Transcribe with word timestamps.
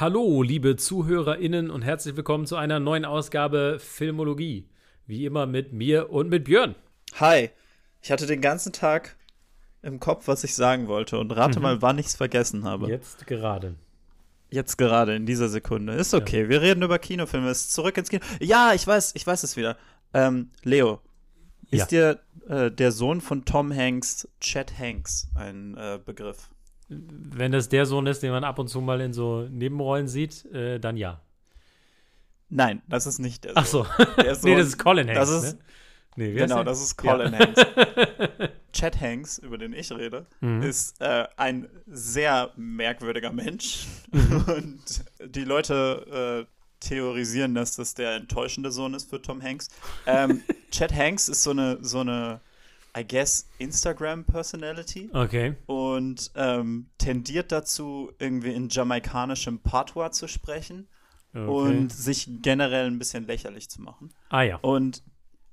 Hallo, 0.00 0.42
liebe 0.42 0.76
ZuhörerInnen 0.76 1.70
und 1.72 1.82
herzlich 1.82 2.14
willkommen 2.14 2.46
zu 2.46 2.54
einer 2.54 2.78
neuen 2.78 3.04
Ausgabe 3.04 3.78
Filmologie. 3.80 4.68
Wie 5.08 5.24
immer 5.24 5.44
mit 5.46 5.72
mir 5.72 6.10
und 6.10 6.28
mit 6.28 6.44
Björn. 6.44 6.76
Hi, 7.16 7.50
ich 8.00 8.12
hatte 8.12 8.26
den 8.26 8.40
ganzen 8.40 8.72
Tag 8.72 9.16
im 9.82 9.98
Kopf, 9.98 10.28
was 10.28 10.44
ich 10.44 10.54
sagen 10.54 10.86
wollte 10.86 11.18
und 11.18 11.32
rate 11.32 11.58
Mhm. 11.58 11.62
mal, 11.64 11.82
wann 11.82 11.98
ich 11.98 12.06
es 12.06 12.14
vergessen 12.14 12.62
habe. 12.62 12.88
Jetzt 12.88 13.26
gerade. 13.26 13.74
Jetzt 14.50 14.78
gerade 14.78 15.16
in 15.16 15.26
dieser 15.26 15.48
Sekunde. 15.48 15.94
Ist 15.94 16.14
okay, 16.14 16.48
wir 16.48 16.62
reden 16.62 16.84
über 16.84 17.00
Kinofilme. 17.00 17.50
Ist 17.50 17.72
zurück 17.72 17.96
ins 17.98 18.08
Kino. 18.08 18.24
Ja, 18.38 18.74
ich 18.74 18.86
weiß, 18.86 19.16
ich 19.16 19.26
weiß 19.26 19.42
es 19.42 19.56
wieder. 19.56 19.76
Ähm, 20.14 20.52
Leo, 20.62 21.00
Ja. 21.70 21.82
ist 21.82 21.88
dir 21.90 22.20
äh, 22.48 22.70
der 22.70 22.92
Sohn 22.92 23.20
von 23.20 23.44
Tom 23.44 23.74
Hanks, 23.74 24.28
Chet 24.40 24.78
Hanks, 24.78 25.28
ein 25.34 25.76
äh, 25.76 25.98
Begriff? 26.02 26.50
Wenn 26.88 27.52
das 27.52 27.68
der 27.68 27.84
Sohn 27.86 28.06
ist, 28.06 28.22
den 28.22 28.30
man 28.30 28.44
ab 28.44 28.58
und 28.58 28.68
zu 28.68 28.80
mal 28.80 29.00
in 29.00 29.12
so 29.12 29.42
Nebenrollen 29.50 30.08
sieht, 30.08 30.44
äh, 30.46 30.78
dann 30.78 30.96
ja. 30.96 31.20
Nein, 32.50 32.80
das 32.88 33.06
ist 33.06 33.18
nicht 33.18 33.44
der 33.44 33.52
Sohn. 33.52 33.56
Ach 33.62 33.66
so. 33.66 33.86
Der 34.16 34.24
nee, 34.26 34.34
Sohn- 34.34 34.56
das 34.58 34.66
ist 34.68 34.78
Colin 34.78 35.06
Hanks. 35.08 35.18
das 35.20 35.30
ist- 35.44 35.52
ne? 35.54 35.58
nee, 36.16 36.32
Genau, 36.32 36.64
das 36.64 36.80
ist 36.82 36.96
Colin 36.96 37.32
Ja. 37.32 37.38
Hanks. 37.40 37.62
Chet 38.72 39.00
Hanks, 39.00 39.38
über 39.38 39.58
den 39.58 39.72
ich 39.72 39.90
rede, 39.92 40.26
Mhm. 40.40 40.62
ist 40.62 41.00
äh, 41.00 41.26
ein 41.36 41.68
sehr 41.86 42.50
merkwürdiger 42.56 43.32
Mensch. 43.32 43.86
Mhm. 44.12 44.44
Und 44.46 45.04
die 45.34 45.44
Leute 45.44 46.46
äh, 46.48 46.54
theorisieren, 46.80 47.54
dass 47.54 47.76
das 47.76 47.94
der 47.94 48.14
enttäuschende 48.14 48.70
Sohn 48.70 48.94
ist 48.94 49.10
für 49.10 49.20
Tom 49.20 49.42
Hanks. 49.42 49.68
Ähm, 50.06 50.42
Chet 50.70 50.94
Hanks 50.94 51.28
ist 51.28 51.42
so 51.42 51.50
eine, 51.50 51.78
so 51.82 52.00
eine, 52.00 52.40
I 52.98 53.06
guess, 53.06 53.48
Instagram-Personality 53.58 55.10
Okay. 55.12 55.54
und 55.66 56.30
ähm, 56.34 56.86
tendiert 56.98 57.52
dazu, 57.52 58.10
irgendwie 58.18 58.52
in 58.52 58.68
jamaikanischem 58.68 59.60
Patois 59.60 60.10
zu 60.10 60.26
sprechen 60.26 60.88
okay. 61.34 61.46
und 61.46 61.92
sich 61.92 62.28
generell 62.42 62.86
ein 62.86 62.98
bisschen 62.98 63.26
lächerlich 63.26 63.68
zu 63.70 63.82
machen. 63.82 64.10
ah 64.30 64.42
ja. 64.42 64.56
Und 64.56 65.02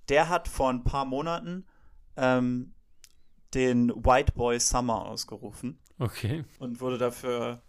der 0.10 0.30
hat 0.30 0.48
vor 0.48 0.70
ein 0.70 0.84
paar 0.84 1.06
Monaten 1.06 1.66
ähm, 2.18 2.74
den 3.54 3.90
White 3.90 4.34
Boy 4.34 4.60
Summer 4.60 5.06
ausgerufen 5.06 5.78
Okay. 6.00 6.44
und 6.60 6.82
wurde 6.82 6.98
dafür 6.98 7.62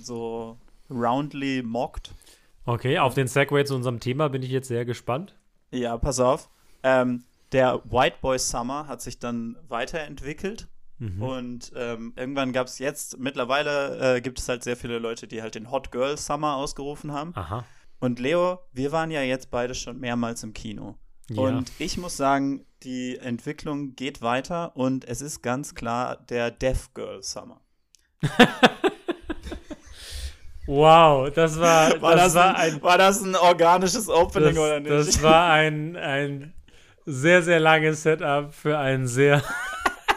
so 0.00 0.58
roundly 0.90 1.62
mocked. 1.62 2.12
Okay, 2.64 2.98
auf 2.98 3.14
den 3.14 3.26
Segway 3.26 3.64
zu 3.64 3.74
unserem 3.74 4.00
Thema 4.00 4.28
bin 4.28 4.42
ich 4.42 4.50
jetzt 4.50 4.68
sehr 4.68 4.84
gespannt. 4.84 5.34
Ja, 5.70 5.96
pass 5.98 6.20
auf. 6.20 6.48
Ähm, 6.82 7.24
der 7.52 7.82
White 7.84 8.16
Boy 8.20 8.38
Summer 8.38 8.86
hat 8.88 9.00
sich 9.02 9.18
dann 9.18 9.56
weiterentwickelt 9.68 10.68
Mhm. 10.98 11.22
und 11.22 11.72
ähm, 11.74 12.12
irgendwann 12.14 12.52
gab 12.52 12.68
es 12.68 12.78
jetzt, 12.78 13.18
mittlerweile 13.18 14.16
äh, 14.16 14.20
gibt 14.20 14.38
es 14.38 14.48
halt 14.48 14.62
sehr 14.62 14.76
viele 14.76 15.00
Leute, 15.00 15.26
die 15.26 15.42
halt 15.42 15.56
den 15.56 15.72
Hot 15.72 15.90
Girl 15.90 16.16
Summer 16.16 16.54
ausgerufen 16.54 17.10
haben. 17.12 17.32
Aha. 17.34 17.64
Und 17.98 18.20
Leo, 18.20 18.60
wir 18.72 18.92
waren 18.92 19.10
ja 19.10 19.20
jetzt 19.22 19.50
beide 19.50 19.74
schon 19.74 19.98
mehrmals 19.98 20.44
im 20.44 20.52
Kino. 20.52 20.96
Ja. 21.28 21.42
Und 21.42 21.72
ich 21.78 21.98
muss 21.98 22.16
sagen, 22.16 22.64
die 22.84 23.16
Entwicklung 23.18 23.96
geht 23.96 24.22
weiter 24.22 24.76
und 24.76 25.04
es 25.04 25.22
ist 25.22 25.42
ganz 25.42 25.74
klar 25.74 26.16
der 26.28 26.52
Deaf 26.52 26.94
Girl 26.94 27.20
Summer. 27.22 27.60
Wow, 30.66 31.28
das 31.32 31.58
war, 31.58 32.00
War 32.00 32.14
das, 32.14 32.32
das, 32.32 32.34
war 32.36 32.56
ein, 32.56 32.82
war 32.82 32.96
das 32.96 33.20
ein 33.22 33.34
organisches 33.34 34.08
Opening 34.08 34.54
das, 34.54 34.58
oder 34.58 34.78
nicht? 34.80 34.92
das 34.92 35.22
war 35.22 35.50
ein, 35.50 35.96
ein 35.96 36.54
sehr, 37.04 37.42
sehr 37.42 37.60
langes 37.60 38.02
Setup 38.02 38.52
für 38.52 38.78
einen 38.78 39.06
sehr, 39.06 39.42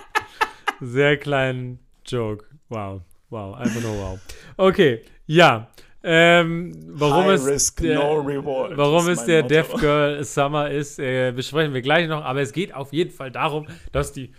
sehr 0.82 1.18
kleinen 1.18 1.80
Joke. 2.06 2.46
Wow, 2.70 3.02
wow, 3.30 3.56
einfach 3.56 3.82
nur 3.82 3.98
wow. 3.98 4.20
Okay, 4.58 5.04
ja. 5.26 5.68
Ähm, 6.08 6.72
warum 6.90 7.26
High 7.26 7.34
es 7.34 7.48
risk, 7.48 7.82
der, 7.82 7.96
no 7.96 8.20
reward. 8.20 8.78
Warum 8.78 9.10
ist 9.10 9.26
der 9.26 9.42
Motto. 9.42 9.56
Deaf 9.56 9.74
Girl 9.74 10.24
Summer 10.24 10.70
ist, 10.70 11.00
äh, 11.00 11.32
besprechen 11.32 11.74
wir 11.74 11.82
gleich 11.82 12.08
noch. 12.08 12.24
Aber 12.24 12.42
es 12.42 12.52
geht 12.54 12.76
auf 12.76 12.94
jeden 12.94 13.10
Fall 13.10 13.32
darum, 13.32 13.66
dass 13.92 14.14
die 14.14 14.32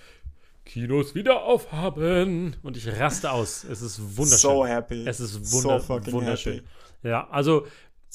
Kinos 0.65 1.16
wieder 1.16 1.42
aufhaben. 1.42 2.54
Und 2.62 2.76
ich 2.76 2.87
raste 3.00 3.32
aus. 3.32 3.65
Es 3.65 3.82
ist 3.82 4.00
wunderschön. 4.16 4.50
So 4.50 4.66
happy. 4.66 5.04
es 5.09 5.19
ist 5.19 5.32
so 5.32 5.56
wunder 5.56 5.81
fucking 5.81 6.12
wunderschön. 6.12 6.54
happy. 6.54 6.66
Ja, 7.03 7.28
also 7.31 7.66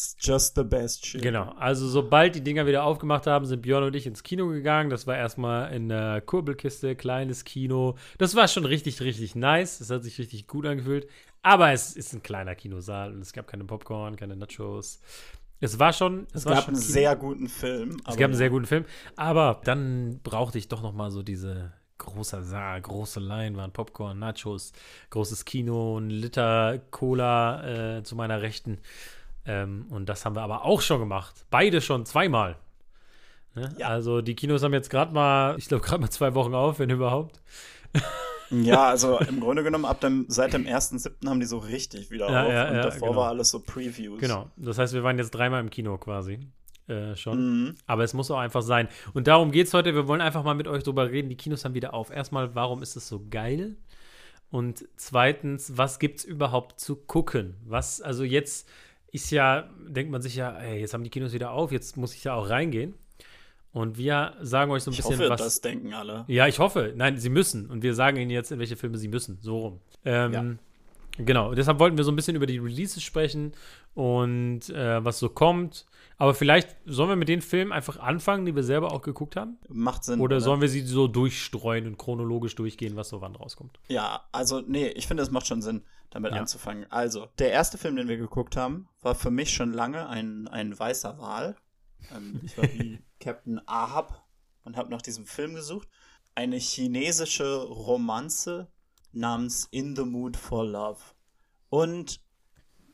It's 0.02 0.16
just 0.20 0.56
the 0.56 0.64
best 0.64 1.06
shit. 1.06 1.22
Genau, 1.22 1.52
also 1.60 1.88
sobald 1.88 2.34
die 2.34 2.42
Dinger 2.42 2.66
wieder 2.66 2.84
aufgemacht 2.84 3.28
haben, 3.28 3.46
sind 3.46 3.62
Björn 3.62 3.84
und 3.84 3.96
ich 3.96 4.08
ins 4.08 4.24
Kino 4.24 4.48
gegangen. 4.48 4.90
Das 4.90 5.06
war 5.06 5.16
erstmal 5.16 5.72
in 5.74 5.90
der 5.90 6.22
Kurbelkiste, 6.22 6.96
kleines 6.96 7.46
Kino. 7.46 7.96
Das 8.18 8.36
war 8.36 8.48
schon 8.48 8.66
richtig, 8.66 9.00
richtig 9.02 9.36
nice. 9.36 9.78
Das 9.78 9.92
hat 9.92 10.04
sich 10.04 10.18
richtig 10.18 10.48
gut 10.48 10.66
angefühlt. 10.66 11.08
Aber 11.44 11.72
es 11.72 11.96
ist 11.96 12.14
ein 12.14 12.24
kleiner 12.24 12.56
Kinosaal 12.56 13.14
und 13.14 13.22
es 13.22 13.32
gab 13.32 13.46
keine 13.46 13.64
Popcorn, 13.64 14.16
keine 14.16 14.36
Nachos. 14.36 15.00
Es 15.60 15.78
war 15.78 15.94
schon. 15.94 16.26
Es, 16.34 16.42
Es 16.42 16.46
war 16.46 16.56
gab 16.56 16.64
schon 16.66 16.74
einen 16.74 16.82
Kino. 16.84 16.94
sehr 16.94 17.16
guten 17.16 17.48
Film. 17.48 17.98
Es 18.08 18.18
gab 18.18 18.26
einen 18.26 18.34
sehr 18.34 18.50
guten 18.50 18.66
Film. 18.66 18.86
Aber 19.16 19.62
dann 19.66 20.20
brauchte 20.24 20.58
ich 20.58 20.68
doch 20.68 20.82
noch 20.82 20.94
mal 20.94 21.12
so 21.12 21.22
diese 21.22 21.74
großer 22.00 22.42
Saal, 22.42 22.82
große 22.82 23.20
Leinwand, 23.20 23.74
Popcorn, 23.74 24.18
Nachos, 24.18 24.74
großes 25.12 25.46
Kino, 25.46 26.00
ein 26.00 26.10
Liter 26.10 26.80
Cola 26.90 27.98
äh, 27.98 28.04
zu 28.04 28.16
meiner 28.16 28.42
Rechten. 28.42 28.80
Ähm, 29.46 29.86
und 29.90 30.08
das 30.08 30.26
haben 30.26 30.36
wir 30.36 30.42
aber 30.42 30.66
auch 30.66 30.82
schon 30.82 31.00
gemacht. 31.00 31.46
Beide 31.50 31.82
schon 31.82 32.06
zweimal. 32.06 32.58
Ne? 33.56 33.74
Ja. 33.78 33.88
Also 33.88 34.22
die 34.22 34.36
Kinos 34.36 34.64
haben 34.64 34.74
jetzt 34.74 34.90
gerade 34.90 35.14
mal, 35.14 35.58
ich 35.58 35.68
glaube, 35.68 35.84
gerade 35.84 36.02
mal 36.02 36.10
zwei 36.10 36.34
Wochen 36.36 36.54
auf, 36.54 36.80
wenn 36.80 36.90
überhaupt. 36.90 37.42
Ja, 38.52 38.90
also 38.90 39.18
im 39.20 39.40
Grunde 39.40 39.64
genommen, 39.64 39.86
ab 39.86 40.02
dem, 40.02 40.26
seit 40.28 40.52
dem 40.52 40.66
1.7. 40.66 41.26
haben 41.26 41.40
die 41.40 41.46
so 41.46 41.58
richtig 41.58 42.12
wieder 42.12 42.30
Ja, 42.30 42.44
auf. 42.44 42.52
ja, 42.52 42.68
und 42.68 42.76
ja, 42.76 42.82
davor 42.84 43.08
genau. 43.08 43.22
war 43.22 43.30
alles 43.30 43.50
so 43.50 43.62
Previews. 43.62 44.20
Genau. 44.20 44.50
Das 44.58 44.78
heißt, 44.78 44.94
wir 44.94 45.04
waren 45.04 45.18
jetzt 45.18 45.32
dreimal 45.32 45.62
im 45.62 45.70
Kino 45.70 45.98
quasi. 45.98 46.40
Äh, 46.88 47.16
schon. 47.16 47.64
Mhm. 47.64 47.76
Aber 47.88 48.04
es 48.04 48.14
muss 48.14 48.30
auch 48.30 48.40
einfach 48.40 48.62
sein. 48.62 48.90
Und 49.14 49.28
darum 49.28 49.52
geht 49.52 49.68
es 49.68 49.74
heute. 49.74 49.96
Wir 49.96 50.08
wollen 50.08 50.20
einfach 50.20 50.44
mal 50.44 50.54
mit 50.54 50.68
euch 50.68 50.84
drüber 50.84 51.10
reden. 51.10 51.30
Die 51.30 51.38
Kinos 51.38 51.64
haben 51.64 51.76
wieder 51.76 51.94
auf. 51.94 52.10
Erstmal, 52.12 52.54
warum 52.54 52.84
ist 52.84 52.98
es 52.98 53.08
so 53.08 53.26
geil? 53.30 53.78
Und 54.50 54.86
zweitens, 54.98 55.78
was 55.78 55.98
gibt 56.00 56.20
es 56.20 56.26
überhaupt 56.26 56.78
zu 56.78 56.98
gucken? 56.98 57.56
Was, 57.66 58.02
also 58.02 58.26
jetzt 58.26 58.68
ist 59.12 59.30
ja, 59.32 59.70
denkt 59.88 60.12
man 60.12 60.22
sich 60.22 60.36
ja, 60.36 60.58
ey, 60.58 60.80
jetzt 60.80 60.94
haben 60.94 61.04
die 61.04 61.10
Kinos 61.10 61.34
wieder 61.34 61.52
auf, 61.52 61.72
jetzt 61.72 61.98
muss 61.98 62.14
ich 62.16 62.24
ja 62.24 62.34
auch 62.34 62.50
reingehen. 62.50 62.94
Und 63.74 63.98
wir 63.98 64.34
sagen 64.42 64.70
euch 64.72 64.84
so 64.84 64.92
ein 64.92 64.94
Ich 64.94 64.98
bisschen 64.98 65.20
hoffe, 65.20 65.30
was. 65.30 65.42
das 65.42 65.62
denken 65.62 65.94
alle. 65.94 66.26
Ja, 66.28 66.48
ich 66.48 66.60
hoffe. 66.60 66.94
Nein, 66.96 67.18
sie 67.18 67.30
müssen. 67.30 67.70
Und 67.70 67.84
wir 67.84 67.94
sagen 67.94 68.18
ihnen 68.18 68.30
jetzt, 68.32 68.52
in 68.52 68.60
welche 68.60 68.76
Filme 68.76 68.98
sie 68.98 69.08
müssen. 69.08 69.38
So 69.42 69.58
rum. 69.60 69.80
Ähm, 70.06 70.60
Genau. 71.18 71.50
Und 71.50 71.58
deshalb 71.58 71.80
wollten 71.80 71.98
wir 71.98 72.04
so 72.04 72.12
ein 72.12 72.16
bisschen 72.16 72.36
über 72.36 72.46
die 72.46 72.58
Releases 72.58 73.04
sprechen 73.04 73.52
und 73.94 74.70
äh, 74.70 75.04
was 75.04 75.20
so 75.20 75.30
kommt. 75.30 75.86
Aber 76.22 76.36
vielleicht 76.36 76.76
sollen 76.86 77.10
wir 77.10 77.16
mit 77.16 77.30
den 77.30 77.42
Filmen 77.42 77.72
einfach 77.72 77.98
anfangen, 77.98 78.46
die 78.46 78.56
wir 78.56 78.62
selber 78.62 78.92
auch 78.92 79.02
geguckt 79.02 79.36
haben? 79.36 79.58
Macht 79.70 80.04
Sinn. 80.04 80.20
Oder 80.20 80.40
sollen 80.40 80.62
wir 80.62 80.70
sie 80.70 80.82
so 80.82 81.08
durchstreuen 81.08 81.88
und 81.88 81.98
chronologisch 81.98 82.54
durchgehen, 82.54 82.96
was 82.96 83.10
so 83.10 83.22
wann 83.22 83.36
rauskommt? 83.36 83.80
Ja, 83.88 84.24
also 84.32 84.62
nee, 84.62 84.90
ich 84.90 85.08
finde, 85.08 85.24
es 85.24 85.32
macht 85.32 85.48
schon 85.48 85.64
Sinn, 85.64 85.82
damit 86.12 86.34
Ja. 86.34 86.42
anzufangen. 86.42 86.86
Also, 86.92 87.28
der 87.40 87.50
erste 87.50 87.80
Film, 87.80 87.96
den 87.96 88.08
wir 88.08 88.18
geguckt 88.18 88.56
haben, 88.56 88.88
war 89.02 89.16
für 89.16 89.32
mich 89.32 89.52
schon 89.52 89.74
lange 89.74 90.08
ein, 90.10 90.48
ein 90.48 90.78
weißer 90.78 91.18
Wal. 91.18 91.56
Ähm, 92.16 92.40
ich 92.44 92.56
war 92.56 92.66
wie 92.66 93.00
Captain 93.20 93.60
Ahab 93.66 94.24
und 94.64 94.78
habe 94.78 94.92
nach 94.92 95.02
diesem 95.02 95.26
Film 95.26 95.56
gesucht. 95.56 95.88
Eine 96.36 96.58
chinesische 96.58 97.64
Romanze 97.64 98.68
namens 99.12 99.68
In 99.72 99.96
the 99.96 100.06
Mood 100.06 100.38
for 100.38 100.66
Love. 100.66 101.00
Und 101.70 102.22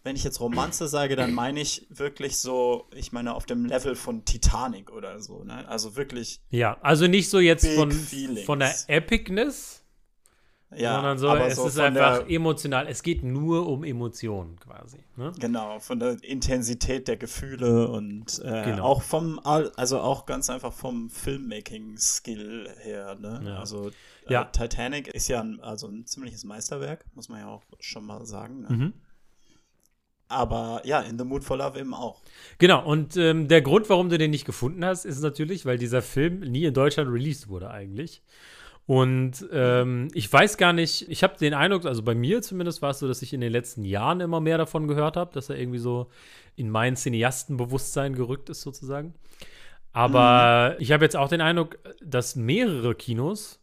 wenn 0.08 0.16
ich 0.16 0.24
jetzt 0.24 0.40
Romanze 0.40 0.88
sage, 0.88 1.16
dann 1.18 1.34
meine 1.34 1.60
ich 1.60 1.86
wirklich 1.90 2.38
so, 2.38 2.88
ich 2.96 3.12
meine 3.12 3.36
auf 3.36 3.46
dem 3.46 3.66
Level 3.66 3.94
von 3.96 4.24
Titanic 4.24 4.90
oder 4.92 5.20
so, 5.20 5.44
ne? 5.44 5.68
Also 5.68 5.96
wirklich, 5.98 6.40
Ja, 6.50 6.78
also 6.82 7.08
nicht 7.08 7.30
so 7.30 7.40
jetzt 7.40 7.68
von, 7.68 7.92
feelings. 7.92 8.46
von 8.46 8.60
der 8.60 8.74
Epicness, 8.88 9.84
ja, 10.76 10.96
sondern 10.96 11.18
so, 11.18 11.30
aber 11.30 11.48
es 11.48 11.56
so 11.56 11.68
ist 11.68 11.78
einfach 11.80 12.20
der, 12.26 12.30
emotional. 12.30 12.88
Es 12.88 13.02
geht 13.04 13.24
nur 13.24 13.68
um 13.70 13.84
Emotionen 13.86 14.58
quasi. 14.60 14.98
Ne? 15.16 15.32
Genau, 15.40 15.80
von 15.80 16.00
der 16.00 16.22
Intensität 16.24 17.08
der 17.08 17.16
Gefühle 17.18 17.88
und 17.88 18.40
äh, 18.44 18.64
Genau. 18.66 18.84
auch 18.84 19.02
vom, 19.02 19.40
Al- 19.46 19.72
also 19.78 20.00
auch 20.00 20.26
ganz 20.26 20.50
einfach 20.50 20.74
vom 20.74 21.10
Filmmaking-Skill 21.10 22.70
her. 22.80 23.16
Ne? 23.20 23.42
Ja. 23.46 23.60
Also 23.60 23.90
äh, 23.90 24.34
Ja. 24.34 24.44
Titanic 24.46 25.08
ist 25.08 25.28
ja 25.30 25.42
ein, 25.42 25.60
also 25.62 25.88
ein 25.88 26.06
ziemliches 26.06 26.44
Meisterwerk, 26.44 27.06
muss 27.16 27.30
man 27.30 27.40
ja 27.40 27.48
auch 27.48 27.64
schon 27.80 28.06
mal 28.06 28.26
sagen. 28.26 28.62
Ne? 28.62 28.68
Mhm. 28.70 28.94
Aber 30.30 30.82
ja, 30.84 31.02
In 31.02 31.18
the 31.18 31.24
Mood 31.24 31.44
for 31.44 31.58
Love 31.58 31.80
eben 31.80 31.94
auch. 31.94 32.22
Genau, 32.58 32.86
und 32.86 33.16
ähm, 33.18 33.48
der 33.48 33.62
Grund, 33.62 33.90
warum 33.90 34.10
du 34.10 34.18
den 34.18 34.32
nicht 34.32 34.46
gefunden 34.46 34.84
hast, 34.84 35.06
ist 35.06 35.22
natürlich, 35.22 35.66
weil 35.66 35.78
dieser 35.78 36.02
Film 36.02 36.40
nie 36.40 36.66
in 36.66 36.74
Deutschland 36.74 37.10
released 37.10 37.48
wurde 37.48 37.70
eigentlich. 37.70 38.22
Und 38.88 39.46
ähm, 39.52 40.08
ich 40.14 40.32
weiß 40.32 40.58
gar 40.58 40.72
nicht, 40.72 41.10
ich 41.10 41.22
habe 41.22 41.38
den 41.38 41.54
Eindruck, 41.54 41.86
also 41.86 42.04
bei 42.04 42.16
mir 42.16 42.42
zumindest 42.42 42.82
war 42.82 42.92
es 42.92 43.00
so, 43.00 43.08
dass 43.08 43.22
ich 43.22 43.34
in 43.34 43.42
den 43.42 43.52
letzten 43.52 43.84
Jahren 43.84 44.22
immer 44.22 44.40
mehr 44.40 44.58
davon 44.58 44.88
gehört 44.88 45.18
habe, 45.18 45.34
dass 45.34 45.50
er 45.50 45.58
irgendwie 45.58 45.80
so 45.80 46.08
in 46.56 46.70
mein 46.70 46.96
Cineastenbewusstsein 46.96 48.16
gerückt 48.16 48.50
ist 48.50 48.62
sozusagen. 48.62 49.14
Aber 49.92 50.76
ich 50.80 50.92
habe 50.92 51.04
jetzt 51.04 51.18
auch 51.18 51.28
den 51.28 51.42
Eindruck, 51.42 51.80
dass 52.02 52.36
mehrere 52.36 52.96
Kinos 52.96 53.60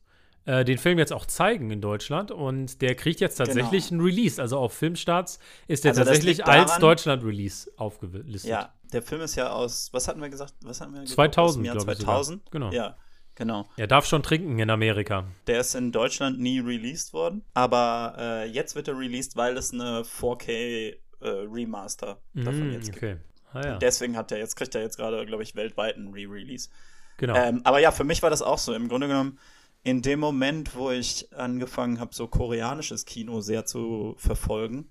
äh, 0.46 0.64
den 0.64 0.78
Film 0.78 0.98
jetzt 0.98 1.12
auch 1.12 1.26
zeigen 1.26 1.70
in 1.70 1.80
Deutschland 1.80 2.30
und 2.30 2.82
der 2.82 2.94
kriegt 2.94 3.20
jetzt 3.20 3.36
tatsächlich 3.36 3.88
genau. 3.88 4.02
ein 4.02 4.06
Release. 4.06 4.40
Also 4.40 4.58
auf 4.58 4.74
Filmstarts 4.74 5.38
ist 5.68 5.84
der 5.84 5.92
also 5.92 6.04
tatsächlich 6.04 6.38
daran, 6.38 6.60
als 6.60 6.78
Deutschland-Release 6.78 7.70
aufgelistet. 7.76 8.50
Ja, 8.50 8.72
der 8.92 9.02
Film 9.02 9.22
ist 9.22 9.36
ja 9.36 9.50
aus, 9.50 9.88
was 9.92 10.08
hatten 10.08 10.20
wir 10.20 10.28
gesagt? 10.28 10.54
Was 10.62 10.80
hatten 10.80 10.94
wir 10.94 11.04
2000, 11.04 11.64
glaube 11.64 11.92
ich. 11.92 11.98
2000, 11.98 12.50
genau. 12.50 12.70
Ja, 12.72 12.96
genau. 13.34 13.66
Er 13.76 13.86
darf 13.86 14.06
schon 14.06 14.22
trinken 14.22 14.58
in 14.58 14.70
Amerika. 14.70 15.24
Der 15.46 15.60
ist 15.60 15.74
in 15.74 15.92
Deutschland 15.92 16.38
nie 16.38 16.60
released 16.60 17.12
worden, 17.12 17.42
aber 17.54 18.14
äh, 18.18 18.48
jetzt 18.48 18.74
wird 18.74 18.88
er 18.88 18.98
released, 18.98 19.36
weil 19.36 19.56
es 19.56 19.72
eine 19.72 20.02
4K 20.02 20.96
äh, 21.20 21.28
Remaster 21.28 22.18
davon 22.34 22.68
mm, 22.68 22.72
jetzt 22.72 22.92
gibt. 22.92 22.96
Okay. 22.98 23.16
Ah, 23.54 23.66
ja. 23.66 23.78
Deswegen 23.78 24.16
hat 24.16 24.32
er 24.32 24.38
jetzt, 24.38 24.56
kriegt 24.56 24.74
er 24.74 24.82
jetzt 24.82 24.96
gerade, 24.96 25.24
glaube 25.26 25.42
ich, 25.42 25.54
weltweit 25.54 25.96
einen 25.96 26.12
Re-Release. 26.12 26.68
Genau. 27.16 27.36
Ähm, 27.36 27.60
aber 27.64 27.78
ja, 27.78 27.92
für 27.92 28.04
mich 28.04 28.22
war 28.22 28.30
das 28.30 28.42
auch 28.42 28.58
so. 28.58 28.74
Im 28.74 28.88
Grunde 28.88 29.06
genommen, 29.06 29.38
in 29.84 30.00
dem 30.00 30.18
Moment, 30.18 30.74
wo 30.74 30.90
ich 30.90 31.32
angefangen 31.34 32.00
habe, 32.00 32.14
so 32.14 32.26
koreanisches 32.26 33.04
Kino 33.04 33.42
sehr 33.42 33.66
zu 33.66 34.14
verfolgen, 34.16 34.90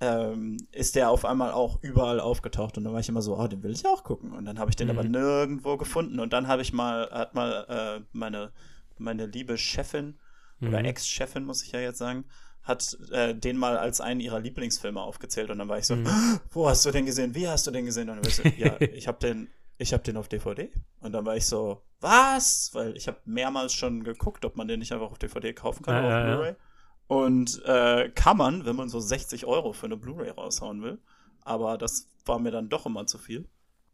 ähm, 0.00 0.56
ist 0.72 0.96
der 0.96 1.10
auf 1.10 1.26
einmal 1.26 1.52
auch 1.52 1.80
überall 1.82 2.18
aufgetaucht 2.18 2.76
und 2.76 2.84
dann 2.84 2.94
war 2.94 3.00
ich 3.00 3.10
immer 3.10 3.22
so, 3.22 3.38
oh, 3.38 3.46
den 3.46 3.62
will 3.62 3.72
ich 3.72 3.86
auch 3.86 4.02
gucken. 4.02 4.32
Und 4.32 4.46
dann 4.46 4.58
habe 4.58 4.70
ich 4.70 4.76
den 4.76 4.88
mhm. 4.88 4.98
aber 4.98 5.06
nirgendwo 5.06 5.76
gefunden. 5.76 6.18
Und 6.18 6.32
dann 6.32 6.48
habe 6.48 6.62
ich 6.62 6.72
mal, 6.72 7.08
hat 7.10 7.34
mal 7.34 7.66
äh, 8.00 8.04
meine, 8.12 8.52
meine 8.98 9.26
liebe 9.26 9.58
Chefin 9.58 10.18
mhm. 10.60 10.68
oder 10.68 10.82
Ex-Chefin, 10.82 11.44
muss 11.44 11.62
ich 11.62 11.72
ja 11.72 11.80
jetzt 11.80 11.98
sagen, 11.98 12.24
hat 12.62 12.96
äh, 13.12 13.34
den 13.34 13.58
mal 13.58 13.76
als 13.76 14.00
einen 14.00 14.20
ihrer 14.20 14.40
Lieblingsfilme 14.40 15.00
aufgezählt 15.00 15.50
und 15.50 15.58
dann 15.58 15.68
war 15.68 15.78
ich 15.78 15.86
so, 15.86 15.94
mhm. 15.94 16.40
wo 16.50 16.68
hast 16.68 16.86
du 16.86 16.90
den 16.90 17.04
gesehen? 17.04 17.34
Wie 17.34 17.46
hast 17.46 17.66
du 17.66 17.70
den 17.70 17.84
gesehen? 17.84 18.08
Und 18.08 18.16
dann 18.16 18.24
war 18.24 18.28
ich 18.28 18.36
so, 18.36 18.42
ja, 18.56 18.80
ich 18.80 19.06
habe 19.06 19.18
den, 19.18 19.48
ich 19.82 19.92
habe 19.92 20.02
den 20.02 20.16
auf 20.16 20.28
DVD. 20.28 20.70
Und 21.00 21.12
dann 21.12 21.26
war 21.26 21.36
ich 21.36 21.46
so, 21.46 21.82
was? 22.00 22.70
Weil 22.72 22.96
ich 22.96 23.08
habe 23.08 23.18
mehrmals 23.24 23.74
schon 23.74 24.04
geguckt, 24.04 24.44
ob 24.44 24.56
man 24.56 24.68
den 24.68 24.78
nicht 24.78 24.92
einfach 24.92 25.10
auf 25.10 25.18
DVD 25.18 25.52
kaufen 25.52 25.84
kann, 25.84 26.04
ja, 26.04 26.18
auf 26.18 26.24
Blu-ray. 26.24 26.50
Ja. 26.50 26.56
Und 27.08 27.62
äh, 27.64 28.10
kann 28.14 28.36
man, 28.36 28.64
wenn 28.64 28.76
man 28.76 28.88
so 28.88 29.00
60 29.00 29.44
Euro 29.44 29.72
für 29.72 29.86
eine 29.86 29.96
Blu-ray 29.96 30.30
raushauen 30.30 30.82
will. 30.82 30.98
Aber 31.42 31.76
das 31.76 32.08
war 32.24 32.38
mir 32.38 32.50
dann 32.52 32.68
doch 32.68 32.86
immer 32.86 33.06
zu 33.06 33.18
viel. 33.18 33.48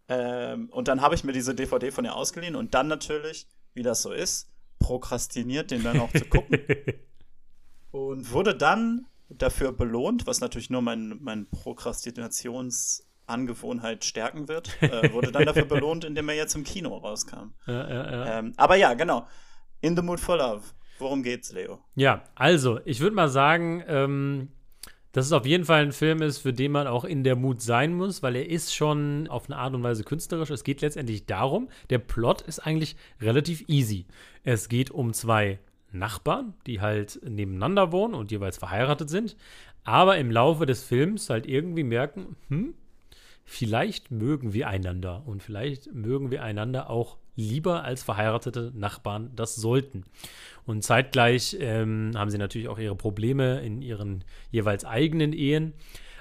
Ähm, 0.08 0.68
und 0.70 0.88
dann 0.88 1.00
habe 1.00 1.14
ich 1.14 1.24
mir 1.24 1.32
diese 1.32 1.54
DVD 1.54 1.90
von 1.90 2.04
ihr 2.04 2.14
ausgeliehen 2.14 2.56
und 2.56 2.74
dann 2.74 2.88
natürlich, 2.88 3.48
wie 3.74 3.82
das 3.82 4.02
so 4.02 4.12
ist, 4.12 4.50
prokrastiniert, 4.78 5.70
den 5.70 5.82
dann 5.82 6.00
auch 6.00 6.12
zu 6.12 6.24
gucken. 6.26 6.60
und 7.90 8.32
wurde 8.32 8.54
dann 8.54 9.06
dafür 9.28 9.72
belohnt, 9.72 10.26
was 10.26 10.40
natürlich 10.40 10.70
nur 10.70 10.82
mein, 10.82 11.18
mein 11.20 11.46
Prokrastinationsangewohnheit 13.28 14.04
stärken 14.04 14.48
wird, 14.48 14.70
äh, 14.82 15.12
wurde 15.12 15.32
dann 15.32 15.46
dafür 15.46 15.64
belohnt, 15.64 16.04
indem 16.04 16.28
er 16.28 16.36
jetzt 16.36 16.54
im 16.54 16.64
Kino 16.64 16.96
rauskam. 16.96 17.52
Ja, 17.66 17.88
ja, 17.88 18.10
ja. 18.10 18.38
Ähm, 18.38 18.52
aber 18.56 18.76
ja, 18.76 18.94
genau. 18.94 19.26
In 19.80 19.96
the 19.96 20.02
Mood 20.02 20.20
for 20.20 20.36
Love. 20.36 20.62
Worum 20.98 21.22
geht's, 21.22 21.52
Leo? 21.52 21.78
Ja, 21.94 22.24
also, 22.34 22.80
ich 22.84 23.00
würde 23.00 23.14
mal 23.14 23.28
sagen, 23.28 23.84
ähm, 23.86 24.48
dass 25.12 25.26
es 25.26 25.32
auf 25.32 25.46
jeden 25.46 25.64
Fall 25.64 25.82
ein 25.82 25.92
Film 25.92 26.22
ist, 26.22 26.38
für 26.38 26.52
den 26.52 26.72
man 26.72 26.88
auch 26.88 27.04
in 27.04 27.22
der 27.22 27.36
Mut 27.36 27.62
sein 27.62 27.94
muss, 27.94 28.22
weil 28.22 28.34
er 28.34 28.48
ist 28.48 28.74
schon 28.74 29.28
auf 29.28 29.46
eine 29.46 29.56
Art 29.56 29.74
und 29.74 29.82
Weise 29.82 30.02
künstlerisch. 30.02 30.50
Es 30.50 30.64
geht 30.64 30.80
letztendlich 30.80 31.26
darum, 31.26 31.68
der 31.90 31.98
Plot 31.98 32.42
ist 32.42 32.58
eigentlich 32.58 32.96
relativ 33.20 33.64
easy. 33.68 34.06
Es 34.42 34.68
geht 34.68 34.90
um 34.90 35.12
zwei 35.12 35.60
Nachbarn, 35.92 36.54
die 36.66 36.80
halt 36.80 37.20
nebeneinander 37.24 37.92
wohnen 37.92 38.14
und 38.14 38.30
jeweils 38.30 38.58
verheiratet 38.58 39.08
sind, 39.08 39.36
aber 39.84 40.18
im 40.18 40.30
Laufe 40.30 40.66
des 40.66 40.82
Films 40.82 41.30
halt 41.30 41.46
irgendwie 41.46 41.84
merken, 41.84 42.36
hm, 42.48 42.74
vielleicht 43.48 44.10
mögen 44.10 44.52
wir 44.52 44.68
einander 44.68 45.22
und 45.26 45.42
vielleicht 45.42 45.92
mögen 45.94 46.30
wir 46.30 46.42
einander 46.42 46.90
auch 46.90 47.16
lieber 47.34 47.82
als 47.82 48.02
verheiratete 48.02 48.72
Nachbarn 48.74 49.30
das 49.34 49.54
sollten. 49.54 50.04
Und 50.66 50.82
zeitgleich 50.84 51.56
ähm, 51.58 52.12
haben 52.14 52.30
sie 52.30 52.36
natürlich 52.36 52.68
auch 52.68 52.78
ihre 52.78 52.94
Probleme 52.94 53.60
in 53.60 53.80
ihren 53.80 54.22
jeweils 54.50 54.84
eigenen 54.84 55.32
Ehen. 55.32 55.72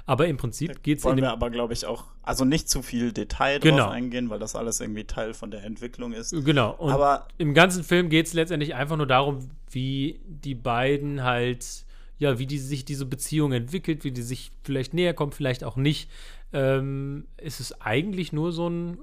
Aber 0.06 0.28
im 0.28 0.38
Prinzip 0.38 0.84
geht 0.84 1.00
es 1.00 1.04
Wollen 1.04 1.18
wir 1.18 1.32
aber, 1.32 1.50
glaube 1.50 1.74
ich, 1.74 1.86
auch, 1.86 2.06
also 2.24 2.46
nicht 2.46 2.70
zu 2.70 2.82
viel 2.82 3.12
Detail 3.12 3.60
genau. 3.60 3.78
drauf 3.78 3.92
eingehen, 3.92 4.30
weil 4.30 4.40
das 4.40 4.56
alles 4.56 4.80
irgendwie 4.80 5.04
Teil 5.04 5.34
von 5.34 5.52
der 5.52 5.66
Entwicklung 5.66 6.14
ist. 6.14 6.32
Genau. 6.46 6.76
Und 6.76 6.94
aber 6.94 7.28
im 7.38 7.54
ganzen 7.54 7.84
Film 7.84 8.08
geht 8.08 8.28
es 8.28 8.34
letztendlich 8.34 8.74
einfach 8.74 8.96
nur 8.96 9.08
darum, 9.08 9.50
wie 9.70 10.22
die 10.26 10.56
beiden 10.56 11.24
halt, 11.24 11.86
ja, 12.20 12.40
wie 12.40 12.48
die 12.48 12.58
sich 12.58 12.86
diese 12.86 13.06
Beziehung 13.06 13.52
entwickelt, 13.52 14.06
wie 14.06 14.12
die 14.12 14.22
sich 14.22 14.54
vielleicht 14.64 14.94
näher 14.94 15.14
kommen, 15.14 15.34
vielleicht 15.34 15.66
auch 15.66 15.76
nicht. 15.76 16.10
Ähm, 16.54 17.28
ist 17.38 17.60
es 17.60 17.82
eigentlich 17.82 18.32
nur 18.32 18.52
so 18.52 18.70
ein 18.70 19.00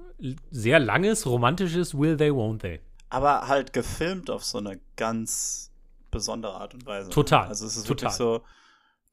sehr 0.49 0.79
langes, 0.79 1.25
romantisches 1.25 1.95
Will 1.97 2.17
They, 2.17 2.31
Won't 2.31 2.59
They. 2.59 2.79
Aber 3.09 3.47
halt 3.47 3.71
gefilmt 3.71 4.29
auf 4.29 4.43
so 4.43 4.57
eine 4.57 4.79
ganz 4.95 5.71
besondere 6.09 6.55
Art 6.55 6.73
und 6.73 6.85
Weise. 6.85 7.09
Total. 7.09 7.47
Also 7.47 7.65
es 7.65 7.77
ist 7.77 7.87
total. 7.87 8.09
wirklich 8.09 8.17
so, 8.17 8.41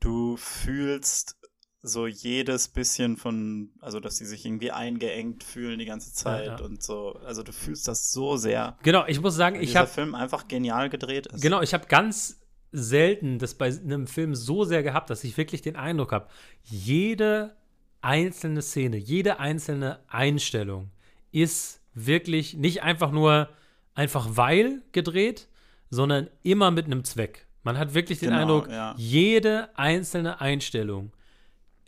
du 0.00 0.36
fühlst 0.36 1.36
so 1.82 2.06
jedes 2.06 2.68
bisschen 2.68 3.16
von, 3.16 3.70
also 3.80 3.98
dass 3.98 4.16
sie 4.16 4.24
sich 4.24 4.46
irgendwie 4.46 4.70
eingeengt 4.70 5.42
fühlen 5.42 5.80
die 5.80 5.84
ganze 5.84 6.14
Zeit 6.14 6.46
ja, 6.46 6.58
ja. 6.58 6.64
und 6.64 6.82
so. 6.82 7.18
Also 7.24 7.42
du 7.42 7.52
fühlst 7.52 7.88
das 7.88 8.12
so 8.12 8.36
sehr. 8.36 8.78
Genau, 8.82 9.04
ich 9.06 9.20
muss 9.20 9.34
sagen, 9.34 9.60
ich 9.60 9.76
habe 9.76 9.88
Film 9.88 10.14
einfach 10.14 10.46
genial 10.46 10.90
gedreht 10.90 11.26
ist. 11.26 11.42
Genau, 11.42 11.60
ich 11.60 11.74
habe 11.74 11.86
ganz 11.86 12.40
selten 12.70 13.38
das 13.38 13.54
bei 13.54 13.66
einem 13.66 14.06
Film 14.06 14.34
so 14.34 14.64
sehr 14.64 14.82
gehabt, 14.82 15.10
dass 15.10 15.24
ich 15.24 15.36
wirklich 15.36 15.60
den 15.60 15.76
Eindruck 15.76 16.12
habe, 16.12 16.28
jede 16.62 17.56
einzelne 18.02 18.62
Szene, 18.62 18.96
jede 18.96 19.40
einzelne 19.40 20.00
Einstellung 20.08 20.90
ist 21.30 21.80
wirklich 21.94 22.54
nicht 22.54 22.82
einfach 22.82 23.10
nur 23.10 23.48
einfach 23.94 24.28
weil 24.32 24.82
gedreht, 24.92 25.48
sondern 25.90 26.28
immer 26.42 26.70
mit 26.70 26.86
einem 26.86 27.04
Zweck. 27.04 27.46
Man 27.62 27.78
hat 27.78 27.94
wirklich 27.94 28.18
den 28.18 28.30
genau, 28.30 28.40
Eindruck, 28.40 28.68
ja. 28.70 28.94
jede 28.96 29.68
einzelne 29.76 30.40
Einstellung 30.40 31.12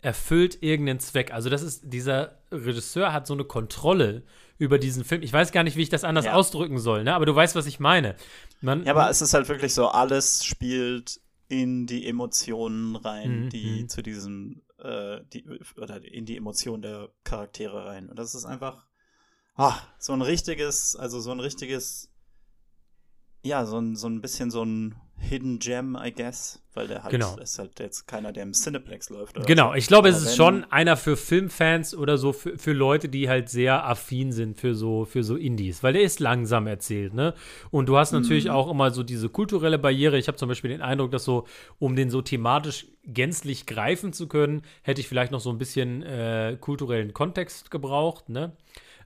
erfüllt 0.01 0.61
irgendeinen 0.61 0.99
Zweck. 0.99 1.33
Also 1.33 1.49
das 1.49 1.63
ist, 1.63 1.81
dieser 1.85 2.37
Regisseur 2.51 3.11
hat 3.11 3.25
so 3.27 3.33
eine 3.33 3.43
Kontrolle 3.43 4.23
über 4.57 4.77
diesen 4.77 5.03
Film. 5.03 5.23
Ich 5.23 5.33
weiß 5.33 5.51
gar 5.51 5.63
nicht, 5.63 5.75
wie 5.75 5.81
ich 5.81 5.89
das 5.89 6.03
anders 6.03 6.25
ja. 6.25 6.33
ausdrücken 6.33 6.77
soll, 6.77 7.03
ne? 7.03 7.13
aber 7.13 7.25
du 7.25 7.35
weißt, 7.35 7.55
was 7.55 7.65
ich 7.65 7.79
meine. 7.79 8.15
Man, 8.61 8.85
ja, 8.85 8.91
aber 8.91 9.09
es 9.09 9.21
ist 9.21 9.33
halt 9.33 9.49
wirklich 9.49 9.73
so, 9.73 9.87
alles 9.87 10.45
spielt 10.45 11.19
in 11.47 11.87
die 11.87 12.07
Emotionen 12.07 12.95
rein, 12.95 13.45
mhm, 13.45 13.49
die 13.49 13.81
mhm. 13.81 13.89
zu 13.89 14.01
diesem, 14.01 14.61
äh, 14.85 15.25
die, 15.33 15.45
oder 15.77 16.03
in 16.03 16.25
die 16.25 16.37
Emotionen 16.37 16.81
der 16.81 17.09
Charaktere 17.23 17.85
rein. 17.85 18.09
Und 18.09 18.17
das 18.17 18.35
ist 18.35 18.45
einfach 18.45 18.87
ah, 19.55 19.79
so 19.99 20.13
ein 20.13 20.21
richtiges, 20.21 20.95
also 20.95 21.19
so 21.19 21.31
ein 21.31 21.39
richtiges, 21.39 22.11
ja, 23.43 23.65
so 23.65 23.79
ein, 23.79 23.95
so 23.95 24.07
ein 24.07 24.21
bisschen 24.21 24.51
so 24.51 24.63
ein 24.63 24.95
Hidden 25.17 25.59
Gem, 25.59 25.97
I 26.01 26.11
guess, 26.11 26.61
weil 26.73 26.87
der 26.87 27.03
halt 27.03 27.11
genau. 27.11 27.37
ist 27.37 27.57
halt 27.57 27.79
jetzt 27.79 28.07
keiner, 28.07 28.31
der 28.31 28.43
im 28.43 28.51
Cineplex 28.51 29.09
läuft. 29.09 29.35
genau, 29.47 29.69
so. 29.69 29.75
ich 29.75 29.87
glaube, 29.87 30.09
es 30.09 30.21
ist 30.21 30.35
schon 30.35 30.65
einer 30.65 30.97
für 30.97 31.17
Filmfans 31.17 31.95
oder 31.95 32.17
so 32.17 32.33
für, 32.33 32.57
für 32.57 32.73
Leute, 32.73 33.09
die 33.09 33.27
halt 33.29 33.49
sehr 33.49 33.87
affin 33.87 34.31
sind 34.31 34.59
für 34.59 34.75
so 34.75 35.05
für 35.05 35.23
so 35.23 35.35
Indies, 35.35 35.83
weil 35.83 35.93
der 35.93 36.03
ist 36.03 36.19
langsam 36.19 36.67
erzählt, 36.67 37.13
ne? 37.13 37.33
Und 37.71 37.87
du 37.87 37.97
hast 37.97 38.11
natürlich 38.11 38.45
mhm. 38.45 38.51
auch 38.51 38.69
immer 38.69 38.91
so 38.91 39.03
diese 39.03 39.29
kulturelle 39.29 39.79
Barriere. 39.79 40.17
Ich 40.17 40.27
habe 40.27 40.37
zum 40.37 40.49
Beispiel 40.49 40.69
den 40.69 40.81
Eindruck, 40.81 41.11
dass 41.11 41.23
so, 41.23 41.47
um 41.79 41.95
den 41.95 42.09
so 42.09 42.21
thematisch 42.21 42.87
gänzlich 43.05 43.65
greifen 43.65 44.13
zu 44.13 44.27
können, 44.27 44.61
hätte 44.83 45.01
ich 45.01 45.07
vielleicht 45.07 45.31
noch 45.31 45.39
so 45.39 45.49
ein 45.49 45.57
bisschen 45.57 46.03
äh, 46.03 46.57
kulturellen 46.59 47.13
Kontext 47.13 47.71
gebraucht, 47.71 48.29
ne? 48.29 48.55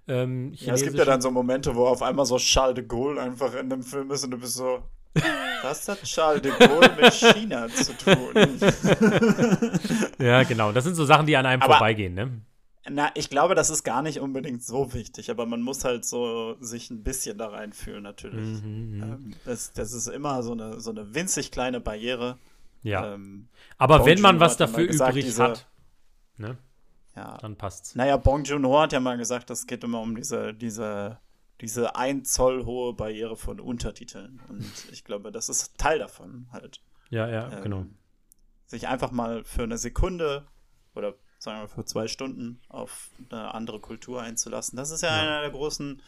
Ähm, 0.07 0.53
ja, 0.55 0.73
es 0.73 0.83
gibt 0.83 0.97
ja 0.97 1.05
dann 1.05 1.21
so 1.21 1.29
Momente, 1.29 1.75
wo 1.75 1.85
auf 1.85 2.01
einmal 2.01 2.25
so 2.25 2.37
Charles 2.37 2.73
de 2.73 2.83
Gaulle 2.83 3.21
einfach 3.21 3.53
in 3.53 3.69
dem 3.69 3.83
Film 3.83 4.09
ist 4.09 4.23
und 4.23 4.31
du 4.31 4.39
bist 4.39 4.55
so, 4.55 4.79
was 5.63 5.87
hat 5.87 6.03
Charles 6.03 6.41
de 6.41 6.51
Gaulle 6.57 6.95
mit 6.95 7.13
China 7.13 7.67
zu 7.67 7.93
tun? 7.97 8.33
ja, 10.19 10.43
genau. 10.43 10.71
Das 10.71 10.83
sind 10.83 10.95
so 10.95 11.05
Sachen, 11.05 11.25
die 11.25 11.35
an 11.35 11.45
einem 11.45 11.61
aber, 11.61 11.77
vorbeigehen, 11.77 12.13
ne? 12.13 12.41
Na, 12.89 13.11
ich 13.15 13.29
glaube, 13.29 13.55
das 13.55 13.69
ist 13.69 13.83
gar 13.83 14.01
nicht 14.01 14.19
unbedingt 14.19 14.63
so 14.63 14.93
wichtig, 14.93 15.29
aber 15.29 15.45
man 15.45 15.61
muss 15.61 15.83
halt 15.83 16.05
so 16.05 16.55
sich 16.59 16.89
ein 16.89 17.03
bisschen 17.03 17.37
da 17.37 17.49
reinfühlen, 17.49 18.03
natürlich. 18.03 18.61
Mhm, 18.61 18.95
mhm. 18.95 19.03
ähm, 19.03 19.33
das, 19.45 19.73
das 19.73 19.93
ist 19.93 20.07
immer 20.07 20.43
so 20.43 20.53
eine, 20.53 20.79
so 20.79 20.91
eine 20.91 21.13
winzig 21.13 21.51
kleine 21.51 21.79
Barriere. 21.79 22.37
Ja. 22.81 23.13
Ähm, 23.13 23.49
aber 23.77 24.05
wenn 24.05 24.21
man 24.21 24.39
was 24.39 24.57
dafür 24.57 24.87
gesagt, 24.87 25.11
übrig 25.11 25.25
diese, 25.25 25.43
hat, 25.43 25.67
ne? 26.37 26.57
Ja. 27.15 27.37
Dann 27.37 27.57
passt's. 27.57 27.95
Naja, 27.95 28.15
Bong 28.17 28.43
Joon-ho 28.43 28.79
hat 28.79 28.93
ja 28.93 28.99
mal 28.99 29.17
gesagt, 29.17 29.49
es 29.49 29.67
geht 29.67 29.83
immer 29.83 29.99
um 29.99 30.15
diese, 30.15 30.53
diese, 30.53 31.19
diese 31.61 31.95
ein 31.95 32.23
Zoll 32.23 32.65
hohe 32.65 32.93
Barriere 32.93 33.35
von 33.35 33.59
Untertiteln. 33.59 34.41
Und 34.47 34.71
ich 34.91 35.03
glaube, 35.03 35.31
das 35.31 35.49
ist 35.49 35.77
Teil 35.77 35.99
davon 35.99 36.47
halt. 36.51 36.81
Ja, 37.09 37.27
ja, 37.27 37.51
ähm, 37.51 37.63
genau. 37.63 37.85
Sich 38.65 38.87
einfach 38.87 39.11
mal 39.11 39.43
für 39.43 39.63
eine 39.63 39.77
Sekunde 39.77 40.47
oder 40.95 41.15
sagen 41.39 41.61
wir 41.61 41.67
für 41.67 41.85
zwei 41.85 42.07
Stunden 42.07 42.61
auf 42.69 43.09
eine 43.29 43.53
andere 43.53 43.79
Kultur 43.79 44.21
einzulassen. 44.21 44.77
Das 44.77 44.91
ist 44.91 45.01
ja, 45.01 45.09
ja. 45.09 45.21
einer 45.21 45.41
der 45.41 45.51
großen, 45.51 46.01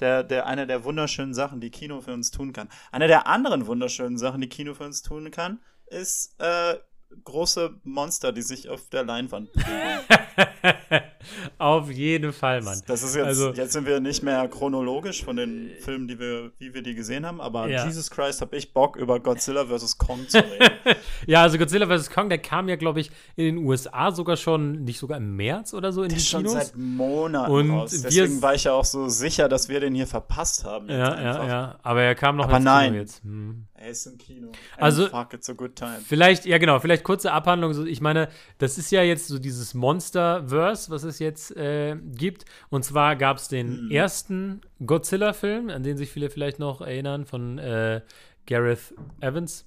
der, 0.00 0.24
der, 0.24 0.46
eine 0.46 0.66
der 0.66 0.84
wunderschönen 0.84 1.34
Sachen, 1.34 1.60
die 1.60 1.70
Kino 1.70 2.00
für 2.00 2.12
uns 2.12 2.30
tun 2.30 2.52
kann. 2.52 2.68
Eine 2.90 3.06
der 3.06 3.26
anderen 3.26 3.66
wunderschönen 3.66 4.18
Sachen, 4.18 4.40
die 4.40 4.48
Kino 4.48 4.74
für 4.74 4.84
uns 4.84 5.02
tun 5.02 5.30
kann, 5.30 5.60
ist 5.86 6.34
äh, 6.40 6.78
große 7.24 7.78
Monster, 7.84 8.32
die 8.32 8.42
sich 8.42 8.68
auf 8.68 8.88
der 8.88 9.04
Leinwand 9.04 9.52
bewegen. 9.52 10.00
Auf 11.58 11.90
jeden 11.90 12.32
Fall, 12.32 12.62
Mann. 12.62 12.80
Das 12.86 13.02
ist 13.02 13.14
jetzt, 13.14 13.26
Also- 13.26 13.52
jetzt 13.52 13.72
sind 13.72 13.86
wir 13.86 14.00
nicht 14.00 14.22
mehr 14.22 14.46
chronologisch 14.48 15.24
von 15.24 15.36
den 15.36 15.70
Filmen, 15.80 16.08
die 16.08 16.18
wir, 16.18 16.50
wie 16.58 16.74
wir 16.74 16.82
die 16.82 16.94
gesehen 16.94 17.24
haben, 17.24 17.40
aber 17.40 17.68
Ja. 17.68 17.84
Jesus 17.86 18.10
Christ 18.10 18.40
habe 18.40 18.56
ich 18.56 18.72
Bock, 18.72 18.96
über 18.96 19.20
Godzilla 19.20 19.64
vs. 19.66 19.98
Kong 19.98 20.28
zu 20.28 20.38
reden. 20.38 20.70
Ja, 21.26 21.42
also 21.42 21.56
Godzilla 21.56 21.86
vs. 21.86 22.10
Kong, 22.10 22.28
der 22.28 22.38
kam 22.38 22.68
ja, 22.68 22.74
glaube 22.74 22.98
ich, 23.00 23.10
in 23.36 23.44
den 23.44 23.58
USA 23.64 24.10
sogar 24.10 24.36
schon, 24.36 24.82
nicht 24.82 24.98
sogar 24.98 25.18
im 25.18 25.36
März 25.36 25.72
oder 25.72 25.92
so 25.92 26.02
in 26.02 26.08
Der 26.08 26.16
die 26.16 26.22
ist 26.22 26.28
schon 26.28 26.42
Kinos. 26.44 26.54
seit 26.66 26.76
Monaten 26.76 27.52
Und 27.52 27.70
raus. 27.70 27.90
Deswegen 28.02 28.42
war 28.42 28.54
ich 28.54 28.64
ja 28.64 28.72
auch 28.72 28.84
so 28.84 29.08
sicher, 29.08 29.48
dass 29.48 29.68
wir 29.68 29.78
den 29.78 29.94
hier 29.94 30.08
verpasst 30.08 30.64
haben. 30.64 30.88
ja, 30.88 31.20
ja, 31.20 31.46
ja. 31.46 31.78
Aber 31.82 32.02
er 32.02 32.16
kam 32.16 32.36
noch 32.36 32.46
Aber 32.48 32.56
ins 32.56 32.64
nein. 32.64 32.90
Kino 32.90 33.00
jetzt. 33.02 33.22
Hm. 33.22 33.66
Er 33.74 33.88
ist 33.90 34.06
im 34.06 34.18
Kino. 34.18 34.48
And 34.48 34.56
Also- 34.82 35.06
fuck, 35.08 35.32
it's 35.34 35.48
a 35.48 35.52
good 35.52 35.76
time. 35.76 35.98
Vielleicht, 36.04 36.44
ja 36.44 36.58
genau, 36.58 36.80
vielleicht 36.80 37.04
kurze 37.04 37.32
Abhandlung. 37.32 37.86
Ich 37.86 38.00
meine, 38.00 38.28
das 38.58 38.78
ist 38.78 38.90
ja 38.90 39.02
jetzt 39.02 39.28
so 39.28 39.38
dieses 39.38 39.74
Monster-Verse, 40.22 40.90
was 40.90 41.02
es 41.04 41.18
jetzt 41.18 41.56
äh, 41.56 41.96
gibt. 42.14 42.44
Und 42.70 42.84
zwar 42.84 43.16
gab 43.16 43.38
es 43.38 43.48
den 43.48 43.86
Mhm. 43.86 43.90
ersten 43.90 44.60
Godzilla-Film, 44.84 45.70
an 45.70 45.82
den 45.82 45.96
sich 45.96 46.10
viele 46.10 46.30
vielleicht 46.30 46.58
noch 46.58 46.80
erinnern, 46.80 47.24
von 47.26 47.58
äh, 47.58 48.00
Gareth 48.46 48.94
Evans. 49.20 49.66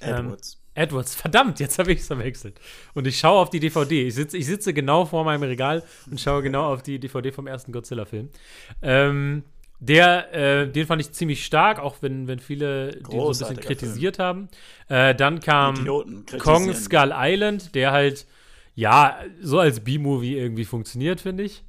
ähm, 0.00 0.26
Edwards. 0.26 0.56
Edwards, 0.74 1.14
verdammt, 1.14 1.58
jetzt 1.60 1.78
habe 1.78 1.92
ich 1.92 1.98
es 2.00 2.06
verwechselt. 2.06 2.60
Und 2.94 3.06
ich 3.06 3.18
schaue 3.18 3.40
auf 3.40 3.50
die 3.50 3.60
DVD. 3.60 4.06
Ich 4.06 4.14
sitze, 4.14 4.36
ich 4.38 4.46
sitze 4.46 4.72
genau 4.72 5.04
vor 5.04 5.24
meinem 5.24 5.42
Regal 5.42 5.82
und 6.10 6.20
schaue 6.20 6.42
genau 6.42 6.72
auf 6.72 6.82
die 6.82 6.98
DVD 6.98 7.32
vom 7.32 7.46
ersten 7.48 7.72
Godzilla-Film. 7.72 8.30
Ähm, 8.80 9.42
der, 9.80 10.32
äh, 10.32 10.70
den 10.70 10.86
fand 10.86 11.00
ich 11.00 11.12
ziemlich 11.12 11.44
stark, 11.44 11.80
auch 11.80 11.96
wenn, 12.02 12.28
wenn 12.28 12.38
viele 12.38 12.92
den 12.92 13.04
so 13.04 13.20
ein 13.22 13.28
bisschen 13.28 13.56
kritisiert 13.60 14.18
haben. 14.18 14.48
Äh, 14.88 15.14
dann 15.14 15.40
kam 15.40 15.86
Kong. 16.38 16.72
Skull 16.74 17.12
Island, 17.14 17.74
der 17.74 17.90
halt, 17.90 18.26
ja, 18.74 19.18
so 19.40 19.58
als 19.58 19.80
B-Movie 19.80 20.36
irgendwie 20.36 20.64
funktioniert, 20.64 21.20
finde 21.20 21.44
ich. 21.44 21.64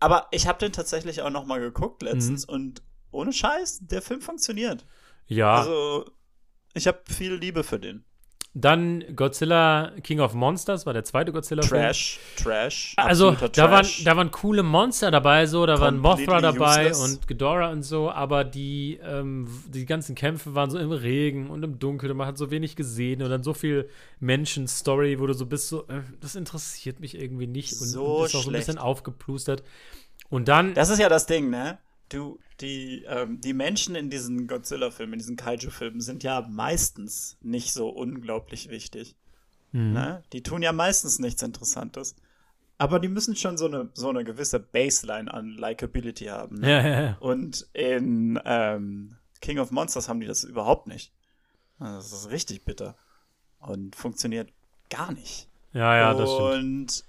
Aber 0.00 0.26
ich 0.32 0.46
habe 0.46 0.58
den 0.58 0.72
tatsächlich 0.72 1.22
auch 1.22 1.30
noch 1.30 1.44
mal 1.46 1.60
geguckt 1.60 2.02
Mhm. 2.02 2.08
letztens 2.08 2.44
und 2.44 2.82
ohne 3.10 3.32
Scheiß, 3.32 3.80
der 3.82 4.02
Film 4.02 4.20
funktioniert. 4.20 4.84
Ja, 5.26 5.60
Also, 5.60 6.10
ich 6.74 6.86
habe 6.86 7.00
viel 7.08 7.34
Liebe 7.34 7.62
für 7.62 7.78
den. 7.78 8.04
Dann 8.54 9.02
Godzilla 9.16 9.92
King 10.02 10.20
of 10.20 10.34
Monsters 10.34 10.84
war 10.84 10.92
der 10.92 11.04
zweite 11.04 11.32
Godzilla-Film. 11.32 11.80
Trash, 11.82 12.20
Trash. 12.36 12.94
Also, 12.98 13.30
absoluter 13.30 13.48
da 13.62 13.70
waren, 13.70 13.82
Trash. 13.84 14.04
da 14.04 14.16
waren 14.16 14.30
coole 14.30 14.62
Monster 14.62 15.10
dabei, 15.10 15.46
so, 15.46 15.64
da 15.64 15.80
waren 15.80 15.98
Mothra 15.98 16.40
Completely 16.40 16.58
dabei 16.58 16.90
useless. 16.90 17.00
und 17.00 17.28
Ghidorah 17.28 17.70
und 17.70 17.82
so, 17.82 18.10
aber 18.10 18.44
die, 18.44 19.00
ähm, 19.02 19.48
die 19.68 19.86
ganzen 19.86 20.14
Kämpfe 20.14 20.54
waren 20.54 20.68
so 20.68 20.78
im 20.78 20.92
Regen 20.92 21.48
und 21.48 21.62
im 21.62 21.78
Dunkeln 21.78 22.12
und 22.12 22.18
man 22.18 22.26
hat 22.26 22.36
so 22.36 22.50
wenig 22.50 22.76
gesehen 22.76 23.22
und 23.22 23.30
dann 23.30 23.42
so 23.42 23.54
viel 23.54 23.88
Menschen-Story, 24.20 25.18
wo 25.18 25.26
du 25.26 25.32
so 25.32 25.46
bist, 25.46 25.68
so, 25.68 25.82
äh, 25.88 26.02
das 26.20 26.34
interessiert 26.34 27.00
mich 27.00 27.18
irgendwie 27.18 27.46
nicht 27.46 27.72
und, 27.72 27.86
So 27.86 28.18
und 28.18 28.26
ist 28.26 28.34
auch 28.34 28.42
so 28.42 28.50
ein 28.50 28.52
bisschen 28.52 28.78
aufgeplustert. 28.78 29.62
Und 30.28 30.48
dann, 30.48 30.74
Das 30.74 30.90
ist 30.90 30.98
ja 30.98 31.08
das 31.08 31.24
Ding, 31.26 31.48
ne? 31.48 31.78
Du, 32.12 32.38
die, 32.60 33.04
ähm, 33.08 33.40
die 33.40 33.54
Menschen 33.54 33.94
in 33.94 34.10
diesen 34.10 34.46
Godzilla-Filmen, 34.46 35.14
in 35.14 35.18
diesen 35.18 35.36
Kaiju-Filmen 35.36 36.00
sind 36.00 36.22
ja 36.22 36.46
meistens 36.48 37.38
nicht 37.40 37.72
so 37.72 37.88
unglaublich 37.88 38.68
wichtig. 38.68 39.16
Mhm. 39.72 39.92
Ne? 39.92 40.22
Die 40.32 40.42
tun 40.42 40.62
ja 40.62 40.72
meistens 40.72 41.18
nichts 41.18 41.42
Interessantes. 41.42 42.14
Aber 42.78 42.98
die 42.98 43.08
müssen 43.08 43.36
schon 43.36 43.56
so 43.56 43.66
eine, 43.66 43.90
so 43.94 44.08
eine 44.08 44.24
gewisse 44.24 44.58
Baseline 44.58 45.32
an 45.32 45.50
Likability 45.50 46.26
haben. 46.26 46.56
Ne? 46.60 46.70
ja, 46.70 46.86
ja, 46.86 47.00
ja. 47.02 47.16
Und 47.20 47.66
in 47.72 48.40
ähm, 48.44 49.16
King 49.40 49.58
of 49.58 49.70
Monsters 49.70 50.08
haben 50.08 50.20
die 50.20 50.26
das 50.26 50.44
überhaupt 50.44 50.86
nicht. 50.86 51.12
Also 51.78 51.96
Das 51.96 52.12
ist 52.12 52.30
richtig 52.30 52.64
bitter. 52.64 52.96
Und 53.60 53.94
funktioniert 53.96 54.52
gar 54.90 55.12
nicht. 55.12 55.48
ja, 55.72 55.96
ja, 55.96 56.14
das 56.14 56.30
stimmt. 56.30 56.52
Und 56.52 57.04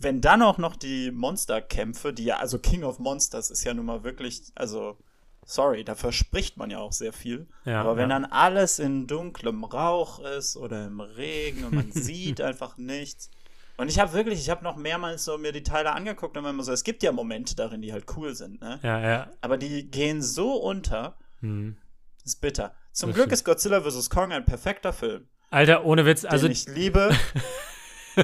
wenn 0.00 0.20
dann 0.20 0.42
auch 0.42 0.58
noch 0.58 0.76
die 0.76 1.10
Monsterkämpfe, 1.10 2.12
die 2.12 2.24
ja, 2.24 2.38
also 2.38 2.58
King 2.58 2.82
of 2.84 2.98
Monsters 2.98 3.50
ist 3.50 3.64
ja 3.64 3.74
nun 3.74 3.86
mal 3.86 4.02
wirklich, 4.02 4.42
also, 4.54 4.96
sorry, 5.44 5.84
da 5.84 5.94
verspricht 5.94 6.56
man 6.56 6.70
ja 6.70 6.78
auch 6.78 6.92
sehr 6.92 7.12
viel. 7.12 7.46
Ja, 7.64 7.80
Aber 7.82 7.96
wenn 7.96 8.10
ja. 8.10 8.18
dann 8.18 8.24
alles 8.24 8.78
in 8.78 9.06
dunklem 9.06 9.64
Rauch 9.64 10.18
ist 10.20 10.56
oder 10.56 10.86
im 10.86 11.00
Regen 11.00 11.64
und 11.64 11.74
man 11.74 11.92
sieht 11.92 12.40
einfach 12.40 12.76
nichts. 12.78 13.30
Und 13.76 13.88
ich 13.90 13.98
habe 13.98 14.12
wirklich, 14.12 14.40
ich 14.40 14.50
habe 14.50 14.62
noch 14.64 14.76
mehrmals 14.76 15.24
so 15.24 15.38
mir 15.38 15.52
die 15.52 15.62
Teile 15.62 15.92
angeguckt 15.92 16.36
und 16.36 16.44
immer 16.44 16.62
so, 16.62 16.72
es 16.72 16.84
gibt 16.84 17.02
ja 17.02 17.12
Momente 17.12 17.56
darin, 17.56 17.80
die 17.82 17.92
halt 17.92 18.04
cool 18.16 18.34
sind, 18.34 18.60
ne? 18.60 18.78
Ja, 18.82 19.00
ja. 19.00 19.30
Aber 19.40 19.56
die 19.56 19.90
gehen 19.90 20.20
so 20.22 20.54
unter, 20.54 21.16
Hm. 21.40 21.76
das 22.22 22.34
ist 22.34 22.40
bitter. 22.40 22.74
Zum 22.92 23.10
Das 23.10 23.14
Glück 23.14 23.24
stimmt. 23.28 23.32
ist 23.32 23.44
Godzilla 23.44 23.80
vs. 23.80 24.10
Kong 24.10 24.32
ein 24.32 24.44
perfekter 24.44 24.92
Film, 24.92 25.28
Alter, 25.50 25.84
ohne 25.84 26.04
Witz, 26.06 26.20
den 26.22 26.30
also 26.30 26.46
ich 26.48 26.66
liebe. 26.68 27.10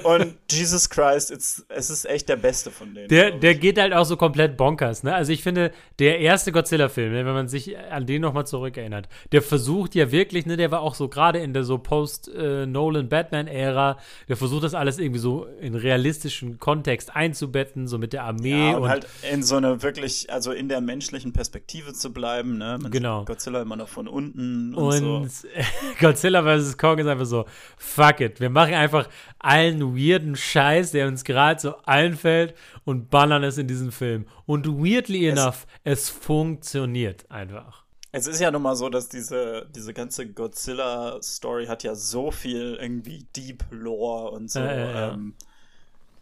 Und 0.03 0.35
Jesus 0.49 0.89
Christ, 0.89 1.31
it's, 1.31 1.65
es 1.69 1.89
ist 1.89 2.05
echt 2.05 2.27
der 2.29 2.35
beste 2.35 2.69
von 2.71 2.93
denen. 2.93 3.07
Der, 3.07 3.31
der 3.31 3.55
geht 3.55 3.79
halt 3.79 3.93
auch 3.93 4.05
so 4.05 4.17
komplett 4.17 4.57
bonkers, 4.57 5.03
ne? 5.03 5.15
Also 5.15 5.31
ich 5.31 5.43
finde, 5.43 5.71
der 5.99 6.19
erste 6.19 6.51
Godzilla-Film, 6.51 7.13
wenn 7.13 7.25
man 7.25 7.47
sich 7.47 7.77
an 7.77 8.05
den 8.05 8.21
nochmal 8.21 8.45
zurückerinnert, 8.45 9.07
der 9.31 9.41
versucht 9.41 9.95
ja 9.95 10.11
wirklich, 10.11 10.45
ne, 10.45 10.57
der 10.57 10.71
war 10.71 10.81
auch 10.81 10.95
so 10.95 11.07
gerade 11.07 11.39
in 11.39 11.53
der 11.53 11.63
so 11.63 11.77
Post-Nolan-Batman-Ära, 11.77 13.97
der 14.27 14.37
versucht 14.37 14.63
das 14.63 14.73
alles 14.73 14.99
irgendwie 14.99 15.19
so 15.19 15.45
in 15.61 15.75
realistischen 15.75 16.59
Kontext 16.59 17.15
einzubetten, 17.15 17.87
so 17.87 17.97
mit 17.97 18.11
der 18.13 18.25
Armee 18.25 18.71
ja, 18.71 18.75
und, 18.75 18.83
und, 18.83 18.89
halt 18.89 19.07
in 19.31 19.43
so 19.43 19.55
eine 19.55 19.81
wirklich, 19.83 20.31
also 20.31 20.51
in 20.51 20.67
der 20.69 20.81
menschlichen 20.81 21.33
Perspektive 21.33 21.93
zu 21.93 22.11
bleiben, 22.11 22.57
ne? 22.57 22.77
Man 22.81 22.91
Genau. 22.91 23.25
Godzilla 23.25 23.61
immer 23.61 23.75
noch 23.75 23.89
von 23.89 24.07
unten 24.07 24.73
und, 24.73 25.03
Und 25.03 25.31
so. 25.31 25.47
Godzilla 25.99 26.43
vs. 26.43 26.77
Kong 26.77 26.97
ist 26.97 27.07
einfach 27.07 27.25
so, 27.25 27.45
fuck 27.77 28.21
it. 28.21 28.39
Wir 28.39 28.49
machen 28.49 28.73
einfach 28.73 29.07
allen 29.39 29.76
weirden 29.81 30.35
Scheiß, 30.35 30.91
der 30.91 31.07
uns 31.07 31.23
gerade 31.23 31.59
so 31.59 31.75
einfällt 31.85 32.53
und 32.85 33.09
ballern 33.09 33.43
es 33.43 33.57
in 33.57 33.67
diesen 33.67 33.91
Film. 33.91 34.25
Und 34.45 34.67
weirdly 34.67 35.27
Es- 35.27 35.39
enough, 35.39 35.67
es 35.83 36.09
funktioniert 36.09 37.29
einfach. 37.31 37.85
Es 38.13 38.25
ist 38.25 38.39
ja 38.39 38.49
nun 38.51 38.61
mal 38.61 38.75
so, 38.75 38.89
dass 38.89 39.09
diese, 39.09 39.67
diese 39.75 39.93
ganze 39.93 40.27
Godzilla-Story 40.31 41.67
hat 41.67 41.83
ja 41.83 41.93
so 41.93 42.31
viel 42.31 42.77
irgendwie 42.79 43.27
Deep 43.35 43.65
Lore 43.69 44.31
und 44.31 44.49
so, 44.49 44.59
ja, 44.59 44.75
ja. 44.75 45.13
Ähm, 45.13 45.35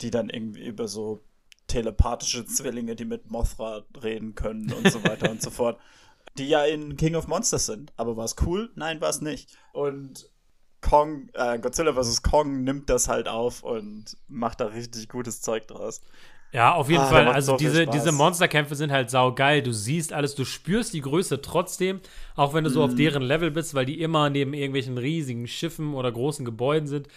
die 0.02 0.12
dann 0.12 0.30
irgendwie 0.30 0.66
über 0.66 0.88
so 0.88 1.22
telepathische 1.68 2.46
Zwillinge, 2.46 2.96
die 2.96 3.06
mit 3.06 3.32
Mothra 3.32 3.84
reden 4.04 4.36
können 4.36 4.72
und 4.74 4.92
so 4.92 5.04
weiter 5.04 5.32
und 5.32 5.42
so 5.42 5.50
fort. 5.52 5.80
Die 6.38 6.50
ja 6.50 6.66
in 6.66 6.98
King 6.98 7.16
of 7.16 7.28
Monsters 7.28 7.68
sind. 7.68 7.94
Aber 7.96 8.18
war 8.18 8.26
es 8.26 8.36
cool? 8.46 8.70
Nein, 8.76 9.00
war 9.00 9.10
es 9.10 9.22
nicht. 9.22 9.56
Und 9.72 10.30
Kong, 10.90 11.30
äh, 11.34 11.58
Godzilla 11.60 11.94
vs. 11.94 12.22
Kong 12.22 12.64
nimmt 12.64 12.90
das 12.90 13.08
halt 13.08 13.28
auf 13.28 13.64
und 13.64 14.06
macht 14.28 14.62
da 14.62 14.68
richtig 14.68 15.10
gutes 15.10 15.42
Zeug 15.42 15.68
draus. 15.68 16.02
Ja, 16.52 16.74
auf 16.76 16.90
jeden 16.90 17.02
Ah, 17.02 17.08
Fall. 17.08 17.28
Also 17.28 17.54
so 17.54 17.58
diese, 17.58 17.86
diese 17.88 18.12
Monsterkämpfe 18.14 18.76
sind 18.76 18.92
halt 18.92 19.10
saugeil. 19.10 19.62
Du 19.62 19.74
siehst 19.74 20.14
alles, 20.14 20.36
du 20.36 20.46
spürst 20.46 20.94
die 20.94 21.02
Größe 21.02 21.42
trotzdem, 21.42 22.00
auch 22.36 22.54
wenn 22.54 22.64
du 22.64 22.70
so 22.70 22.80
Mhm. 22.80 22.86
auf 22.86 22.96
deren 22.96 23.24
Level 23.24 23.52
bist, 23.52 23.74
weil 23.74 23.86
die 23.86 24.00
immer 24.00 24.30
neben 24.30 24.54
irgendwelchen 24.54 24.98
riesigen 24.98 25.48
Schiffen 25.48 25.94
oder 25.94 26.12
großen 26.12 26.46
Gebäuden 26.46 26.88
sind. 26.88 27.08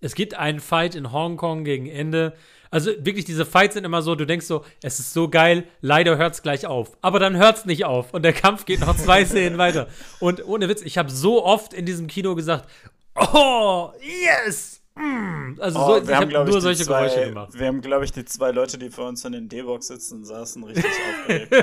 Es 0.00 0.14
gibt 0.14 0.34
einen 0.34 0.60
Fight 0.60 0.94
in 0.94 1.12
Hongkong 1.12 1.64
gegen 1.64 1.86
Ende. 1.86 2.34
Also 2.70 2.90
wirklich, 3.00 3.24
diese 3.24 3.44
Fights 3.44 3.74
sind 3.74 3.84
immer 3.84 4.02
so, 4.02 4.14
du 4.14 4.24
denkst 4.26 4.46
so, 4.46 4.64
es 4.82 4.98
ist 4.98 5.12
so 5.12 5.28
geil, 5.28 5.64
leider 5.80 6.16
hört 6.16 6.34
es 6.34 6.42
gleich 6.42 6.66
auf. 6.66 6.96
Aber 7.02 7.18
dann 7.18 7.36
hört 7.36 7.58
es 7.58 7.64
nicht 7.66 7.84
auf 7.84 8.14
und 8.14 8.22
der 8.22 8.32
Kampf 8.32 8.64
geht 8.66 8.80
noch 8.80 8.96
zwei 8.96 9.24
Szenen 9.26 9.58
weiter. 9.58 9.88
Und 10.20 10.46
ohne 10.46 10.68
Witz, 10.68 10.82
ich 10.82 10.96
habe 10.96 11.10
so 11.10 11.44
oft 11.44 11.74
in 11.74 11.84
diesem 11.86 12.06
Kino 12.06 12.34
gesagt, 12.34 12.68
oh, 13.16 13.92
yes! 14.00 14.80
Mm. 14.94 15.60
Also 15.60 15.78
Oh, 15.78 15.86
so, 15.86 15.96
ich 15.98 16.08
wir 16.08 16.16
haben, 16.16 16.34
habe 16.34 16.48
nur 16.48 16.56
ich, 16.56 16.62
solche 16.62 16.84
zwei, 16.84 17.04
Geräusche 17.04 17.28
gemacht. 17.28 17.50
Wir 17.52 17.66
haben, 17.66 17.80
glaube 17.82 18.04
ich, 18.04 18.12
die 18.12 18.24
zwei 18.24 18.50
Leute, 18.50 18.78
die 18.78 18.90
vor 18.90 19.08
uns 19.08 19.24
in 19.24 19.32
den 19.32 19.48
D-Box 19.48 19.88
sitzen, 19.88 20.24
saßen 20.24 20.64
richtig 20.64 20.84
aufgeregt. 21.20 21.54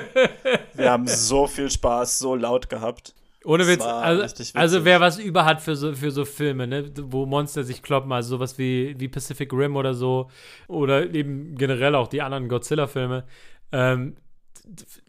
Wir 0.73 0.91
haben 0.91 1.07
so 1.07 1.47
viel 1.47 1.69
Spaß, 1.69 2.19
so 2.19 2.35
laut 2.35 2.69
gehabt. 2.69 3.15
Ohne 3.45 3.67
Witz, 3.67 3.83
also, 3.83 4.45
also 4.53 4.85
wer 4.85 5.01
was 5.01 5.19
über 5.19 5.43
hat 5.43 5.61
für 5.61 5.75
so, 5.75 5.93
für 5.93 6.11
so 6.11 6.23
Filme, 6.23 6.65
ne, 6.65 6.89
wo 6.97 7.25
Monster 7.25 7.63
sich 7.63 7.81
kloppen, 7.81 8.11
also 8.13 8.37
sowas 8.37 8.57
wie, 8.57 8.95
wie 8.97 9.09
Pacific 9.09 9.51
Rim 9.51 9.75
oder 9.75 9.93
so, 9.93 10.29
oder 10.69 11.13
eben 11.13 11.55
generell 11.55 11.95
auch 11.95 12.07
die 12.07 12.21
anderen 12.21 12.47
Godzilla-Filme, 12.47 13.25
ähm, 13.73 14.15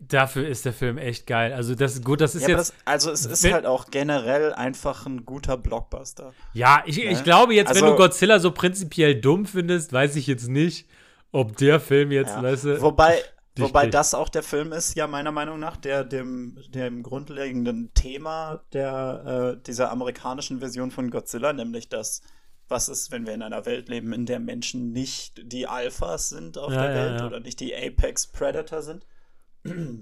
dafür 0.09 0.47
ist 0.49 0.65
der 0.65 0.73
Film 0.73 0.99
echt 0.99 1.27
geil. 1.27 1.53
Also 1.53 1.75
das 1.75 1.95
ist 1.95 2.05
gut, 2.05 2.21
das 2.21 2.35
ist 2.35 2.43
Ja, 2.43 2.51
jetzt, 2.51 2.59
das, 2.71 2.75
also 2.85 3.11
es 3.11 3.25
ist 3.27 3.43
wenn- 3.45 3.53
halt 3.55 3.67
auch 3.67 3.91
generell 3.91 4.53
einfach 4.53 5.07
ein 5.07 5.25
guter 5.25 5.57
Blockbuster. 5.57 6.33
ja, 6.53 6.83
ich, 6.87 7.03
ich 7.03 7.19
ne? 7.19 7.23
glaube 7.23 7.55
jetzt, 7.55 7.71
wenn 7.75 7.83
Also- 7.85 7.97
du 7.97 7.97
Godzilla 7.97 8.39
so 8.41 8.51
prinzipiell 8.51 9.21
dumm 9.21 9.47
findest, 9.47 9.93
weiß 9.93 10.17
ich 10.17 10.27
jetzt 10.27 10.49
nicht, 10.49 10.89
ob 11.33 11.57
der 11.57 11.81
Film 11.81 12.11
jetzt, 12.13 12.31
Ja. 12.31 12.43
weißt 12.43 12.65
du, 12.65 12.81
Wobei, 12.83 13.19
wobei 13.57 13.83
kriegt. 13.83 13.95
das 13.95 14.15
auch 14.15 14.29
der 14.29 14.43
Film 14.43 14.73
ist, 14.73 14.95
ja 14.97 15.07
meiner 15.07 15.33
Meinung 15.33 15.59
nach, 15.61 15.77
der 15.77 16.05
dem, 16.05 16.59
dem 16.69 17.03
grundlegenden 17.03 17.93
Thema 17.95 18.63
der, 18.73 19.57
äh, 19.59 19.63
dieser 19.67 19.91
amerikanischen 19.91 20.61
Version 20.61 20.91
von 20.91 21.11
Godzilla, 21.11 21.53
nämlich 21.53 21.89
das, 21.89 22.23
was 22.69 22.89
ist, 22.89 23.11
wenn 23.13 23.27
wir 23.27 23.35
in 23.35 23.43
einer 23.43 23.67
Welt 23.67 23.89
leben, 23.89 24.13
in 24.13 24.27
der 24.27 24.39
Menschen 24.41 24.93
nicht 24.93 25.41
die 25.43 25.67
Alphas 25.67 26.31
sind 26.31 26.57
auf 26.57 26.73
Ja, 26.73 26.83
der 26.87 26.91
ja, 26.97 27.05
Welt 27.05 27.21
ja. 27.21 27.27
oder 27.27 27.41
nicht 27.41 27.61
die 27.61 27.75
Apex 27.75 28.27
Predator 28.29 28.81
sind. 28.83 29.05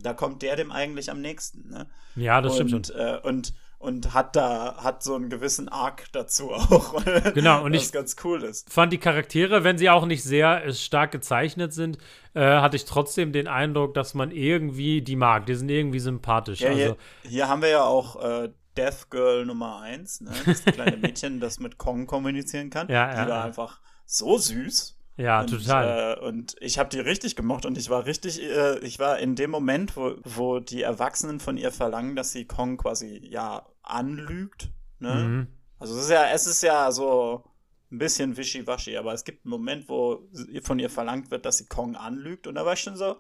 Da 0.02 0.12
kommt 0.14 0.42
der 0.42 0.56
dem 0.56 0.70
eigentlich 0.70 1.10
am 1.10 1.20
nächsten. 1.20 1.68
Ne? 1.70 1.86
ja, 2.16 2.40
das 2.40 2.54
stimmt 2.54 2.70
schon. 2.70 2.78
und, 2.78 2.90
äh, 2.94 3.18
und, 3.22 3.54
und 3.78 4.14
hat 4.14 4.36
da, 4.36 4.76
hat 4.82 5.02
so 5.02 5.14
einen 5.14 5.30
gewissen 5.30 5.68
Arc 5.68 6.06
dazu 6.12 6.52
auch. 6.52 7.02
Genau, 7.34 7.64
und 7.64 7.74
was 7.74 7.86
ich 7.86 7.92
ganz 7.92 8.16
cool 8.24 8.42
ist. 8.42 8.72
fand 8.72 8.92
die 8.92 8.98
Charaktere, 8.98 9.64
wenn 9.64 9.78
sie 9.78 9.90
auch 9.90 10.06
nicht 10.06 10.22
sehr 10.22 10.64
äh, 10.64 10.72
stark 10.72 11.12
gezeichnet 11.12 11.72
sind, 11.72 11.98
äh, 12.34 12.40
hatte 12.40 12.76
ich 12.76 12.84
trotzdem 12.84 13.32
den 13.32 13.48
Eindruck, 13.48 13.94
dass 13.94 14.14
man 14.14 14.30
irgendwie 14.30 15.02
die 15.02 15.16
mag. 15.16 15.46
Die 15.46 15.54
sind 15.54 15.68
irgendwie 15.68 16.00
sympathisch. 16.00 16.60
Ja, 16.60 16.70
also, 16.70 16.80
hier, 16.80 16.96
hier 17.22 17.48
haben 17.48 17.62
wir 17.62 17.68
ja 17.68 17.84
auch 17.84 18.22
äh, 18.22 18.50
Death 18.76 19.10
Girl 19.10 19.44
Nummer 19.46 19.80
1, 19.80 20.22
ne? 20.22 20.30
das 20.46 20.64
kleine 20.64 20.96
Mädchen, 20.96 21.40
das 21.40 21.60
mit 21.60 21.78
Kong 21.78 22.06
kommunizieren 22.06 22.70
kann. 22.70 22.88
Ja, 22.88 23.10
die 23.10 23.16
ja, 23.16 23.28
war 23.28 23.38
ja. 23.38 23.44
einfach 23.44 23.80
so 24.06 24.38
süß. 24.38 24.96
Ja, 25.22 25.40
und, 25.40 25.50
total. 25.50 26.18
Äh, 26.18 26.24
und 26.26 26.56
ich 26.60 26.78
habe 26.78 26.88
die 26.88 27.00
richtig 27.00 27.36
gemocht 27.36 27.64
und 27.66 27.78
ich 27.78 27.88
war 27.90 28.06
richtig, 28.06 28.42
äh, 28.42 28.78
ich 28.80 28.98
war 28.98 29.18
in 29.18 29.36
dem 29.36 29.50
Moment, 29.50 29.96
wo, 29.96 30.16
wo 30.24 30.58
die 30.60 30.82
Erwachsenen 30.82 31.40
von 31.40 31.56
ihr 31.56 31.72
verlangen, 31.72 32.16
dass 32.16 32.32
sie 32.32 32.44
Kong 32.44 32.76
quasi 32.76 33.20
ja 33.24 33.66
anlügt. 33.82 34.70
Ne? 34.98 35.14
Mhm. 35.14 35.46
Also 35.78 35.96
es 35.96 36.04
ist 36.04 36.10
ja, 36.10 36.30
es 36.30 36.46
ist 36.46 36.62
ja 36.62 36.90
so 36.92 37.44
ein 37.90 37.98
bisschen 37.98 38.36
wischiwaschi, 38.36 38.96
aber 38.96 39.12
es 39.12 39.24
gibt 39.24 39.44
einen 39.44 39.50
Moment, 39.50 39.88
wo 39.88 40.28
von 40.62 40.78
ihr 40.78 40.90
verlangt 40.90 41.30
wird, 41.30 41.44
dass 41.44 41.58
sie 41.58 41.66
Kong 41.66 41.94
anlügt 41.94 42.46
und 42.46 42.54
da 42.54 42.64
war 42.64 42.72
ich 42.72 42.80
schon 42.80 42.96
so, 42.96 43.16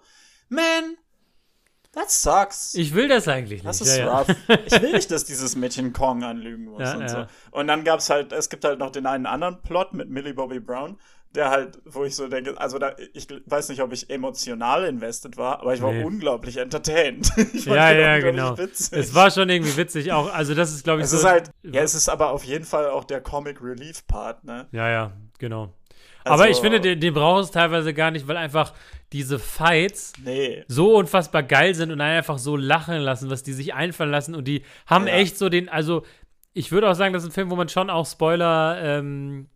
man, 0.48 0.96
that 1.92 2.10
sucks. 2.10 2.74
Ich 2.74 2.94
will 2.94 3.08
das 3.08 3.28
eigentlich 3.28 3.62
nicht. 3.62 3.66
Das 3.66 3.80
ist 3.80 3.96
ja, 3.96 4.06
ja. 4.06 4.18
rough. 4.18 4.34
Ich 4.66 4.80
will 4.80 4.92
nicht, 4.92 5.10
dass 5.10 5.24
dieses 5.24 5.56
Mädchen 5.56 5.92
Kong 5.92 6.24
anlügen 6.24 6.64
muss 6.64 6.82
Ja, 6.82 6.94
und 6.94 7.02
ja. 7.02 7.08
so. 7.08 7.26
Und 7.50 7.66
dann 7.68 7.84
gab's 7.84 8.10
halt, 8.10 8.32
es 8.32 8.48
gibt 8.48 8.64
halt 8.64 8.78
noch 8.78 8.90
den 8.90 9.06
einen 9.06 9.26
anderen 9.26 9.62
Plot 9.62 9.92
mit 9.92 10.08
Millie 10.08 10.34
Bobby 10.34 10.60
Brown, 10.60 10.98
der 11.34 11.50
halt, 11.50 11.78
wo 11.86 12.04
ich 12.04 12.14
so 12.14 12.28
denke, 12.28 12.58
also 12.60 12.78
da, 12.78 12.94
ich 13.14 13.26
weiß 13.46 13.68
nicht, 13.70 13.80
ob 13.82 13.92
ich 13.92 14.10
emotional 14.10 14.84
invested 14.84 15.36
war, 15.36 15.60
aber 15.60 15.74
ich 15.74 15.80
war 15.82 15.92
Nee. 15.92 16.04
unglaublich 16.04 16.56
entertained. 16.58 17.30
Ich 17.54 17.64
Ja, 17.66 17.90
ja, 17.92 18.18
genau. 18.18 18.56
Witzig. 18.58 18.98
Es 18.98 19.14
war 19.14 19.30
schon 19.30 19.48
irgendwie 19.48 19.76
witzig 19.76 20.12
auch. 20.12 20.32
Also, 20.32 20.54
das 20.54 20.72
ist, 20.72 20.84
glaube 20.84 21.00
ich, 21.00 21.04
es 21.04 21.10
so. 21.12 21.18
ist 21.18 21.24
halt, 21.24 21.50
ja, 21.62 21.82
es 21.82 21.94
ist 21.94 22.08
aber 22.08 22.30
auf 22.30 22.44
jeden 22.44 22.64
Fall 22.64 22.90
auch 22.90 23.04
der 23.04 23.20
Comic 23.20 23.62
Relief 23.62 24.06
Part, 24.06 24.44
ne? 24.44 24.66
Ja, 24.72 24.90
ja, 24.90 25.12
genau. 25.38 25.72
Also- 26.24 26.34
Aber 26.42 26.50
ich 26.50 26.58
finde, 26.58 26.80
den, 26.80 27.00
den 27.00 27.14
braucht 27.14 27.44
es 27.44 27.50
teilweise 27.50 27.92
gar 27.94 28.10
nicht, 28.10 28.28
weil 28.28 28.36
einfach 28.36 28.72
diese 29.12 29.38
Fights 29.38 30.12
Nee. 30.24 30.64
so 30.68 30.96
unfassbar 30.96 31.42
geil 31.42 31.74
sind 31.74 31.90
und 31.90 32.00
einen 32.00 32.16
einfach 32.18 32.38
so 32.38 32.56
lachen 32.56 32.96
lassen, 32.98 33.28
was 33.30 33.42
die 33.42 33.52
sich 33.52 33.74
einfallen 33.74 34.10
lassen. 34.10 34.34
Und 34.34 34.46
die 34.46 34.62
haben 34.86 35.06
Ja. 35.06 35.14
echt 35.14 35.36
so 35.36 35.48
den, 35.48 35.68
also 35.68 36.04
ich 36.54 36.70
würde 36.70 36.88
auch 36.90 36.94
sagen, 36.94 37.12
das 37.12 37.22
ist 37.24 37.30
ein 37.30 37.32
Film, 37.32 37.50
wo 37.50 37.56
man 37.56 37.68
schon 37.68 37.90
auch 37.90 38.06
Spoiler, 38.06 38.78
ähm, 38.80 39.48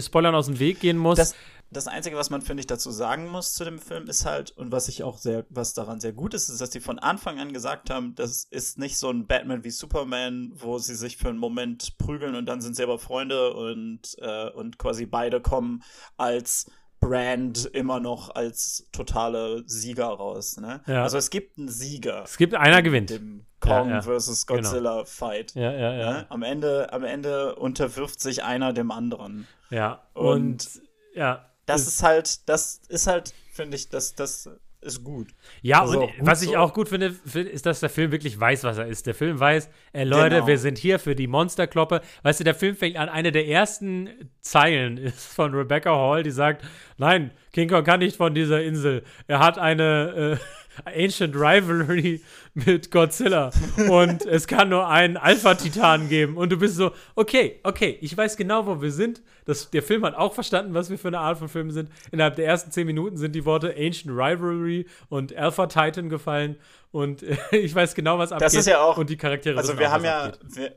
Spoilern 0.00 0.34
aus 0.34 0.46
dem 0.46 0.58
Weg 0.58 0.80
gehen 0.80 0.96
muss. 0.96 1.16
Das, 1.16 1.34
das 1.70 1.88
Einzige, 1.88 2.16
was 2.16 2.30
man, 2.30 2.42
finde 2.42 2.60
ich, 2.60 2.66
dazu 2.66 2.90
sagen 2.90 3.28
muss 3.28 3.52
zu 3.52 3.64
dem 3.64 3.78
Film, 3.78 4.06
ist 4.06 4.24
halt, 4.24 4.52
und 4.52 4.72
was 4.72 4.88
ich 4.88 5.02
auch 5.02 5.18
sehr, 5.18 5.44
was 5.50 5.74
daran 5.74 6.00
sehr 6.00 6.12
gut 6.12 6.34
ist, 6.34 6.48
ist, 6.48 6.60
dass 6.60 6.70
die 6.70 6.80
von 6.80 6.98
Anfang 6.98 7.38
an 7.38 7.52
gesagt 7.52 7.90
haben, 7.90 8.14
das 8.14 8.44
ist 8.44 8.78
nicht 8.78 8.96
so 8.96 9.10
ein 9.10 9.26
Batman 9.26 9.64
wie 9.64 9.70
Superman, 9.70 10.52
wo 10.54 10.78
sie 10.78 10.94
sich 10.94 11.16
für 11.16 11.28
einen 11.28 11.38
Moment 11.38 11.98
prügeln 11.98 12.36
und 12.36 12.46
dann 12.46 12.60
sind 12.60 12.76
sie 12.76 12.82
aber 12.82 12.98
Freunde 12.98 13.54
und, 13.54 14.16
äh, 14.18 14.50
und 14.50 14.78
quasi 14.78 15.06
beide 15.06 15.40
kommen 15.40 15.82
als 16.16 16.70
Brand 17.08 17.66
immer 17.66 18.00
noch 18.00 18.34
als 18.34 18.88
totale 18.92 19.62
Sieger 19.66 20.06
raus. 20.06 20.56
Ne? 20.58 20.80
Ja. 20.86 21.02
Also 21.02 21.18
es 21.18 21.30
gibt 21.30 21.58
einen 21.58 21.68
Sieger. 21.68 22.22
es 22.24 22.36
gibt 22.36 22.54
einer 22.54 22.78
in 22.78 22.84
gewinnt. 22.84 23.10
Dem 23.10 23.46
Kong 23.60 23.88
Ja, 23.88 23.94
ja. 23.96 24.02
versus 24.02 24.46
Genau. 24.46 24.60
Godzilla 24.62 25.04
Fight. 25.04 25.54
Ja, 25.54 25.72
ja, 25.72 25.92
ja. 25.94 26.12
Ne? 26.12 26.26
Am, 26.30 26.42
Ende, 26.42 26.92
am 26.92 27.04
Ende 27.04 27.54
unterwirft 27.56 28.20
sich 28.20 28.42
einer 28.44 28.72
dem 28.72 28.90
anderen. 28.90 29.46
Ja. 29.70 30.02
Und- 30.14 30.26
Und, 30.26 30.82
ja. 31.14 31.44
Das 31.66 31.86
ist 31.86 32.02
halt, 32.02 32.48
das 32.48 32.80
ist 32.88 33.06
halt, 33.06 33.32
finde 33.52 33.76
ich, 33.76 33.88
das, 33.88 34.14
das 34.14 34.50
ist 34.84 35.02
gut. 35.04 35.28
Ja, 35.62 35.80
Also 35.80 36.00
und 36.02 36.06
gut 36.06 36.14
was 36.26 36.42
ich 36.42 36.50
so. 36.50 36.56
auch 36.56 36.72
gut 36.72 36.88
finde, 36.88 37.12
find- 37.12 37.48
ist, 37.48 37.66
dass 37.66 37.80
der 37.80 37.88
Film 37.90 38.12
wirklich 38.12 38.38
weiß, 38.38 38.64
was 38.64 38.78
er 38.78 38.86
ist. 38.86 39.06
Der 39.06 39.14
Film 39.14 39.40
weiß, 39.40 39.68
ey 39.92 40.04
Leute, 40.04 40.36
Genau. 40.36 40.46
wir 40.46 40.58
sind 40.58 40.78
hier 40.78 40.98
für 40.98 41.14
die 41.14 41.26
Monsterkloppe. 41.26 42.00
Weißt 42.22 42.40
du, 42.40 42.44
der 42.44 42.54
Film 42.54 42.76
fängt 42.76 42.96
an, 42.96 43.08
eine 43.08 43.32
der 43.32 43.48
ersten 43.48 44.08
Zeilen 44.40 44.96
ist 44.98 45.26
von 45.34 45.54
Rebecca 45.54 45.90
Hall, 45.90 46.22
die 46.22 46.30
sagt, 46.30 46.64
nein, 46.98 47.30
King 47.52 47.68
Kong 47.68 47.84
kann 47.84 48.00
nicht 48.00 48.16
von 48.16 48.34
dieser 48.34 48.62
Insel. 48.62 49.02
Er 49.26 49.38
hat 49.40 49.58
eine 49.58 50.38
äh, 50.40 50.44
Ancient 50.84 51.34
Rivalry 51.34 52.20
mit 52.54 52.90
Godzilla 52.90 53.50
und 53.88 54.24
es 54.26 54.46
kann 54.46 54.68
nur 54.68 54.88
einen 54.88 55.16
Alpha-Titan 55.16 56.08
geben. 56.08 56.36
Und 56.36 56.50
du 56.52 56.56
bist 56.56 56.76
so, 56.76 56.92
okay, 57.14 57.60
okay, 57.62 57.98
ich 58.00 58.16
weiß 58.16 58.36
genau, 58.36 58.66
wo 58.66 58.80
wir 58.80 58.92
sind. 58.92 59.22
Das, 59.44 59.70
der 59.70 59.82
Film 59.82 60.04
hat 60.04 60.14
auch 60.14 60.32
verstanden, 60.34 60.74
was 60.74 60.90
wir 60.90 60.98
für 60.98 61.08
eine 61.08 61.18
Art 61.20 61.38
von 61.38 61.48
Film 61.48 61.70
sind. 61.70 61.90
Innerhalb 62.12 62.36
der 62.36 62.46
ersten 62.46 62.70
zehn 62.70 62.86
Minuten 62.86 63.16
sind 63.16 63.32
die 63.34 63.44
Worte 63.44 63.74
Ancient 63.76 64.10
Rivalry 64.10 64.86
und 65.08 65.34
Alpha 65.36 65.66
Titan 65.66 66.08
gefallen. 66.08 66.56
Und 66.92 67.22
äh, 67.22 67.36
ich 67.56 67.74
weiß 67.74 67.94
genau, 67.94 68.18
was 68.18 68.32
abgeht. 68.32 68.54
ist 68.54 68.66
ja 68.66 68.80
auch- 68.80 68.96
Und 68.96 69.10
die 69.10 69.16
Charaktere 69.16 69.58
Also 69.58 69.78
wir 69.78 69.88
auch, 69.88 69.92
haben 69.92 70.04
ja, 70.04 70.32
wir, 70.54 70.76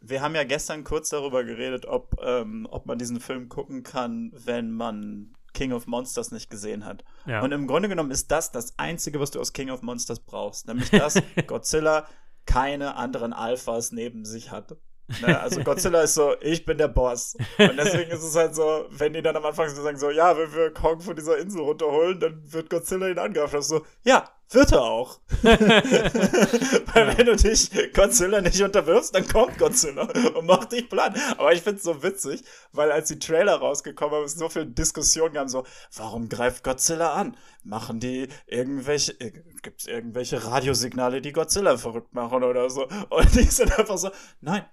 wir 0.00 0.20
haben 0.20 0.34
ja 0.34 0.44
gestern 0.44 0.84
kurz 0.84 1.08
darüber 1.08 1.42
geredet, 1.44 1.86
ob, 1.86 2.16
ähm, 2.22 2.68
ob 2.70 2.84
man 2.86 2.98
diesen 2.98 3.20
Film 3.20 3.48
gucken 3.48 3.82
kann, 3.82 4.30
wenn 4.44 4.70
man 4.70 5.34
King 5.54 5.72
of 5.72 5.86
Monsters 5.86 6.30
nicht 6.30 6.50
gesehen 6.50 6.84
hat. 6.84 7.04
Ja. 7.26 7.42
Und 7.42 7.52
im 7.52 7.66
Grunde 7.66 7.88
genommen 7.88 8.10
ist 8.10 8.30
das 8.30 8.52
das 8.52 8.78
Einzige, 8.78 9.20
was 9.20 9.30
du 9.30 9.40
aus 9.40 9.52
King 9.52 9.70
of 9.70 9.82
Monsters 9.82 10.20
brauchst. 10.20 10.66
Nämlich, 10.66 10.90
dass 10.90 11.14
Godzilla 11.46 12.06
keine 12.44 12.96
anderen 12.96 13.32
Alphas 13.32 13.92
neben 13.92 14.24
sich 14.24 14.50
hat. 14.50 14.76
Ne? 15.20 15.38
Also 15.38 15.62
Godzilla 15.62 16.02
ist 16.02 16.14
so, 16.14 16.34
ich 16.40 16.64
bin 16.64 16.78
der 16.78 16.88
Boss. 16.88 17.36
Und 17.58 17.76
deswegen 17.76 18.10
ist 18.10 18.22
es 18.22 18.34
halt 18.34 18.54
so, 18.54 18.86
wenn 18.90 19.12
die 19.12 19.22
dann 19.22 19.36
am 19.36 19.44
Anfang 19.44 19.68
so 19.68 19.82
sagen, 19.82 19.98
so, 19.98 20.10
ja, 20.10 20.36
wenn 20.36 20.52
wir 20.54 20.72
Kong 20.72 21.00
von 21.00 21.14
dieser 21.14 21.38
Insel 21.38 21.60
runterholen, 21.60 22.20
dann 22.20 22.40
wird 22.52 22.70
Godzilla 22.70 23.08
ihn 23.08 23.18
angreifen. 23.18 23.58
Ist 23.58 23.68
so, 23.68 23.84
ja, 24.02 24.28
wird 24.50 24.72
er 24.72 24.82
auch. 24.82 25.20
Weil 25.42 27.18
wenn 27.18 27.26
du 27.26 27.36
dich 27.36 27.70
Godzilla 27.92 28.40
nicht 28.40 28.62
unterwirfst, 28.62 29.14
dann 29.14 29.26
kommt 29.26 29.58
Godzilla 29.58 30.08
und 30.34 30.46
macht 30.46 30.72
dich 30.72 30.88
platt. 30.88 31.16
Aber 31.36 31.52
ich 31.52 31.62
find's 31.62 31.82
so 31.82 32.02
witzig, 32.02 32.42
weil 32.72 32.92
als 32.92 33.08
die 33.08 33.18
Trailer 33.18 33.56
rausgekommen 33.56 34.16
haben, 34.16 34.24
es 34.24 34.34
so 34.34 34.48
viel 34.48 34.66
Diskussion 34.66 35.32
gab, 35.32 35.48
so, 35.48 35.64
warum 35.96 36.28
greift 36.28 36.64
Godzilla 36.64 37.14
an? 37.14 37.36
Machen 37.62 38.00
die 38.00 38.28
irgendwelche, 38.46 39.12
äh, 39.20 39.32
gibt's 39.62 39.86
irgendwelche 39.86 40.44
Radiosignale, 40.44 41.20
die 41.20 41.32
Godzilla 41.32 41.76
verrückt 41.76 42.14
machen 42.14 42.44
oder 42.44 42.70
so? 42.70 42.86
Und 43.10 43.34
die 43.34 43.44
sind 43.44 43.76
einfach 43.78 43.98
so, 43.98 44.10
nein. 44.40 44.64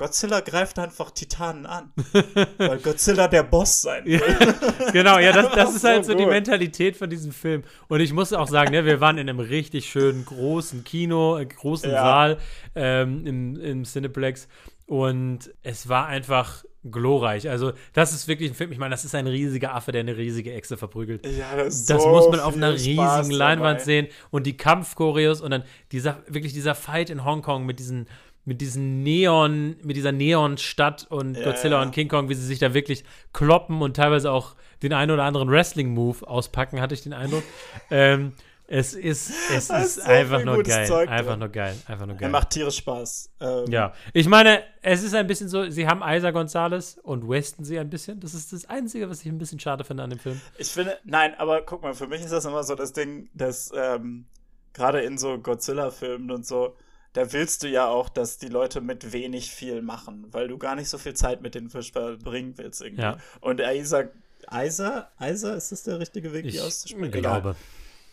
Godzilla 0.00 0.40
greift 0.40 0.78
einfach 0.78 1.10
Titanen 1.10 1.66
an, 1.66 1.92
weil 2.56 2.78
Godzilla 2.78 3.28
der 3.28 3.42
Boss 3.42 3.82
sein 3.82 4.06
will. 4.06 4.22
genau, 4.94 5.18
ja, 5.18 5.30
das, 5.30 5.54
das 5.54 5.74
ist 5.76 5.84
halt 5.84 6.06
so 6.06 6.14
die. 6.14 6.24
Mentalität 6.24 6.96
von 6.96 7.10
diesem 7.10 7.32
Film. 7.32 7.64
Und 7.86 8.00
ich 8.00 8.14
muss 8.14 8.32
auch 8.32 8.48
sagen, 8.48 8.70
ne, 8.72 8.86
wir 8.86 9.00
waren 9.02 9.18
in 9.18 9.28
einem 9.28 9.40
richtig 9.40 9.90
schönen 9.90 10.24
großen 10.24 10.84
Kino, 10.84 11.36
äh, 11.36 11.44
großen 11.44 11.90
Ja. 11.90 12.02
Saal 12.02 12.38
ähm, 12.74 13.26
im, 13.26 13.60
im 13.60 13.84
Cineplex. 13.84 14.48
Und 14.86 15.50
es 15.62 15.90
war 15.90 16.06
einfach 16.06 16.64
glorreich. 16.82 17.50
Also, 17.50 17.72
das 17.92 18.14
ist 18.14 18.26
wirklich 18.26 18.50
ein 18.50 18.54
Film. 18.54 18.72
Ich 18.72 18.78
meine, 18.78 18.92
das 18.92 19.04
ist 19.04 19.14
ein 19.14 19.26
riesiger 19.26 19.74
Affe, 19.74 19.92
der 19.92 20.00
eine 20.00 20.16
riesige 20.16 20.54
Echse 20.54 20.78
verprügelt. 20.78 21.26
Ja, 21.26 21.56
das 21.56 21.74
ist 21.74 21.90
Das 21.90 22.02
so 22.02 22.08
muss 22.08 22.28
man 22.30 22.40
auf 22.40 22.56
einer 22.56 22.72
Spaß 22.78 22.86
riesigen 22.86 23.36
Leinwand 23.36 23.80
dabei. 23.80 23.84
sehen. 23.84 24.06
Und 24.30 24.46
die 24.46 24.56
Kampfchoreos 24.56 25.42
und 25.42 25.50
dann 25.50 25.64
dieser, 25.92 26.22
wirklich 26.26 26.54
dieser 26.54 26.74
Fight 26.74 27.10
in 27.10 27.22
Hongkong 27.22 27.66
mit 27.66 27.78
diesen, 27.78 28.08
mit 28.44 28.60
diesen 28.60 29.02
Neon, 29.02 29.76
mit 29.82 29.96
dieser 29.96 30.12
Neon-Stadt 30.12 31.06
und 31.10 31.36
Ja, 31.36 31.44
Godzilla 31.44 31.76
ja. 31.76 31.82
und 31.82 31.92
King 31.92 32.08
Kong, 32.08 32.28
wie 32.28 32.34
sie 32.34 32.46
sich 32.46 32.58
da 32.58 32.74
wirklich 32.74 33.04
kloppen 33.32 33.82
und 33.82 33.94
teilweise 33.96 34.30
auch 34.32 34.54
den 34.82 34.92
einen 34.92 35.10
oder 35.10 35.24
anderen 35.24 35.50
Wrestling-Move 35.50 36.26
auspacken, 36.26 36.80
hatte 36.80 36.94
ich 36.94 37.02
den 37.02 37.12
Eindruck. 37.12 37.42
ähm, 37.90 38.32
es 38.72 38.94
ist, 38.94 39.32
es 39.50 39.68
ist 39.68 39.70
ist 39.70 39.94
so 39.96 40.02
einfach 40.02 40.44
nur 40.44 40.62
geil. 40.62 40.86
Zeug 40.86 41.08
Einfach 41.08 41.36
nur 41.36 41.48
geil. 41.48 41.76
Einfach 41.88 42.06
nur 42.06 42.14
Er 42.14 42.20
geil. 42.20 42.30
macht 42.30 42.50
tierisch 42.50 42.76
Spaß. 42.76 43.30
Ähm, 43.40 43.64
Ja, 43.68 43.92
ich 44.12 44.28
meine, 44.28 44.62
es 44.80 45.02
ist 45.02 45.12
ein 45.12 45.26
bisschen 45.26 45.48
so, 45.48 45.68
sie 45.68 45.88
haben 45.88 46.02
Isa 46.06 46.30
Gonzalez 46.30 46.96
und 47.02 47.28
Weston 47.28 47.64
sie 47.64 47.80
ein 47.80 47.90
bisschen. 47.90 48.20
Das 48.20 48.32
ist 48.32 48.52
das 48.52 48.66
Einzige, 48.66 49.10
was 49.10 49.22
ich 49.22 49.26
ein 49.26 49.38
bisschen 49.38 49.58
schade 49.58 49.82
finde 49.82 50.04
an 50.04 50.10
dem 50.10 50.20
Film. 50.20 50.40
Ich 50.56 50.68
finde, 50.68 50.96
nein, 51.04 51.34
aber 51.36 51.62
guck 51.62 51.82
mal, 51.82 51.94
für 51.94 52.06
mich 52.06 52.20
ist 52.20 52.30
das 52.32 52.44
immer 52.44 52.62
so 52.62 52.76
das 52.76 52.92
Ding, 52.92 53.28
dass 53.34 53.72
ähm, 53.76 54.26
gerade 54.72 55.00
in 55.00 55.18
so 55.18 55.36
Godzilla-Filmen 55.38 56.30
und 56.30 56.46
so, 56.46 56.76
da 57.12 57.32
willst 57.32 57.62
du 57.62 57.68
ja 57.68 57.86
auch, 57.88 58.08
dass 58.08 58.38
die 58.38 58.48
Leute 58.48 58.80
mit 58.80 59.12
wenig 59.12 59.50
viel 59.50 59.82
machen, 59.82 60.26
weil 60.32 60.48
du 60.48 60.58
gar 60.58 60.76
nicht 60.76 60.88
so 60.88 60.98
viel 60.98 61.14
Zeit 61.14 61.42
mit 61.42 61.54
denen 61.54 61.70
verbringen 61.70 62.56
willst 62.56 62.80
irgendwie. 62.80 63.02
Ja. 63.02 63.18
Und 63.40 63.60
Isa, 63.60 64.04
Isa, 64.52 65.10
Isa, 65.20 65.54
ist 65.54 65.72
das 65.72 65.82
der 65.82 65.98
richtige 65.98 66.32
Weg, 66.32 66.44
die 66.44 66.50
Ich 66.50 66.60
auszusprechen? 66.60 67.10
glaube. 67.10 67.56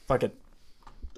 Fuck 0.07 0.23
it. 0.23 0.31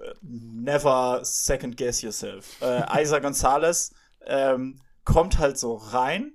Äh, 0.01 0.13
Never 0.21 1.21
second 1.23 1.77
guess 1.77 2.01
yourself. 2.01 2.61
Äh, 2.61 3.03
Isa 3.03 3.19
Gonzalez 3.19 3.93
ähm, 4.25 4.81
kommt 5.05 5.37
halt 5.37 5.57
so 5.57 5.75
rein, 5.75 6.33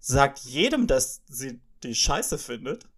sagt 0.00 0.40
jedem, 0.40 0.86
dass 0.86 1.22
sie 1.26 1.60
die 1.82 1.94
Scheiße 1.94 2.38
findet 2.38 2.88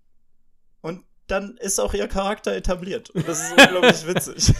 und 0.81 1.05
dann 1.29 1.57
ist 1.59 1.81
auch 1.81 1.93
ihr 1.95 2.07
Charakter 2.09 2.55
etabliert. 2.55 3.11
Und 3.11 3.27
das 3.27 3.41
ist 3.43 3.51
unglaublich 3.53 4.07
witzig. 4.07 4.55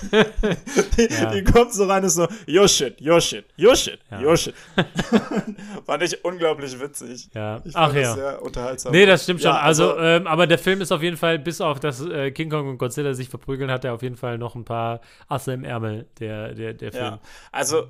die, 0.97 1.15
Ja. 1.15 1.31
die 1.33 1.45
kommt 1.45 1.73
so 1.73 1.85
rein 1.85 2.03
und 2.03 2.07
ist 2.07 2.15
so, 2.15 2.27
your 2.49 2.67
shit, 2.69 3.01
your 3.01 3.21
shit, 3.21 3.45
your 3.59 3.77
shit, 3.77 3.99
Ja. 4.11 4.21
your 4.21 4.37
shit. 4.37 4.55
Fand 5.87 6.03
ich 6.03 6.25
unglaublich 6.25 6.79
witzig. 6.81 7.29
Ja. 7.35 7.61
Ich 7.65 7.77
Ach 7.77 7.95
ja. 7.95 8.01
das 8.03 8.15
sehr 8.15 8.43
unterhaltsam. 8.43 8.93
Nee, 8.93 9.07
das 9.07 9.23
stimmt 9.25 9.43
schon. 9.43 9.51
Ja, 9.53 9.61
also, 9.61 9.97
ähm, 9.99 10.27
aber 10.27 10.47
der 10.47 10.59
Film 10.59 10.81
ist 10.81 10.93
auf 10.93 11.03
jeden 11.03 11.17
Fall, 11.17 11.39
bis 11.39 11.61
auf 11.61 11.81
das 11.81 12.01
äh, 12.05 12.31
King 12.33 12.51
Kong 12.51 12.69
und 12.69 12.79
Godzilla 12.79 13.15
sich 13.15 13.29
verprügeln, 13.29 13.71
hat 13.71 13.85
er 13.85 13.95
auf 13.95 14.03
jeden 14.03 14.17
Fall 14.17 14.39
noch 14.39 14.55
ein 14.57 14.65
paar 14.65 15.01
Asse 15.29 15.53
im 15.53 15.65
Ärmel, 15.65 16.07
der, 16.19 16.55
der, 16.55 16.75
der 16.75 16.93
Film. 16.93 17.05
Ja, 17.05 17.21
also 17.53 17.89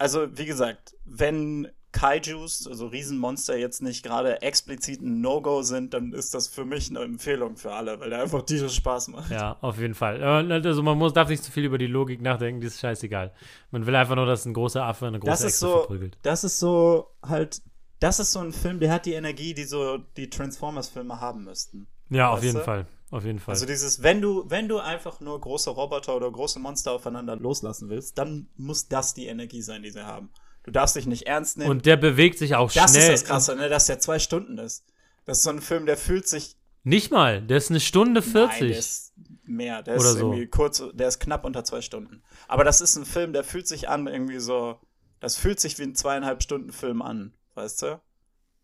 also 0.00 0.28
wie 0.38 0.44
gesagt, 0.46 0.94
wenn 1.04 1.66
Kaijus, 1.92 2.66
also 2.66 2.86
Riesenmonster, 2.88 3.56
jetzt 3.56 3.80
nicht 3.80 4.02
gerade 4.02 4.42
explizit 4.42 5.00
ein 5.00 5.20
No-Go 5.20 5.62
sind, 5.62 5.94
dann 5.94 6.12
ist 6.12 6.34
das 6.34 6.46
für 6.46 6.64
mich 6.64 6.90
eine 6.90 7.00
Empfehlung 7.00 7.56
für 7.56 7.72
alle, 7.72 7.98
weil 7.98 8.10
der 8.10 8.22
einfach 8.22 8.42
tierisch 8.42 8.74
Spaß 8.74 9.08
macht. 9.08 9.30
Ja, 9.30 9.56
auf 9.62 9.78
jeden 9.78 9.94
Fall. 9.94 10.22
Also 10.22 10.82
man 10.82 10.98
muss, 10.98 11.14
darf 11.14 11.28
nicht 11.28 11.42
zu 11.42 11.50
viel 11.50 11.64
über 11.64 11.78
die 11.78 11.86
Logik 11.86 12.20
nachdenken, 12.20 12.60
die 12.60 12.66
ist 12.66 12.80
scheißegal. 12.80 13.32
Man 13.70 13.86
will 13.86 13.96
einfach 13.96 14.16
nur, 14.16 14.26
dass 14.26 14.44
ein 14.44 14.52
großer 14.52 14.84
Affe 14.84 15.06
eine 15.06 15.18
große 15.18 15.30
das 15.30 15.44
Echse 15.44 15.58
so, 15.58 15.70
verprügelt. 15.78 16.18
Das 16.22 16.44
ist 16.44 16.58
so 16.58 17.08
halt, 17.22 17.62
das 18.00 18.20
ist 18.20 18.32
so 18.32 18.40
ein 18.40 18.52
Film, 18.52 18.80
der 18.80 18.92
hat 18.92 19.06
die 19.06 19.14
Energie, 19.14 19.54
die 19.54 19.64
so 19.64 19.98
die 20.16 20.28
Transformers-Filme 20.28 21.20
haben 21.20 21.44
müssten. 21.44 21.86
Ja, 22.10 22.30
auf 22.30 22.42
jeden 22.42 22.58
du? 22.58 22.64
Fall. 22.64 22.86
Auf 23.10 23.24
jeden 23.24 23.38
Fall. 23.38 23.54
Also 23.54 23.64
dieses, 23.64 24.02
wenn 24.02 24.20
du, 24.20 24.44
wenn 24.48 24.68
du 24.68 24.78
einfach 24.78 25.20
nur 25.20 25.40
große 25.40 25.70
Roboter 25.70 26.14
oder 26.14 26.30
große 26.30 26.58
Monster 26.58 26.92
aufeinander 26.92 27.36
loslassen 27.36 27.88
willst, 27.88 28.18
dann 28.18 28.48
muss 28.56 28.88
das 28.88 29.14
die 29.14 29.26
Energie 29.26 29.62
sein, 29.62 29.82
die 29.82 29.90
sie 29.90 30.04
haben. 30.04 30.28
Du 30.68 30.72
darfst 30.72 30.96
dich 30.96 31.06
nicht 31.06 31.26
ernst 31.26 31.56
nehmen. 31.56 31.70
und 31.70 31.86
der 31.86 31.96
bewegt 31.96 32.36
sich 32.36 32.54
auch 32.54 32.70
das 32.70 32.90
schnell. 32.90 33.14
ist 33.14 33.22
das 33.22 33.24
Krasse, 33.24 33.56
ne, 33.56 33.70
dass 33.70 33.86
der 33.86 34.00
zwei 34.00 34.18
Stunden 34.18 34.58
ist. 34.58 34.84
Das 35.24 35.38
ist 35.38 35.44
so 35.44 35.50
ein 35.50 35.62
Film, 35.62 35.86
der 35.86 35.96
fühlt 35.96 36.28
sich 36.28 36.56
Nicht 36.84 37.10
mal, 37.10 37.40
der 37.40 37.56
ist 37.56 37.70
eine 37.70 37.80
Stunde 37.80 38.20
40. 38.20 38.60
Nein, 38.60 38.68
der 38.68 38.78
ist 38.78 39.12
mehr. 39.44 39.82
Der 39.82 39.94
Oder 39.94 40.04
ist 40.10 40.18
so. 40.18 40.18
irgendwie 40.32 40.46
kurz, 40.46 40.82
der 40.92 41.08
ist 41.08 41.20
knapp 41.20 41.46
unter 41.46 41.64
zwei 41.64 41.80
Stunden. 41.80 42.22
Aber 42.48 42.64
das 42.64 42.82
ist 42.82 42.96
ein 42.96 43.06
Film, 43.06 43.32
der 43.32 43.44
fühlt 43.44 43.66
sich 43.66 43.88
an, 43.88 44.06
irgendwie 44.06 44.40
so. 44.40 44.78
Das 45.20 45.36
fühlt 45.36 45.58
sich 45.58 45.78
wie 45.78 45.84
ein 45.84 45.94
zweieinhalb 45.94 46.42
Stunden 46.42 46.70
Film 46.70 47.00
an, 47.00 47.32
weißt 47.54 47.80
du? 47.80 48.00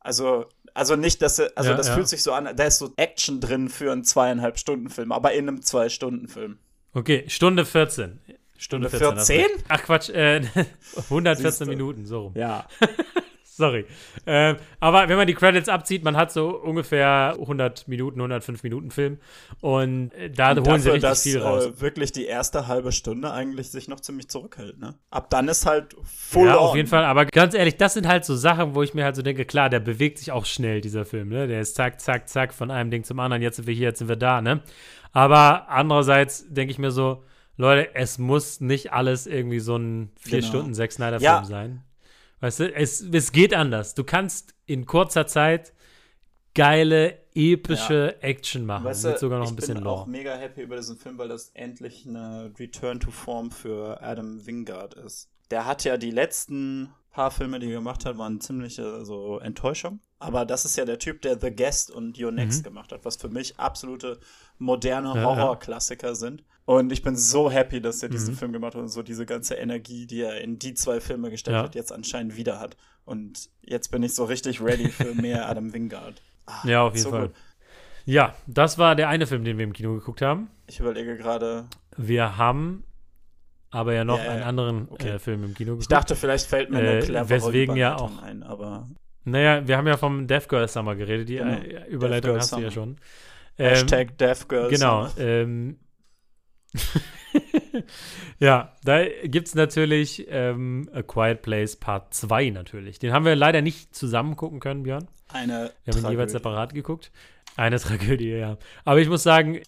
Also, 0.00 0.44
also 0.74 0.94
nicht, 0.96 1.22
dass 1.22 1.38
er, 1.38 1.52
also 1.54 1.70
Ja, 1.70 1.76
das 1.78 1.88
ja. 1.88 1.94
fühlt 1.94 2.08
sich 2.08 2.22
so 2.22 2.34
an, 2.34 2.54
da 2.54 2.64
ist 2.64 2.76
so 2.76 2.92
Action 2.96 3.40
drin 3.40 3.70
für 3.70 3.90
einen 3.92 4.04
zweieinhalb 4.04 4.58
Stunden 4.58 4.90
Film, 4.90 5.10
aber 5.10 5.32
in 5.32 5.48
einem 5.48 5.62
zwei 5.62 5.88
Stunden 5.88 6.28
Film. 6.28 6.58
Okay, 6.92 7.24
Stunde 7.28 7.64
14. 7.64 8.20
Stunde 8.64 8.88
Stunde 8.88 9.04
14. 9.04 9.18
hast 9.18 9.26
14? 9.26 9.52
recht. 9.52 9.64
Ach 9.68 9.82
Quatsch, 9.82 10.08
äh, 10.08 10.36
114 10.96 11.36
Siehste. 11.36 11.66
Minuten, 11.66 12.06
so 12.06 12.20
rum. 12.22 12.32
Ja. 12.34 12.66
Sorry. 13.44 13.84
Ähm, 14.26 14.56
aber 14.80 15.08
wenn 15.08 15.16
man 15.16 15.28
die 15.28 15.34
Credits 15.34 15.68
abzieht, 15.68 16.02
man 16.02 16.16
hat 16.16 16.32
so 16.32 16.58
ungefähr 16.60 17.36
100 17.38 17.86
Minuten, 17.86 18.18
105 18.18 18.64
Minuten 18.64 18.90
Film. 18.90 19.18
Und 19.60 20.12
äh, 20.14 20.28
da 20.28 20.56
holen 20.56 20.56
sie 20.56 20.64
Dafür, 20.64 20.92
richtig 20.94 21.00
dass 21.02 21.22
viel 21.22 21.38
raus. 21.40 21.66
Äh, 21.66 21.80
wirklich 21.80 22.10
die 22.10 22.24
erste 22.24 22.66
halbe 22.66 22.90
Stunde 22.90 23.30
eigentlich 23.30 23.70
sich 23.70 23.86
noch 23.86 24.00
ziemlich 24.00 24.28
zurückhält, 24.28 24.80
ne? 24.80 24.96
Ab 25.10 25.30
dann 25.30 25.46
ist 25.46 25.66
halt 25.66 25.94
full 26.02 26.46
ja, 26.46 26.56
on. 26.56 26.70
auf 26.70 26.74
jeden 26.74 26.88
Fall. 26.88 27.04
Aber 27.04 27.26
ganz 27.26 27.54
ehrlich, 27.54 27.76
das 27.76 27.94
sind 27.94 28.08
halt 28.08 28.24
so 28.24 28.34
Sachen, 28.34 28.74
wo 28.74 28.82
ich 28.82 28.92
mir 28.92 29.04
halt 29.04 29.14
so 29.14 29.22
denke, 29.22 29.44
klar, 29.44 29.70
der 29.70 29.78
bewegt 29.78 30.18
sich 30.18 30.32
auch 30.32 30.46
schnell, 30.46 30.80
dieser 30.80 31.04
Film, 31.04 31.28
ne? 31.28 31.46
Der 31.46 31.60
ist 31.60 31.76
zack, 31.76 32.00
zack, 32.00 32.28
zack, 32.28 32.52
von 32.54 32.72
einem 32.72 32.90
Ding 32.90 33.04
zum 33.04 33.20
anderen. 33.20 33.40
Jetzt 33.40 33.56
sind 33.56 33.68
wir 33.68 33.74
hier, 33.74 33.88
jetzt 33.88 34.00
sind 34.00 34.08
wir 34.08 34.16
da, 34.16 34.40
ne? 34.40 34.62
Aber 35.12 35.68
andererseits 35.68 36.44
denke 36.48 36.72
ich 36.72 36.78
mir 36.80 36.90
so, 36.90 37.22
Leute, 37.56 37.94
es 37.94 38.18
muss 38.18 38.60
nicht 38.60 38.92
alles 38.92 39.26
irgendwie 39.26 39.60
so 39.60 39.76
ein 39.76 40.10
vier 40.18 40.38
Genau. 40.40 40.48
Stunden 40.48 40.74
Zack 40.74 40.92
Snyder 40.92 41.18
Film 41.20 41.22
Ja. 41.22 41.44
sein. 41.44 41.84
Weißt 42.40 42.60
du, 42.60 42.74
es, 42.74 43.00
es 43.00 43.32
geht 43.32 43.54
anders. 43.54 43.94
Du 43.94 44.04
kannst 44.04 44.54
in 44.66 44.86
kurzer 44.86 45.26
Zeit 45.26 45.72
geile, 46.54 47.18
epische 47.34 48.20
Action 48.22 48.64
machen. 48.66 48.84
Weißt 48.84 49.04
mit 49.04 49.14
du, 49.14 49.18
sogar 49.18 49.38
noch 49.38 49.46
ich 49.46 49.52
ein 49.52 49.56
bisschen 49.56 49.74
bin 49.78 49.86
auch 49.86 49.98
Lore. 50.00 50.10
mega 50.10 50.34
happy 50.36 50.62
über 50.62 50.76
diesen 50.76 50.96
Film, 50.96 51.18
weil 51.18 51.28
das 51.28 51.50
endlich 51.54 52.06
eine 52.06 52.52
Return 52.58 53.00
to 53.00 53.10
Form 53.10 53.50
für 53.50 54.00
Adam 54.02 54.44
Wingard 54.46 54.94
ist. 54.94 55.30
Der 55.50 55.66
hat 55.66 55.84
ja 55.84 55.96
die 55.96 56.10
letzten 56.10 56.90
paar 57.14 57.30
Filme, 57.30 57.58
die 57.60 57.66
er 57.68 57.74
gemacht 57.78 58.04
hat, 58.04 58.18
waren 58.18 58.40
ziemliche 58.40 59.04
so 59.04 59.38
Enttäuschung. 59.38 60.00
Aber 60.18 60.44
das 60.44 60.64
ist 60.64 60.76
ja 60.76 60.84
der 60.84 60.98
Typ, 60.98 61.22
der 61.22 61.38
The 61.40 61.50
Guest 61.54 61.90
und 61.90 62.18
Your 62.20 62.32
Next 62.32 62.64
gemacht 62.64 62.92
hat, 62.92 63.04
was 63.04 63.16
für 63.16 63.28
mich 63.28 63.58
absolute 63.58 64.18
moderne 64.58 65.10
Mhm. 65.10 65.16
Ja. 65.16 65.24
Horrorklassiker 65.24 66.14
sind. 66.14 66.42
Und 66.66 66.90
ich 66.92 67.02
bin 67.02 67.14
so 67.16 67.50
happy, 67.50 67.80
dass 67.80 68.02
er 68.02 68.08
diesen 68.08 68.34
Mhm. 68.34 68.38
Film 68.38 68.52
gemacht 68.52 68.74
hat 68.74 68.80
und 68.82 68.88
so 68.88 69.02
diese 69.02 69.26
ganze 69.26 69.54
Energie, 69.54 70.06
die 70.06 70.22
er 70.22 70.40
in 70.40 70.58
die 70.58 70.74
zwei 70.74 71.00
Filme 71.00 71.30
gesteckt 71.30 71.54
Ja. 71.54 71.62
hat, 71.64 71.74
jetzt 71.74 71.92
anscheinend 71.92 72.36
wieder 72.36 72.58
hat. 72.58 72.76
Und 73.04 73.50
jetzt 73.62 73.90
bin 73.90 74.02
ich 74.02 74.14
so 74.14 74.24
richtig 74.24 74.60
ready 74.62 74.88
für 74.88 75.14
mehr 75.14 75.48
Adam 75.48 75.72
Wingard. 75.72 76.20
Ah, 76.46 76.66
Ja, 76.66 76.82
auf 76.82 76.94
jeden 76.94 77.04
so 77.04 77.10
Fall. 77.10 77.26
gut. 77.28 77.36
Ja, 78.06 78.34
das 78.46 78.76
war 78.78 78.96
der 78.96 79.08
eine 79.08 79.26
Film, 79.26 79.44
den 79.44 79.56
wir 79.58 79.64
im 79.64 79.72
Kino 79.72 79.94
geguckt 79.94 80.20
haben. 80.22 80.50
Ich 80.66 80.80
überlege 80.80 81.16
gerade, 81.16 81.66
Wir 81.96 82.36
haben 82.38 82.84
aber 83.74 83.92
ja 83.94 84.04
noch 84.04 84.18
Ja, 84.22 84.30
einen 84.30 84.42
anderen 84.42 84.88
Okay. 84.90 85.10
äh, 85.10 85.18
Film 85.18 85.44
im 85.44 85.54
Kino 85.54 85.72
geguckt. 85.72 85.82
Ich 85.82 85.88
dachte, 85.88 86.16
vielleicht 86.16 86.46
fällt 86.46 86.70
mir 86.70 86.78
eine 86.78 86.98
Äh, 86.98 87.00
clevere 87.00 87.28
weswegen 87.28 87.76
ja 87.76 87.96
auch- 87.96 88.22
ein, 88.22 88.42
aber 88.42 88.86
Naja, 89.24 89.66
wir 89.66 89.76
haben 89.76 89.86
ja 89.86 89.96
vom 89.96 90.26
Death 90.26 90.48
Girl 90.48 90.68
Summer 90.68 90.94
geredet. 90.96 91.28
Die 91.28 91.36
Genau. 91.36 91.52
äh, 91.58 91.86
Überleitung 91.88 92.10
Death 92.10 92.22
Girl 92.32 92.38
hast 92.40 92.52
du 92.52 92.56
ja 92.60 92.70
Summer. 92.70 92.72
schon. 92.72 92.96
Ähm, 93.58 93.68
Hashtag 93.70 94.18
Deathgirl. 94.18 94.68
Genau. 94.70 95.06
Summer. 95.06 95.26
Ähm, 95.26 95.78
ja, 98.38 98.72
da 98.84 99.04
gibt 99.24 99.48
es 99.48 99.54
natürlich 99.54 100.26
ähm, 100.28 100.88
A 100.92 101.02
Quiet 101.02 101.42
Place 101.42 101.76
Part 101.76 102.14
2 102.14 102.50
natürlich. 102.50 102.98
Den 102.98 103.12
haben 103.12 103.24
wir 103.24 103.36
leider 103.36 103.62
nicht 103.62 103.94
zusammen 103.94 104.36
gucken 104.36 104.60
können, 104.60 104.82
Björn. 104.82 105.06
Eine 105.32 105.70
Wir 105.84 105.94
haben 105.94 106.04
ihn 106.04 106.10
jeweils 106.10 106.32
separat 106.32 106.74
geguckt. 106.74 107.10
Eine 107.56 107.78
Tragödie, 107.78 108.30
ja. 108.30 108.56
Aber 108.84 108.98
ich 109.00 109.08
muss 109.08 109.22
sagen, 109.22 109.60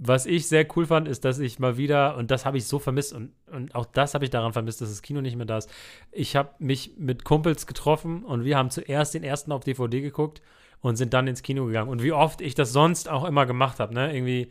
was 0.00 0.26
ich 0.26 0.46
sehr 0.46 0.66
cool 0.76 0.86
fand, 0.86 1.08
ist, 1.08 1.24
dass 1.24 1.40
ich 1.40 1.58
mal 1.58 1.76
wieder, 1.76 2.16
und 2.16 2.30
das 2.30 2.46
habe 2.46 2.56
ich 2.56 2.66
so 2.66 2.78
vermisst, 2.78 3.12
und, 3.12 3.32
und 3.50 3.74
auch 3.74 3.84
das 3.84 4.14
habe 4.14 4.24
ich 4.24 4.30
daran 4.30 4.52
vermisst, 4.52 4.80
dass 4.80 4.88
das 4.90 5.02
Kino 5.02 5.20
nicht 5.20 5.36
mehr 5.36 5.46
da 5.46 5.58
ist. 5.58 5.68
Ich 6.12 6.36
habe 6.36 6.50
mich 6.60 6.92
mit 6.96 7.24
Kumpels 7.24 7.66
getroffen 7.66 8.24
und 8.24 8.44
wir 8.44 8.56
haben 8.56 8.70
zuerst 8.70 9.14
den 9.14 9.24
ersten 9.24 9.50
auf 9.50 9.64
DVD 9.64 10.00
geguckt 10.00 10.40
und 10.80 10.96
sind 10.96 11.12
dann 11.14 11.26
ins 11.26 11.42
Kino 11.42 11.66
gegangen. 11.66 11.90
Und 11.90 12.02
wie 12.02 12.12
oft 12.12 12.40
ich 12.40 12.54
das 12.54 12.72
sonst 12.72 13.08
auch 13.08 13.24
immer 13.24 13.44
gemacht 13.44 13.80
habe, 13.80 13.92
ne? 13.92 14.14
Irgendwie 14.14 14.50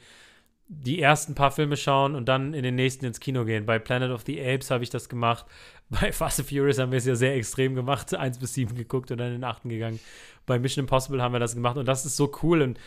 die 0.69 1.01
ersten 1.01 1.33
paar 1.33 1.51
Filme 1.51 1.77
schauen 1.77 2.13
und 2.13 2.25
dann 2.25 2.53
in 2.53 2.63
den 2.63 2.75
nächsten 2.75 3.05
ins 3.05 3.21
Kino 3.21 3.45
gehen. 3.45 3.65
Bei 3.65 3.79
Planet 3.79 4.11
of 4.11 4.23
the 4.25 4.41
Apes 4.41 4.69
habe 4.69 4.83
ich 4.83 4.89
das 4.89 5.07
gemacht. 5.07 5.45
Bei 5.89 6.11
Fast 6.11 6.39
and 6.39 6.49
Furious 6.49 6.77
haben 6.77 6.91
wir 6.91 6.97
es 6.97 7.05
ja 7.05 7.15
sehr 7.15 7.35
extrem 7.35 7.73
gemacht. 7.73 8.13
1 8.15 8.39
bis 8.39 8.53
7 8.53 8.75
geguckt 8.75 9.09
und 9.11 9.17
dann 9.17 9.27
in 9.27 9.33
den 9.35 9.43
8. 9.45 9.63
gegangen. 9.63 10.01
Bei 10.45 10.59
Mission 10.59 10.83
Impossible 10.83 11.21
haben 11.21 11.31
wir 11.31 11.39
das 11.39 11.55
gemacht 11.55 11.77
und 11.77 11.87
das 11.87 12.05
ist 12.05 12.17
so 12.17 12.29
cool. 12.43 12.61
Und 12.61 12.79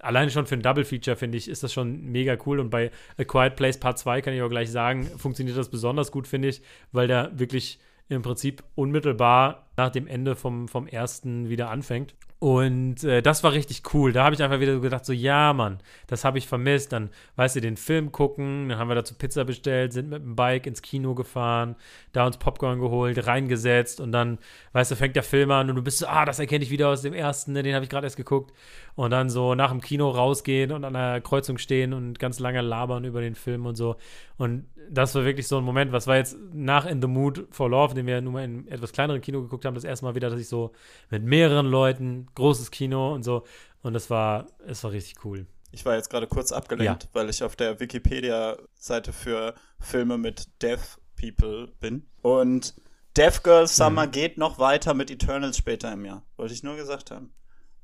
alleine 0.00 0.30
schon 0.30 0.46
für 0.46 0.54
ein 0.54 0.62
Double 0.62 0.84
Feature, 0.84 1.16
finde 1.16 1.38
ich, 1.38 1.48
ist 1.48 1.62
das 1.62 1.72
schon 1.72 2.02
mega 2.10 2.36
cool. 2.46 2.60
Und 2.60 2.70
bei 2.70 2.90
A 3.16 3.24
Quiet 3.24 3.56
Place 3.56 3.78
Part 3.78 3.98
2 3.98 4.22
kann 4.22 4.34
ich 4.34 4.42
auch 4.42 4.48
gleich 4.48 4.70
sagen, 4.70 5.04
funktioniert 5.04 5.56
das 5.56 5.70
besonders 5.70 6.12
gut, 6.12 6.26
finde 6.26 6.48
ich, 6.48 6.62
weil 6.92 7.08
der 7.08 7.38
wirklich 7.38 7.78
im 8.08 8.22
Prinzip 8.22 8.62
unmittelbar 8.74 9.66
nach 9.76 9.90
dem 9.90 10.06
Ende 10.06 10.34
vom, 10.34 10.68
vom 10.68 10.86
ersten 10.86 11.48
wieder 11.48 11.70
anfängt. 11.70 12.14
Und 12.40 13.02
äh, 13.02 13.20
das 13.20 13.42
war 13.42 13.52
richtig 13.52 13.82
cool. 13.92 14.12
Da 14.12 14.22
habe 14.22 14.34
ich 14.34 14.42
einfach 14.42 14.60
wieder 14.60 14.74
so 14.74 14.80
gedacht, 14.80 15.04
so, 15.04 15.12
ja, 15.12 15.52
Mann, 15.52 15.78
das 16.06 16.24
habe 16.24 16.38
ich 16.38 16.46
vermisst. 16.46 16.92
Dann, 16.92 17.10
weißt 17.34 17.56
du, 17.56 17.60
den 17.60 17.76
Film 17.76 18.12
gucken, 18.12 18.68
dann 18.68 18.78
haben 18.78 18.88
wir 18.88 18.94
dazu 18.94 19.14
Pizza 19.14 19.44
bestellt, 19.44 19.92
sind 19.92 20.08
mit 20.08 20.22
dem 20.22 20.36
Bike 20.36 20.66
ins 20.66 20.80
Kino 20.80 21.16
gefahren, 21.16 21.74
da 22.12 22.26
uns 22.26 22.36
Popcorn 22.36 22.78
geholt, 22.78 23.26
reingesetzt 23.26 24.00
und 24.00 24.12
dann, 24.12 24.38
weißt 24.72 24.92
du, 24.92 24.96
fängt 24.96 25.16
der 25.16 25.24
Film 25.24 25.50
an 25.50 25.68
und 25.68 25.74
du 25.74 25.82
bist 25.82 25.98
so, 25.98 26.06
ah, 26.06 26.24
das 26.24 26.38
erkenne 26.38 26.62
ich 26.62 26.70
wieder 26.70 26.90
aus 26.90 27.02
dem 27.02 27.12
ersten, 27.12 27.54
ne, 27.54 27.64
den 27.64 27.74
habe 27.74 27.84
ich 27.84 27.90
gerade 27.90 28.06
erst 28.06 28.16
geguckt. 28.16 28.52
Und 28.94 29.10
dann 29.10 29.30
so 29.30 29.56
nach 29.56 29.70
dem 29.70 29.80
Kino 29.80 30.08
rausgehen 30.08 30.70
und 30.70 30.84
an 30.84 30.92
der 30.92 31.20
Kreuzung 31.20 31.58
stehen 31.58 31.92
und 31.92 32.20
ganz 32.20 32.38
lange 32.38 32.60
labern 32.60 33.04
über 33.04 33.20
den 33.20 33.34
Film 33.34 33.66
und 33.66 33.74
so. 33.74 33.96
Und 34.36 34.64
das 34.90 35.14
war 35.14 35.24
wirklich 35.24 35.46
so 35.48 35.58
ein 35.58 35.64
Moment, 35.64 35.92
was 35.92 36.06
war 36.06 36.16
jetzt 36.16 36.36
nach 36.52 36.86
In 36.86 37.00
the 37.02 37.08
Mood 37.08 37.46
for 37.50 37.68
Love, 37.68 37.94
den 37.94 38.06
wir 38.06 38.14
ja 38.14 38.20
nun 38.20 38.32
mal 38.32 38.44
in 38.44 38.66
etwas 38.68 38.92
kleineren 38.92 39.20
Kino 39.20 39.42
geguckt 39.42 39.64
haben, 39.64 39.74
das 39.74 39.84
erste 39.84 40.04
Mal 40.04 40.14
wieder, 40.14 40.30
dass 40.30 40.40
ich 40.40 40.48
so 40.48 40.72
mit 41.10 41.22
mehreren 41.24 41.66
Leuten, 41.66 42.26
großes 42.34 42.70
Kino 42.70 43.12
und 43.14 43.22
so. 43.22 43.44
Und 43.82 43.92
das 43.94 44.08
war, 44.10 44.46
es 44.66 44.82
war 44.84 44.92
richtig 44.92 45.24
cool. 45.24 45.46
Ich 45.70 45.84
war 45.84 45.94
jetzt 45.96 46.08
gerade 46.08 46.26
kurz 46.26 46.50
abgelenkt, 46.52 47.08
weil 47.12 47.28
ich 47.28 47.42
auf 47.44 47.54
der 47.54 47.78
Wikipedia-Seite 47.80 49.12
für 49.12 49.54
Filme 49.80 50.16
mit 50.18 50.48
Deaf 50.62 50.98
People 51.20 51.68
bin. 51.80 52.06
Und 52.22 52.74
Deaf 53.16 53.42
Girl 53.42 53.66
Summer 53.66 54.06
Mhm. 54.06 54.10
geht 54.12 54.38
noch 54.38 54.58
weiter 54.58 54.94
mit 54.94 55.10
Eternals 55.10 55.56
später 55.58 55.92
im 55.92 56.04
Jahr. 56.04 56.24
Wollte 56.36 56.54
ich 56.54 56.62
nur 56.62 56.76
gesagt 56.76 57.10
haben. 57.10 57.32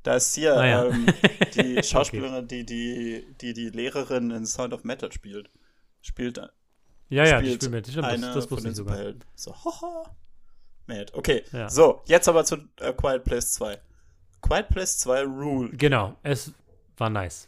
Da 0.03 0.15
ist 0.15 0.33
hier 0.35 0.55
Ah, 0.55 0.65
ja. 0.65 0.85
ähm, 0.85 1.05
die 1.55 1.81
Schauspielerin, 1.83 2.47
die, 2.47 2.65
die, 2.65 3.25
die 3.41 3.53
die 3.53 3.69
Lehrerin 3.69 4.31
in 4.31 4.45
Sound 4.45 4.73
of 4.73 4.83
Metal 4.83 5.11
spielt. 5.11 5.49
Spielt, 6.01 6.39
Ja, 7.09 7.25
ja, 7.25 7.41
die 7.41 7.53
spielt 7.53 7.71
mit. 7.71 7.87
Stimmt, 7.87 8.05
eine 8.05 8.21
das, 8.27 8.33
das 8.35 8.45
von 8.45 8.63
den. 8.63 8.73
Superhelden. 8.73 9.23
So, 9.35 9.53
haha. 9.53 10.03
Mad. 10.87 11.11
Okay, 11.13 11.43
Ja. 11.51 11.69
so, 11.69 12.01
jetzt 12.05 12.27
aber 12.27 12.45
zu 12.45 12.57
äh, 12.79 12.93
Quiet 12.93 13.23
Place 13.23 13.53
2. 13.53 13.77
Quiet 14.41 14.69
Place 14.69 14.97
2 14.99 15.23
Rule. 15.23 15.69
Genau, 15.73 16.15
es 16.23 16.51
war 16.97 17.09
nice. 17.09 17.47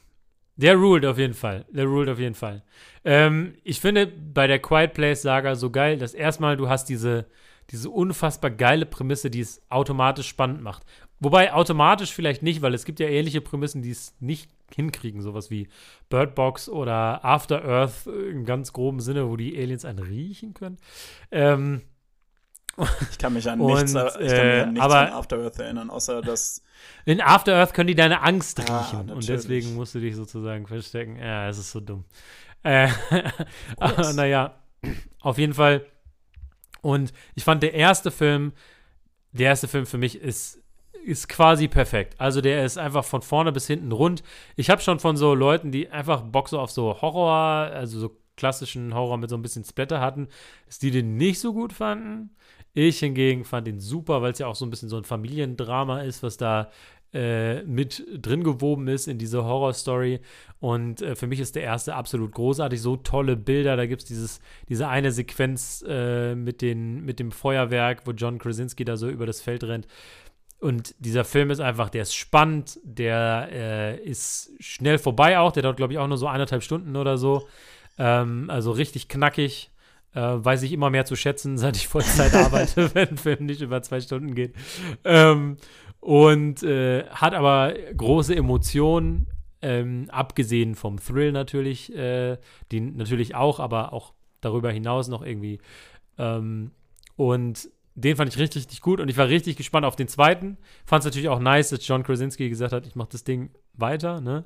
Der 0.55 0.75
ruled 0.75 1.05
auf 1.05 1.19
jeden 1.19 1.35
Fall. 1.35 1.65
Der 1.69 1.85
ruled 1.85 2.09
auf 2.09 2.17
jeden 2.17 2.33
Fall. 2.33 2.63
Ähm, 3.05 3.53
ich 3.63 3.79
finde 3.79 4.07
bei 4.07 4.47
der 4.47 4.57
Quiet 4.59 4.93
Place 4.95 5.21
Saga 5.21 5.53
so 5.55 5.69
geil, 5.69 5.99
dass 5.99 6.15
erstmal 6.15 6.57
du 6.57 6.67
hast 6.67 6.85
diese, 6.89 7.25
diese 7.69 7.91
unfassbar 7.91 8.49
geile 8.49 8.87
Prämisse, 8.87 9.29
die 9.29 9.41
es 9.41 9.61
automatisch 9.69 10.27
spannend 10.27 10.63
macht. 10.63 10.83
Wobei 11.19 11.53
automatisch 11.53 12.11
vielleicht 12.11 12.41
nicht, 12.41 12.63
weil 12.63 12.73
es 12.73 12.85
gibt 12.85 12.99
ja 12.99 13.07
ähnliche 13.07 13.41
Prämissen, 13.41 13.83
die 13.83 13.91
es 13.91 14.15
nicht 14.19 14.49
hinkriegen. 14.75 15.21
Sowas 15.21 15.49
wie 15.49 15.67
Bird 16.09 16.35
Box 16.35 16.67
oder 16.69 17.23
After 17.23 17.63
Earth 17.63 18.07
äh, 18.07 18.29
im 18.29 18.45
ganz 18.45 18.73
groben 18.73 18.99
Sinne, 18.99 19.29
wo 19.29 19.35
die 19.37 19.57
Aliens 19.57 19.85
einen 19.85 19.99
riechen 19.99 20.53
können. 20.53 20.77
Ähm, 21.31 21.81
Ich 23.11 23.17
kann 23.17 23.33
mich 23.33 23.49
an 23.49 23.59
Und, 23.59 23.73
nichts, 23.73 23.91
ich 23.93 23.97
kann 23.99 24.21
mich 24.21 24.31
äh, 24.31 24.61
an 24.61 24.73
nichts 24.73 24.85
aber- 24.85 25.11
After 25.13 25.37
Earth 25.39 25.57
erinnern, 25.59 25.89
außer 25.89 26.21
dass 26.21 26.61
In 27.05 27.21
After 27.21 27.55
Earth 27.55 27.73
können 27.73 27.87
die 27.87 27.95
deine 27.95 28.21
Angst 28.21 28.59
Ah, 28.69 28.81
riechen. 28.81 28.99
und 28.99 29.07
natürlich. 29.07 29.25
deswegen 29.27 29.73
musst 29.75 29.95
du 29.95 29.99
dich 29.99 30.15
sozusagen 30.15 30.67
verstecken. 30.67 31.15
Ja, 31.17 31.49
es 31.49 31.57
ist 31.57 31.71
so 31.71 31.79
dumm. 31.79 32.05
Äh, 32.63 32.89
aber 33.77 34.13
naja, 34.13 34.59
auf 35.21 35.37
jeden 35.39 35.53
Fall. 35.55 35.85
Und 36.81 37.13
ich 37.33 37.43
fand, 37.43 37.63
der 37.63 37.73
erste 37.73 38.11
Film, 38.11 38.53
der 39.31 39.47
erste 39.47 39.67
Film 39.67 39.85
für 39.87 39.97
mich 39.97 40.21
ist, 40.21 40.61
ist 41.07 41.29
quasi 41.29 41.67
perfekt. 41.67 42.15
Also 42.19 42.41
der 42.41 42.65
ist 42.65 42.77
einfach 42.77 43.05
von 43.05 43.21
vorne 43.21 43.51
bis 43.51 43.65
hinten 43.65 43.91
rund. 43.91 44.23
Ich 44.57 44.69
habe 44.69 44.81
schon 44.81 44.99
von 44.99 45.15
so 45.15 45.33
Leuten, 45.33 45.71
die 45.71 45.89
einfach 45.89 46.21
Bock 46.21 46.49
so 46.49 46.59
auf 46.59 46.69
so 46.69 47.01
Horror, 47.01 47.71
also 47.73 47.99
so 47.99 48.17
klassischen 48.35 48.93
Horror 48.93 49.17
mit 49.17 49.29
so 49.29 49.37
ein 49.37 49.41
bisschen 49.41 49.63
Splatter 49.63 50.01
hatten, 50.01 50.27
dass 50.65 50.79
die 50.79 50.91
den 50.91 51.15
nicht 51.15 51.39
so 51.39 51.53
gut 51.53 51.73
fanden. 51.73 52.31
Ich 52.73 52.99
hingegen 52.99 53.45
fand 53.45 53.67
ihn 53.67 53.79
super, 53.79 54.21
weil 54.21 54.33
es 54.33 54.39
ja 54.39 54.47
auch 54.47 54.55
so 54.55 54.65
ein 54.65 54.69
bisschen 54.69 54.89
so 54.89 54.97
ein 54.97 55.05
Familiendrama 55.05 56.01
ist, 56.01 56.21
was 56.21 56.37
da 56.37 56.69
äh, 57.13 57.63
mit 57.63 58.05
drin 58.21 58.43
gewoben 58.43 58.89
ist 58.89 59.07
in 59.07 59.17
diese 59.17 59.45
Horror-Story. 59.45 60.19
Und 60.59 61.01
äh, 61.01 61.15
für 61.15 61.25
mich 61.25 61.39
ist 61.39 61.55
der 61.55 61.63
erste 61.63 61.95
absolut 61.95 62.33
großartig. 62.33 62.81
So 62.81 62.97
tolle 62.97 63.37
Bilder. 63.37 63.77
Da 63.77 63.85
gibt 63.85 64.03
es 64.03 64.41
diese 64.67 64.87
eine 64.89 65.13
Sequenz 65.13 65.83
äh, 65.87 66.35
mit, 66.35 66.61
den, 66.61 67.05
mit 67.05 67.19
dem 67.19 67.31
Feuerwerk, 67.31 68.01
wo 68.05 68.11
John 68.11 68.39
Krasinski 68.39 68.83
da 68.83 68.97
so 68.97 69.09
über 69.09 69.25
das 69.25 69.41
Feld 69.41 69.63
rennt. 69.63 69.87
Und 70.59 70.95
dieser 70.97 71.23
Film 71.23 71.51
ist 71.51 71.59
einfach, 71.59 71.89
der 71.89 72.01
ist 72.01 72.15
spannend, 72.15 72.79
der 72.83 73.49
äh, 73.51 74.03
ist 74.03 74.51
schnell 74.59 74.97
vorbei 74.97 75.37
auch. 75.37 75.51
Der 75.51 75.63
dauert, 75.63 75.77
glaube 75.77 75.93
ich, 75.93 75.99
auch 75.99 76.07
nur 76.07 76.17
so 76.17 76.27
eineinhalb 76.27 76.63
Stunden 76.63 76.95
oder 76.95 77.17
so. 77.17 77.47
Ähm, 77.97 78.49
also 78.49 78.71
richtig 78.71 79.07
knackig. 79.07 79.71
Äh, 80.13 80.19
weiß 80.21 80.63
ich 80.63 80.71
immer 80.71 80.89
mehr 80.89 81.05
zu 81.05 81.15
schätzen, 81.15 81.57
seit 81.59 81.75
ich 81.75 81.87
Vollzeit 81.87 82.33
arbeite, 82.33 82.89
wenn 82.95 83.09
ein 83.09 83.17
Film 83.17 83.45
nicht 83.45 83.61
über 83.61 83.81
zwei 83.83 84.01
Stunden 84.01 84.33
geht. 84.33 84.55
Ähm, 85.03 85.57
und 85.99 86.63
äh, 86.63 87.05
hat 87.09 87.33
aber 87.35 87.73
große 87.95 88.35
Emotionen, 88.35 89.27
ähm, 89.61 90.07
abgesehen 90.09 90.75
vom 90.75 90.99
Thrill 90.99 91.31
natürlich, 91.31 91.93
äh, 91.95 92.37
die 92.71 92.81
natürlich 92.81 93.35
auch, 93.35 93.59
aber 93.59 93.93
auch 93.93 94.13
darüber 94.41 94.71
hinaus 94.71 95.07
noch 95.07 95.23
irgendwie. 95.23 95.59
Ähm, 96.17 96.71
und 97.15 97.69
den 97.97 98.15
fand 98.15 98.31
ich 98.31 98.39
richtig, 98.39 98.61
richtig 98.61 98.81
gut 98.81 98.99
und 98.99 99.09
ich 99.09 99.17
war 99.17 99.27
richtig 99.27 99.57
gespannt 99.57 99.85
auf 99.85 99.95
den 99.95 100.07
zweiten. 100.07 100.57
Fand 100.85 101.01
es 101.01 101.05
natürlich 101.05 101.29
auch 101.29 101.39
nice, 101.39 101.69
dass 101.69 101.85
John 101.85 102.03
Krasinski 102.03 102.47
gesagt 102.47 102.71
hat, 102.71 102.85
ich 102.85 102.95
mache 102.95 103.09
das 103.11 103.23
Ding 103.23 103.49
weiter, 103.73 104.21
ne? 104.21 104.45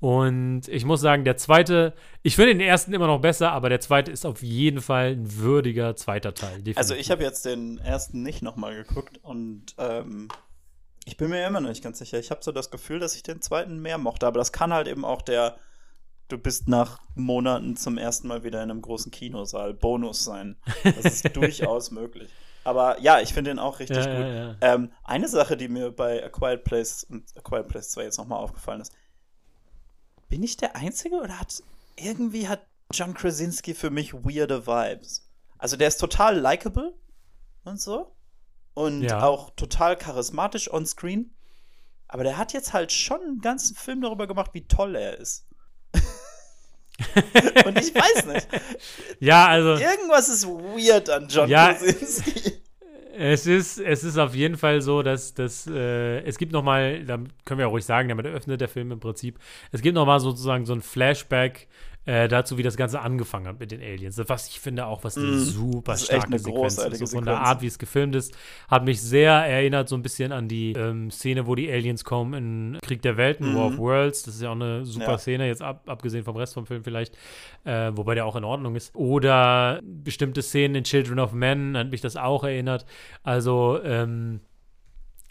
Und 0.00 0.68
ich 0.68 0.84
muss 0.84 1.00
sagen, 1.00 1.24
der 1.24 1.36
zweite, 1.36 1.94
ich 2.22 2.36
finde 2.36 2.52
den 2.52 2.60
ersten 2.60 2.92
immer 2.92 3.06
noch 3.06 3.20
besser, 3.20 3.52
aber 3.52 3.68
der 3.68 3.80
zweite 3.80 4.10
ist 4.10 4.26
auf 4.26 4.42
jeden 4.42 4.80
Fall 4.80 5.12
ein 5.12 5.36
würdiger 5.36 5.96
zweiter 5.96 6.34
Teil. 6.34 6.56
Definitiv. 6.56 6.78
Also 6.78 6.94
ich 6.94 7.10
habe 7.10 7.22
jetzt 7.22 7.44
den 7.46 7.78
ersten 7.78 8.22
nicht 8.22 8.42
nochmal 8.42 8.74
geguckt 8.74 9.18
und 9.22 9.74
ähm, 9.78 10.28
ich 11.06 11.16
bin 11.16 11.30
mir 11.30 11.46
immer 11.46 11.60
noch 11.60 11.70
nicht 11.70 11.84
ganz 11.84 11.98
sicher. 11.98 12.18
Ich 12.18 12.30
habe 12.30 12.42
so 12.42 12.52
das 12.52 12.70
Gefühl, 12.70 12.98
dass 12.98 13.14
ich 13.14 13.22
den 13.22 13.40
zweiten 13.40 13.80
mehr 13.80 13.96
mochte, 13.96 14.26
aber 14.26 14.38
das 14.38 14.52
kann 14.52 14.72
halt 14.72 14.88
eben 14.88 15.04
auch 15.04 15.22
der 15.22 15.56
Du 16.28 16.38
bist 16.38 16.66
nach 16.66 16.98
Monaten 17.14 17.76
zum 17.76 17.98
ersten 17.98 18.26
Mal 18.26 18.42
wieder 18.42 18.60
in 18.60 18.70
einem 18.70 18.82
großen 18.82 19.12
Kinosaal 19.12 19.74
Bonus 19.74 20.24
sein. 20.24 20.56
Das 20.82 21.04
ist 21.04 21.24
durchaus 21.36 21.92
möglich. 21.92 22.30
Aber 22.66 23.00
ja, 23.00 23.20
ich 23.20 23.32
finde 23.32 23.52
den 23.52 23.60
auch 23.60 23.78
richtig 23.78 24.04
ja, 24.04 24.16
gut. 24.16 24.26
Ja. 24.26 24.56
Ähm, 24.60 24.92
eine 25.04 25.28
Sache, 25.28 25.56
die 25.56 25.68
mir 25.68 25.92
bei 25.92 26.24
A 26.24 26.28
Quiet 26.28 26.64
Place 26.64 27.04
und 27.04 27.24
A 27.36 27.40
Quiet 27.40 27.68
Place 27.68 27.90
2 27.90 28.02
jetzt 28.02 28.18
nochmal 28.18 28.40
aufgefallen 28.40 28.80
ist, 28.80 28.92
bin 30.28 30.42
ich 30.42 30.56
der 30.56 30.74
Einzige 30.74 31.20
oder 31.20 31.38
hat 31.38 31.62
irgendwie 31.94 32.48
hat 32.48 32.66
John 32.90 33.14
Krasinski 33.14 33.72
für 33.72 33.90
mich 33.90 34.14
weirde 34.14 34.66
Vibes? 34.66 35.30
Also 35.58 35.76
der 35.76 35.86
ist 35.86 35.98
total 35.98 36.40
likable 36.40 36.92
und 37.62 37.80
so 37.80 38.16
und 38.74 39.12
auch 39.12 39.50
total 39.50 39.96
charismatisch 39.96 40.68
on 40.72 40.86
screen. 40.86 41.36
Aber 42.08 42.24
der 42.24 42.36
hat 42.36 42.52
jetzt 42.52 42.72
halt 42.72 42.90
schon 42.90 43.20
einen 43.20 43.40
ganzen 43.40 43.76
Film 43.76 44.00
darüber 44.00 44.26
gemacht, 44.26 44.50
wie 44.54 44.66
toll 44.66 44.96
er 44.96 45.18
ist. 45.18 45.46
Und 47.64 47.78
ich 47.78 47.94
weiß 47.94 48.26
nicht. 48.26 48.48
Ja, 49.18 49.46
also. 49.46 49.82
Irgendwas 49.82 50.28
ist 50.28 50.46
weird 50.46 51.08
an 51.08 51.26
John 51.28 51.48
ja, 51.48 51.72
Krasinski. 51.72 52.52
Es 53.18 53.46
ist, 53.46 53.80
es 53.80 54.04
ist 54.04 54.18
auf 54.18 54.34
jeden 54.34 54.58
Fall 54.58 54.82
so, 54.82 55.02
dass, 55.02 55.32
dass 55.32 55.66
äh, 55.66 56.20
es 56.20 56.36
gibt 56.36 56.52
noch 56.52 56.62
mal, 56.62 57.02
da 57.04 57.18
können 57.46 57.58
wir 57.58 57.68
auch 57.68 57.72
ruhig 57.72 57.86
sagen, 57.86 58.10
damit 58.10 58.26
öffnet 58.26 58.60
der 58.60 58.68
Film 58.68 58.92
im 58.92 59.00
Prinzip, 59.00 59.38
es 59.72 59.80
gibt 59.80 59.94
noch 59.94 60.04
mal 60.04 60.20
sozusagen 60.20 60.66
so 60.66 60.74
ein 60.74 60.82
Flashback 60.82 61.66
äh, 62.06 62.28
dazu, 62.28 62.56
wie 62.56 62.62
das 62.62 62.76
Ganze 62.76 63.00
angefangen 63.00 63.48
hat 63.48 63.60
mit 63.60 63.72
den 63.72 63.82
Aliens. 63.82 64.20
Was 64.26 64.48
ich 64.48 64.60
finde 64.60 64.86
auch, 64.86 65.02
was 65.04 65.18
eine 65.18 65.26
mm, 65.26 65.38
super 65.40 65.96
starke 65.96 66.38
Sequenz 66.38 66.78
ist. 66.78 66.98
So 66.98 67.06
von 67.16 67.24
der 67.24 67.40
Art, 67.40 67.62
wie 67.62 67.66
es 67.66 67.78
gefilmt 67.78 68.14
ist, 68.14 68.34
hat 68.68 68.84
mich 68.84 69.02
sehr 69.02 69.32
erinnert, 69.32 69.88
so 69.88 69.96
ein 69.96 70.02
bisschen 70.02 70.30
an 70.32 70.48
die 70.48 70.72
ähm, 70.72 71.10
Szene, 71.10 71.46
wo 71.46 71.56
die 71.56 71.70
Aliens 71.70 72.04
kommen 72.04 72.34
in 72.34 72.78
Krieg 72.80 73.02
der 73.02 73.16
Welten, 73.16 73.52
mm. 73.52 73.56
War 73.56 73.66
of. 73.66 73.78
Worlds. 73.78 74.22
Das 74.22 74.36
ist 74.36 74.42
ja 74.42 74.50
auch 74.50 74.54
eine 74.54 74.86
super 74.86 75.12
ja. 75.12 75.18
Szene, 75.18 75.46
jetzt 75.48 75.62
ab, 75.62 75.82
abgesehen 75.86 76.24
vom 76.24 76.36
Rest 76.36 76.54
vom 76.54 76.64
Film 76.64 76.84
vielleicht, 76.84 77.16
äh, 77.64 77.90
wobei 77.94 78.14
der 78.14 78.24
auch 78.24 78.36
in 78.36 78.44
Ordnung 78.44 78.76
ist. 78.76 78.94
Oder 78.94 79.80
bestimmte 79.82 80.42
Szenen 80.42 80.76
in 80.76 80.84
Children 80.84 81.18
of 81.18 81.32
Men, 81.32 81.76
hat 81.76 81.90
mich 81.90 82.00
das 82.00 82.16
auch 82.16 82.44
erinnert. 82.44 82.86
Also, 83.22 83.80
ähm, 83.82 84.40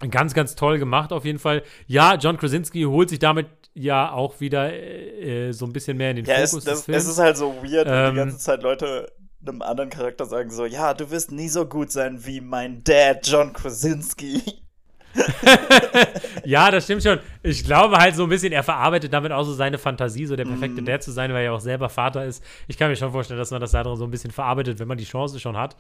Ganz, 0.10 0.34
ganz 0.34 0.56
toll 0.56 0.78
gemacht 0.78 1.14
auf 1.14 1.24
jeden 1.24 1.40
Fall. 1.40 1.64
Ja, 1.88 2.16
John 2.16 2.36
Krasinski 2.36 2.84
holt 2.84 3.10
sich 3.10 3.20
damit 3.20 3.48
ja 3.76 4.12
auch 4.12 4.40
wieder 4.40 4.74
äh, 4.74 5.52
so 5.52 5.66
ein 5.66 5.74
bisschen 5.74 5.98
mehr 5.98 6.12
in 6.12 6.18
den 6.18 6.26
ja, 6.26 6.36
Fokus 6.36 6.54
es, 6.54 6.64
das, 6.64 6.74
des 6.78 6.86
Films. 6.86 7.04
Es 7.04 7.10
ist 7.10 7.20
halt 7.20 7.38
so 7.38 7.54
weird, 7.62 7.88
wenn 7.88 8.04
die 8.06 8.10
ähm, 8.10 8.16
ganze 8.16 8.38
Zeit 8.40 8.64
Leute 8.64 9.12
einem 9.48 9.62
anderen 9.62 9.90
Charakter 9.90 10.26
sagen 10.26 10.50
so, 10.50 10.66
ja, 10.66 10.94
du 10.94 11.12
wirst 11.12 11.32
nie 11.32 11.50
so 11.50 11.66
gut 11.68 11.92
sein 11.92 12.26
wie 12.26 12.42
mein 12.42 12.84
Dad 12.84 13.28
John 13.28 13.54
Krasinski. 13.54 14.42
ja, 16.46 16.72
das 16.72 16.84
stimmt 16.84 17.04
schon. 17.04 17.20
Ich 17.44 17.64
glaube 17.64 17.98
halt 17.98 18.16
so 18.16 18.24
ein 18.24 18.30
bisschen, 18.30 18.52
er 18.52 18.64
verarbeitet 18.64 19.14
damit 19.14 19.32
auch 19.32 19.44
so 19.44 19.54
seine 19.54 19.78
Fantasie, 19.78 20.26
so 20.26 20.36
der 20.36 20.46
perfekte 20.46 20.82
mm. 20.82 20.86
Dad 20.86 21.04
zu 21.04 21.12
sein, 21.12 21.34
weil 21.34 21.46
er 21.46 21.54
auch 21.54 21.60
selber 21.60 21.90
Vater 21.90 22.26
ist. 22.26 22.44
Ich 22.68 22.78
kann 22.78 22.90
mir 22.90 22.96
schon 22.96 23.12
vorstellen, 23.12 23.38
dass 23.38 23.52
man 23.52 23.62
das 23.62 23.72
da 23.72 23.84
so 23.96 24.04
ein 24.04 24.12
bisschen 24.12 24.32
verarbeitet, 24.32 24.80
wenn 24.80 24.88
man 24.88 24.98
die 24.98 25.06
Chance 25.06 25.40
schon 25.40 25.58
hat, 25.58 25.76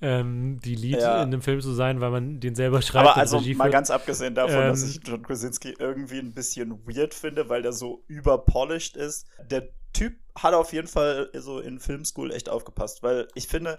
ähm, 0.00 0.58
die 0.64 0.74
Lead 0.74 1.00
ja. 1.00 1.22
in 1.22 1.28
einem 1.28 1.42
Film 1.42 1.60
zu 1.60 1.72
sein, 1.72 2.00
weil 2.00 2.10
man 2.10 2.40
den 2.40 2.54
selber 2.54 2.82
schreibt. 2.82 3.08
Aber 3.08 3.16
also 3.16 3.38
mal 3.38 3.44
führt. 3.44 3.72
ganz 3.72 3.90
abgesehen 3.90 4.34
davon, 4.34 4.62
ähm, 4.62 4.68
dass 4.68 4.88
ich 4.88 5.00
John 5.04 5.22
Krasinski 5.22 5.74
irgendwie 5.78 6.18
ein 6.18 6.32
bisschen 6.32 6.86
weird 6.86 7.14
finde, 7.14 7.48
weil 7.48 7.62
der 7.62 7.72
so 7.72 8.04
überpolished 8.06 8.96
ist. 8.96 9.26
Der 9.50 9.68
Typ 9.92 10.14
hat 10.36 10.54
auf 10.54 10.72
jeden 10.72 10.88
Fall 10.88 11.30
so 11.34 11.58
in 11.58 11.80
Filmschool 11.80 12.32
echt 12.32 12.48
aufgepasst, 12.48 13.02
weil 13.02 13.28
ich 13.34 13.48
finde, 13.48 13.78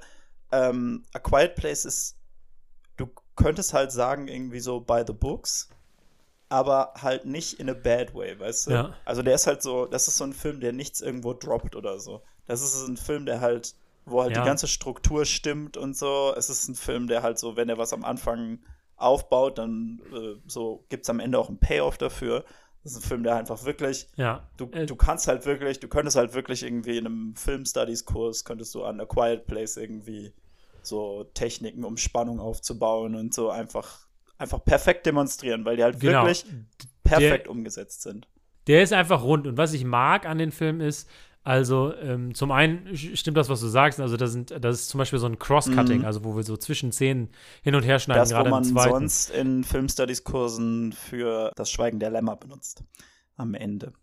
ähm, 0.52 1.04
A 1.14 1.20
Quiet 1.20 1.56
Place 1.56 1.86
ist 1.86 2.19
könntest 3.40 3.74
halt 3.74 3.92
sagen, 3.92 4.28
irgendwie 4.28 4.60
so 4.60 4.82
by 4.82 5.04
the 5.08 5.14
books, 5.14 5.70
aber 6.50 6.94
halt 7.02 7.26
nicht 7.26 7.60
in 7.60 7.70
a 7.70 7.74
bad 7.74 8.14
way, 8.14 8.38
weißt 8.38 8.68
du? 8.68 8.72
Ja. 8.72 8.94
Also 9.06 9.22
der 9.22 9.36
ist 9.36 9.48
halt 9.48 9.62
so, 9.62 9.86
das 9.86 10.08
ist 10.08 10.18
so 10.18 10.26
ein 10.26 10.34
Film, 10.34 10.60
der 10.60 10.74
nichts 10.74 11.00
irgendwo 11.02 11.34
droppt 11.34 11.76
oder 11.76 12.00
so. 12.00 12.22
Das 12.48 12.62
ist 12.62 12.88
ein 12.88 12.98
Film, 12.98 13.26
der 13.26 13.40
halt, 13.40 13.76
wo 14.06 14.22
halt 14.22 14.36
ja. 14.36 14.42
die 14.42 14.48
ganze 14.48 14.68
Struktur 14.68 15.26
stimmt 15.26 15.78
und 15.78 15.96
so. 15.96 16.34
Es 16.36 16.50
ist 16.50 16.68
ein 16.68 16.76
Film, 16.76 17.08
der 17.08 17.24
halt 17.24 17.40
so, 17.40 17.56
wenn 17.56 17.70
er 17.70 17.78
was 17.78 17.94
am 17.94 18.04
Anfang 18.04 18.60
aufbaut, 18.98 19.58
dann 19.58 20.02
äh, 20.12 20.36
so 20.48 20.84
gibt 20.90 21.04
es 21.04 21.10
am 21.10 21.20
Ende 21.22 21.40
auch 21.40 21.48
einen 21.48 21.60
Payoff 21.60 21.98
dafür. 21.98 22.44
Das 22.84 22.94
ist 22.94 23.00
ein 23.00 23.08
Film, 23.08 23.24
der 23.24 23.36
einfach 23.36 23.64
wirklich, 23.64 24.08
ja. 24.16 24.48
du, 24.58 24.66
äh, 24.72 24.86
du 24.86 24.96
kannst 24.96 25.28
halt 25.28 25.46
wirklich, 25.46 25.80
du 25.80 25.88
könntest 25.88 26.18
halt 26.18 26.34
wirklich 26.34 26.64
irgendwie 26.64 26.98
in 26.98 27.06
einem 27.06 27.36
Film-Studies-Kurs, 27.36 28.44
könntest 28.44 28.74
du 28.76 28.84
an 28.84 29.00
A 29.00 29.06
Quiet 29.06 29.48
Place 29.48 29.78
irgendwie 29.78 30.34
so 30.86 31.26
Techniken, 31.34 31.84
um 31.84 31.98
Spannung 31.98 32.40
aufzubauen 32.40 33.16
und 33.16 33.34
so 33.34 33.50
einfach, 33.50 34.08
einfach 34.38 34.64
perfekt 34.64 35.06
demonstrieren, 35.06 35.66
weil 35.66 35.78
die 35.78 35.84
halt 35.84 36.00
genau. 36.00 36.24
wirklich 36.24 36.46
perfekt 37.04 37.46
der, 37.46 37.52
umgesetzt 37.52 38.02
sind. 38.02 38.28
Der 38.68 38.84
ist 38.84 38.94
einfach 38.94 39.24
rund. 39.24 39.48
Und 39.48 39.58
was 39.58 39.74
ich 39.74 39.86
mag 39.86 40.26
an 40.26 40.38
den 40.38 40.52
Film 40.52 40.82
ist, 40.82 41.10
also 41.44 41.94
ähm, 41.96 42.36
zum 42.36 42.52
einen 42.52 42.96
stimmt 42.96 43.38
das, 43.38 43.50
was 43.50 43.62
du 43.62 43.68
sagst, 43.68 44.00
also 44.00 44.18
das, 44.18 44.32
sind, 44.34 44.52
das 44.52 44.82
ist 44.82 44.90
zum 44.90 44.98
Beispiel 44.98 45.20
so 45.20 45.26
ein 45.26 45.40
Cross-Cutting, 45.40 46.00
mhm. 46.00 46.06
also 46.06 46.24
wo 46.24 46.36
wir 46.36 46.44
so 46.44 46.58
zwischen 46.58 46.92
Szenen 46.92 47.30
hin 47.64 47.76
und 47.76 47.84
her 47.84 47.98
schneiden. 48.00 48.30
Das, 48.30 48.36
wo 48.36 48.50
man 48.50 48.64
sonst 48.64 49.32
in 49.32 49.64
Filmstudies-Kursen 49.64 50.94
für 50.94 51.52
das 51.56 51.72
Schweigen 51.72 52.00
der 52.00 52.12
Lämmer 52.12 52.36
benutzt. 52.36 52.84
Am 53.38 53.54
Ende. 53.54 53.94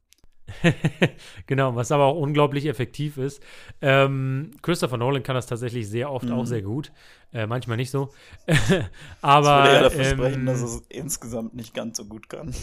genau, 1.47 1.75
was 1.75 1.91
aber 1.93 2.05
auch 2.05 2.17
unglaublich 2.17 2.67
effektiv 2.67 3.19
ist. 3.19 3.43
Ähm, 3.81 4.53
Christopher 4.63 4.97
Nolan 4.97 5.23
kann 5.23 5.35
das 5.35 5.47
tatsächlich 5.47 5.89
sehr 5.89 6.11
oft 6.11 6.27
mhm. 6.27 6.33
auch 6.33 6.47
sehr 6.47 6.63
gut. 6.63 6.93
Äh, 7.33 7.47
manchmal 7.47 7.77
nicht 7.77 7.91
so. 7.91 8.11
aber. 9.23 9.65
Ich 9.65 9.65
würde 9.65 9.75
ja 9.75 9.83
dafür 9.83 10.05
ähm, 10.05 10.19
sprechen, 10.19 10.47
dass 10.47 10.63
es 10.63 10.83
insgesamt 10.89 11.55
nicht 11.55 11.75
ganz 11.75 11.97
so 11.99 12.05
gut 12.05 12.29
kann. 12.29 12.55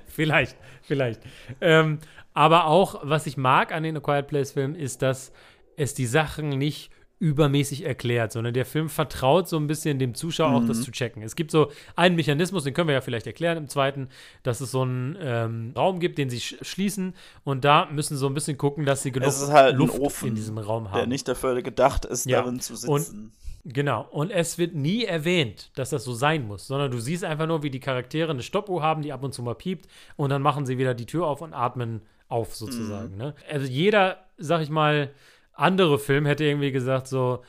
vielleicht, 0.08 0.58
vielleicht. 0.82 1.22
Ähm, 1.60 2.00
aber 2.34 2.66
auch, 2.66 3.02
was 3.04 3.28
ich 3.28 3.38
mag 3.38 3.72
an 3.72 3.84
den 3.84 3.98
A 3.98 4.00
Quiet 4.00 4.28
Place-Filmen, 4.28 4.76
ist, 4.76 5.02
dass 5.02 5.32
es 5.78 5.94
die 5.94 6.06
Sachen 6.06 6.50
nicht 6.50 6.92
übermäßig 7.22 7.86
erklärt, 7.86 8.32
sondern 8.32 8.56
der 8.56 8.66
Film 8.66 8.90
vertraut 8.90 9.48
so 9.48 9.56
ein 9.58 9.68
bisschen 9.68 10.00
dem 10.00 10.16
Zuschauer 10.16 10.50
mhm. 10.50 10.56
auch 10.56 10.68
das 10.68 10.80
mhm. 10.80 10.84
zu 10.84 10.92
checken. 10.92 11.22
Es 11.22 11.36
gibt 11.36 11.52
so 11.52 11.72
einen 11.96 12.16
Mechanismus, 12.16 12.64
den 12.64 12.74
können 12.74 12.88
wir 12.88 12.96
ja 12.96 13.02
vielleicht 13.02 13.28
erklären 13.28 13.58
im 13.58 13.68
zweiten, 13.68 14.10
dass 14.42 14.60
es 14.60 14.72
so 14.72 14.82
einen 14.82 15.16
ähm, 15.22 15.74
Raum 15.78 16.00
gibt, 16.00 16.18
den 16.18 16.32
sie 16.32 16.40
sch 16.40 16.56
schließen 16.64 17.14
und 17.44 17.64
da 17.64 17.86
müssen 17.92 18.16
sie 18.16 18.20
so 18.20 18.26
ein 18.26 18.34
bisschen 18.34 18.58
gucken, 18.58 18.86
dass 18.86 19.04
sie 19.04 19.12
genug 19.12 19.32
halt 19.50 19.76
Luft 19.76 20.00
Ofen, 20.00 20.30
in 20.30 20.36
diesem 20.36 20.58
Raum 20.58 20.90
haben. 20.90 20.98
Der 20.98 21.06
nicht 21.06 21.28
dafür 21.28 21.62
gedacht 21.62 22.06
ist, 22.06 22.26
ja. 22.26 22.42
darin 22.42 22.60
zu 22.60 22.76
sitzen. 22.76 22.92
Und 22.92 23.32
Genau, 23.64 24.08
und 24.10 24.32
es 24.32 24.58
wird 24.58 24.74
nie 24.74 25.04
erwähnt, 25.06 25.70
dass 25.76 25.92
das 25.92 26.04
so 26.04 26.14
sein 26.14 26.48
muss, 26.48 26.66
sondern 26.66 26.90
du 26.90 27.00
siehst 27.00 27.24
einfach 27.24 27.46
nur, 27.46 27.62
wie 27.62 27.70
die 27.70 27.80
Charaktere 27.80 28.32
eine 28.32 28.42
Stoppuhr 28.42 28.82
haben, 28.82 29.04
die 29.04 29.14
ab 29.14 29.24
und 29.24 29.36
zu 29.36 29.44
mal 29.44 29.54
piept 29.54 29.88
und 30.16 30.32
dann 30.32 30.42
machen 30.42 30.66
sie 30.66 30.80
wieder 30.80 30.96
die 30.96 31.06
Tür 31.06 31.28
auf 31.28 31.42
und 31.42 31.54
atmen 31.54 32.02
auf 32.28 32.56
sozusagen. 32.56 33.12
Mhm. 33.12 33.18
Ne? 33.18 33.36
Also 33.52 33.68
jeder, 33.68 34.18
sag 34.40 34.62
ich 34.62 34.72
mal, 34.72 35.12
andere 35.54 36.00
Film 36.00 36.26
hätte 36.26 36.44
irgendwie 36.44 36.72
gesagt, 36.72 37.08
so, 37.08 37.44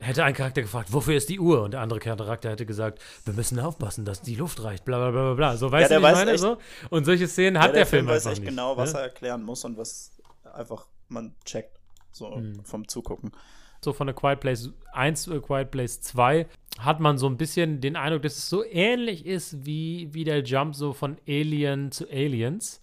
hätte 0.00 0.24
ein 0.24 0.34
Charakter 0.34 0.60
gefragt, 0.62 0.92
wofür 0.92 1.14
ist 1.16 1.28
die 1.30 1.40
Uhr? 1.40 1.62
Und 1.62 1.70
der 1.72 1.80
andere 1.80 1.98
Charakter 2.00 2.50
hätte 2.50 2.66
gesagt, 2.66 3.00
wir 3.24 3.32
müssen 3.34 3.58
aufpassen, 3.60 4.04
dass 4.04 4.20
die 4.22 4.34
Luft 4.34 4.62
reicht, 4.62 4.84
bla 4.84 4.98
bla 4.98 5.10
bla 5.10 5.34
bla. 5.34 5.56
So, 5.56 5.70
weißt 5.70 5.90
Ja, 5.90 5.96
du, 5.96 6.02
der 6.02 6.10
ich 6.10 6.16
weiß 6.16 6.18
meine? 6.24 6.30
echt- 6.32 6.40
So? 6.40 6.58
Und 6.90 7.04
solche 7.04 7.26
Szenen 7.28 7.58
hat 7.58 7.68
Ja, 7.68 7.72
der, 7.72 7.86
Film, 7.86 8.06
weiß 8.06 8.26
einfach 8.26 8.32
echt 8.32 8.40
nicht. 8.42 8.50
genau, 8.50 8.76
was 8.76 8.92
ne? 8.92 8.98
er 9.00 9.04
erklären 9.04 9.42
muss 9.42 9.64
und 9.64 9.76
was 9.78 10.12
einfach 10.52 10.86
man 11.08 11.34
checkt. 11.44 11.78
So 12.12 12.34
Hm. 12.34 12.64
vom 12.64 12.86
Zugucken. 12.88 13.32
so 13.82 13.92
von 13.92 14.06
der 14.06 14.14
Quiet 14.16 14.40
Place 14.40 14.70
1 14.92 15.24
zu 15.24 15.34
A 15.34 15.40
Quiet 15.40 15.70
Place 15.70 16.00
2 16.00 16.46
hat 16.78 17.00
man 17.00 17.18
so 17.18 17.26
ein 17.26 17.36
bisschen 17.36 17.82
den 17.82 17.96
Eindruck, 17.96 18.22
dass 18.22 18.38
es 18.38 18.48
so 18.48 18.64
ähnlich 18.64 19.26
ist 19.26 19.66
wie, 19.66 20.08
wie 20.12 20.24
der 20.24 20.42
Jump 20.42 20.74
so 20.74 20.94
von 20.94 21.18
Alien 21.28 21.92
zu 21.92 22.08
Aliens, 22.08 22.80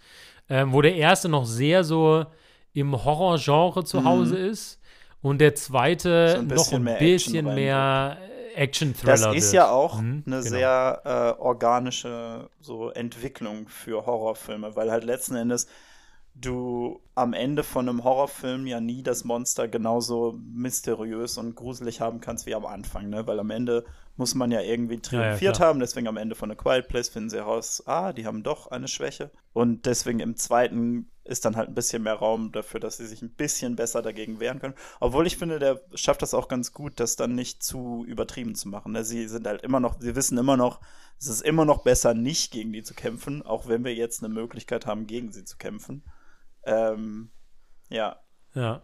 ähm, 0.48 0.74
wo 0.74 0.82
der 0.84 0.96
erste 0.96 1.28
noch 1.28 1.46
sehr 1.46 1.84
so 1.84 2.26
im 2.74 3.04
Horror-Genre 3.04 3.84
zu 3.84 4.00
Mhm. 4.00 4.06
Hause 4.06 4.38
ist 4.38 4.80
und 5.22 5.40
der 5.40 5.56
zweite 5.56 6.10
So 6.26 6.40
ein 6.40 6.48
noch 6.48 6.72
bisschen 6.72 6.84
ein 6.84 6.84
mehr 6.84 7.02
Action 7.02 7.36
bisschen 7.36 7.54
mehr 7.54 8.18
Action-Thriller 8.56 9.06
Das 9.06 9.26
ist 9.26 9.52
wird. 9.52 9.54
ja 9.54 9.70
auch 9.72 10.04
Mhm, 10.04 10.26
eine 10.26 10.44
genau. 10.44 10.50
sehr 10.50 11.02
äh, 11.38 11.42
organische 11.42 12.50
so 12.60 12.90
Entwicklung 12.92 13.68
für 13.68 14.06
Horrorfilme, 14.06 14.76
weil 14.76 14.92
halt 14.92 15.04
letzten 15.04 15.36
Endes 15.36 15.68
du 16.36 17.02
am 17.16 17.34
Ende 17.34 17.64
von 17.64 17.90
einem 17.90 18.04
Horrorfilm 18.04 18.68
ja 18.68 18.80
nie 18.80 19.04
das 19.04 19.24
Monster 19.26 19.68
genauso 19.68 20.34
mysteriös 20.54 21.38
und 21.38 21.56
gruselig 21.56 22.00
haben 22.02 22.22
kannst 22.22 22.46
wie 22.46 22.56
am 22.56 22.66
Anfang, 22.66 23.10
ne? 23.10 23.28
Weil 23.28 23.40
am 23.40 23.50
Ende 23.52 23.86
muss 24.18 24.36
man 24.36 24.52
ja 24.52 24.62
irgendwie 24.62 25.00
triumphiert 25.02 25.60
klar. 25.60 25.60
haben, 25.60 25.80
deswegen 25.80 26.08
am 26.08 26.18
Ende 26.18 26.36
von 26.36 26.52
A 26.52 26.56
Quiet 26.56 26.88
Place 26.88 27.10
finden 27.10 27.30
sie 27.30 27.38
heraus, 27.38 27.84
ah, 27.88 28.14
die 28.14 28.26
haben 28.26 28.44
doch 28.44 28.68
eine 28.68 28.88
Schwäche. 28.88 29.32
Und 29.54 29.86
deswegen 29.86 30.20
im 30.22 30.38
zweiten 30.38 31.10
ist 31.32 31.46
dann 31.46 31.56
halt 31.56 31.70
ein 31.70 31.76
bisschen 31.76 32.04
mehr 32.04 32.16
Raum 32.16 32.52
dafür, 32.52 32.80
dass 32.80 32.98
sie 32.98 33.08
sich 33.08 33.22
ein 33.22 33.34
bisschen 33.34 33.76
besser 33.78 34.02
dagegen 34.02 34.40
wehren 34.40 34.60
können. 34.60 34.76
Obwohl 35.00 35.26
ich 35.26 35.38
finde, 35.38 35.60
der 35.60 35.82
schafft 35.96 36.22
das 36.22 36.34
auch 36.34 36.50
ganz 36.50 36.74
gut, 36.74 37.00
das 37.00 37.16
dann 37.16 37.34
nicht 37.34 37.64
zu 37.64 38.04
übertrieben 38.06 38.54
zu 38.54 38.68
machen. 38.68 38.92
Ne? 38.92 39.06
Sie 39.06 39.28
sind 39.28 39.48
halt 39.48 39.62
immer 39.62 39.80
noch, 39.80 40.00
sie 40.00 40.16
wissen 40.16 40.38
immer 40.38 40.58
noch, 40.58 40.82
es 41.18 41.28
ist 41.28 41.42
immer 41.42 41.64
noch 41.66 41.84
besser, 41.84 42.14
nicht 42.14 42.52
gegen 42.52 42.74
die 42.74 42.84
zu 42.84 42.94
kämpfen, 42.94 43.42
auch 43.44 43.68
wenn 43.68 43.86
wir 43.86 43.96
jetzt 43.96 44.24
eine 44.24 44.34
Möglichkeit 44.34 44.86
haben, 44.86 45.08
gegen 45.08 45.32
sie 45.32 45.46
zu 45.46 45.58
kämpfen. 45.58 46.04
Ähm, 46.64 47.32
ja. 47.90 48.18
Ja, 48.54 48.82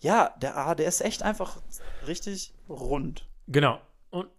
Ja, 0.00 0.34
der, 0.40 0.56
ah, 0.56 0.74
der 0.74 0.88
ist 0.88 1.02
echt 1.02 1.22
einfach 1.22 1.60
richtig 2.06 2.54
rund. 2.68 3.28
genau. 3.46 3.78
Und, 4.10 4.30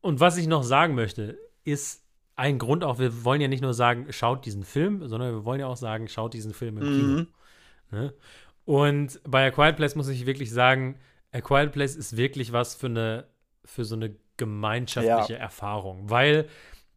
und 0.00 0.20
was 0.20 0.38
ich 0.38 0.46
noch 0.46 0.62
sagen 0.62 0.94
möchte, 0.94 1.38
ist 1.64 2.03
ein 2.36 2.58
Grund 2.58 2.84
auch, 2.84 2.98
wir 2.98 3.24
wollen 3.24 3.40
ja 3.40 3.48
nicht 3.48 3.62
nur 3.62 3.74
sagen, 3.74 4.06
schaut 4.10 4.44
diesen 4.44 4.64
Film, 4.64 5.06
sondern 5.06 5.32
wir 5.32 5.44
wollen 5.44 5.60
ja 5.60 5.66
auch 5.66 5.76
sagen, 5.76 6.08
schaut 6.08 6.34
diesen 6.34 6.52
Film 6.52 6.78
im 6.78 6.82
Kino. 6.82 7.06
Mhm. 7.06 7.26
Ne? 7.90 8.14
Und 8.64 9.20
bei 9.24 9.46
A 9.46 9.50
Quiet 9.50 9.76
Place 9.76 9.94
muss 9.94 10.08
ich 10.08 10.26
wirklich 10.26 10.50
sagen, 10.50 10.98
A 11.32 11.40
Quiet 11.40 11.72
Place 11.72 11.96
ist 11.96 12.16
wirklich 12.16 12.52
was 12.52 12.74
für 12.74 12.86
eine, 12.86 13.26
für 13.64 13.84
so 13.84 13.94
eine 13.94 14.16
gemeinschaftliche 14.36 15.36
Erfahrung. 15.36 16.10
Weil 16.10 16.48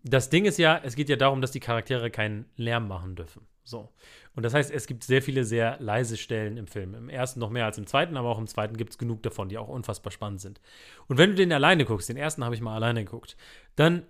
das 0.04 0.30
Ding 0.30 0.45
ist 0.45 0.58
ja, 0.58 0.80
es 0.84 0.95
geht 0.95 1.10
ja 1.10 1.15
darum, 1.15 1.41
dass 1.41 1.52
die 1.52 1.60
Charaktere 1.60 2.10
keinen 2.10 2.45
Lärm 2.56 2.88
machen 2.88 3.15
dürfen. 3.15 3.45
So. 3.63 3.89
Und 4.34 4.43
das 4.43 4.54
heißt, 4.54 4.71
es 4.71 4.88
gibt 4.88 5.04
sehr 5.04 5.21
viele 5.21 5.43
sehr 5.43 5.78
leise 5.80 6.15
Stellen 6.15 6.58
im 6.58 6.67
Film. 6.67 6.93
Im 6.93 7.10
ersten 7.10 7.39
noch 7.39 7.50
mehr 7.50 7.65
als 7.65 7.78
im 7.78 7.86
zweiten, 7.86 8.15
aber 8.15 8.30
auch 8.30 8.38
im 8.38 8.47
zweiten 8.47 8.78
gibt 8.78 8.91
es 8.91 8.97
genug 8.97 9.21
davon, 9.23 9.50
die 9.50 9.58
auch 9.58 9.67
unfassbar 9.67 10.12
spannend 10.12 10.39
sind. 10.39 10.62
Und 11.08 11.17
wenn 11.17 11.32
du 11.32 11.36
den 11.36 11.52
alleine 11.52 11.84
guckst, 11.84 12.08
den 12.08 12.17
ersten 12.17 12.45
habe 12.45 12.56
ich 12.56 12.62
mal 12.62 12.76
alleine 12.76 13.04
geguckt, 13.04 13.36
dann 13.76 14.04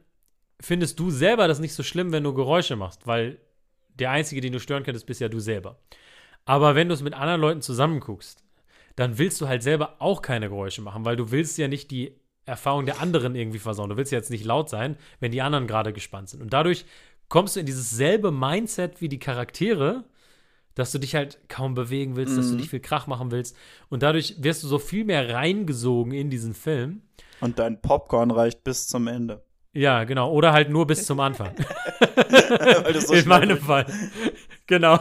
findest 0.61 0.99
du 0.99 1.09
selber 1.11 1.47
das 1.47 1.59
nicht 1.59 1.73
so 1.73 1.83
schlimm, 1.83 2.11
wenn 2.11 2.23
du 2.23 2.33
Geräusche 2.33 2.75
machst, 2.75 3.05
weil 3.07 3.37
der 3.95 4.11
Einzige, 4.11 4.41
den 4.41 4.53
du 4.53 4.59
stören 4.59 4.83
könntest, 4.83 5.05
bist 5.05 5.21
ja 5.21 5.29
du 5.29 5.39
selber. 5.39 5.79
Aber 6.45 6.75
wenn 6.75 6.87
du 6.87 6.93
es 6.93 7.01
mit 7.01 7.13
anderen 7.13 7.41
Leuten 7.41 7.61
zusammen 7.61 7.99
guckst, 7.99 8.43
dann 8.95 9.17
willst 9.17 9.39
du 9.41 9.47
halt 9.47 9.63
selber 9.63 9.95
auch 9.99 10.21
keine 10.21 10.49
Geräusche 10.49 10.81
machen, 10.81 11.05
weil 11.05 11.15
du 11.15 11.31
willst 11.31 11.57
ja 11.57 11.67
nicht 11.67 11.91
die 11.91 12.15
Erfahrung 12.45 12.85
der 12.85 13.01
anderen 13.01 13.35
irgendwie 13.35 13.59
versauen. 13.59 13.89
Du 13.89 13.97
willst 13.97 14.11
ja 14.11 14.17
jetzt 14.17 14.31
nicht 14.31 14.45
laut 14.45 14.69
sein, 14.69 14.97
wenn 15.19 15.31
die 15.31 15.41
anderen 15.41 15.67
gerade 15.67 15.91
gespannt 15.93 16.29
sind. 16.29 16.41
Und 16.41 16.53
dadurch 16.53 16.85
kommst 17.27 17.55
du 17.55 17.59
in 17.59 17.65
dieses 17.65 17.89
selbe 17.89 18.31
Mindset 18.31 19.01
wie 19.01 19.09
die 19.09 19.19
Charaktere, 19.19 20.05
dass 20.73 20.91
du 20.91 20.99
dich 20.99 21.15
halt 21.15 21.39
kaum 21.49 21.73
bewegen 21.73 22.15
willst, 22.15 22.37
dass 22.37 22.47
du 22.47 22.51
Mhm. 22.53 22.57
nicht 22.59 22.69
viel 22.69 22.79
Krach 22.79 23.07
machen 23.07 23.31
willst. 23.31 23.55
Und 23.89 24.01
dadurch 24.03 24.35
wirst 24.41 24.63
du 24.63 24.67
so 24.67 24.79
viel 24.79 25.03
mehr 25.03 25.33
reingesogen 25.33 26.13
in 26.13 26.29
diesen 26.29 26.53
Film. 26.53 27.01
Und 27.41 27.59
dein 27.59 27.81
Popcorn 27.81 28.31
reicht 28.31 28.63
bis 28.63 28.87
zum 28.87 29.07
Ende. 29.07 29.43
Ja, 29.77 30.05
genau. 30.05 30.31
Oder 30.31 30.53
halt 30.53 30.71
nur 30.71 30.87
bis 30.87 31.05
zum 31.05 31.19
Anfang. 31.19 31.53
So 32.99 33.13
in 33.13 33.27
meinem 33.27 33.59
Fall. 33.59 33.85
genau. 34.67 34.99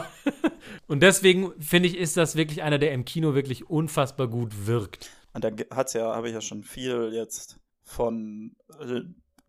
Und 0.87 1.01
deswegen 1.01 1.51
finde 1.59 1.89
ich, 1.89 1.97
ist 1.97 2.15
das 2.15 2.35
wirklich 2.35 2.61
einer, 2.61 2.77
der 2.77 2.91
im 2.91 3.05
Kino 3.05 3.33
wirklich 3.33 3.69
unfassbar 3.69 4.27
gut 4.27 4.67
wirkt. 4.67 5.09
Und 5.33 5.43
da 5.43 5.49
hat's 5.71 5.93
ja, 5.93 6.15
habe 6.15 6.27
ich 6.27 6.33
ja 6.33 6.41
schon 6.41 6.63
viel 6.63 7.11
jetzt 7.11 7.59
von 7.83 8.55
äh, 8.79 9.01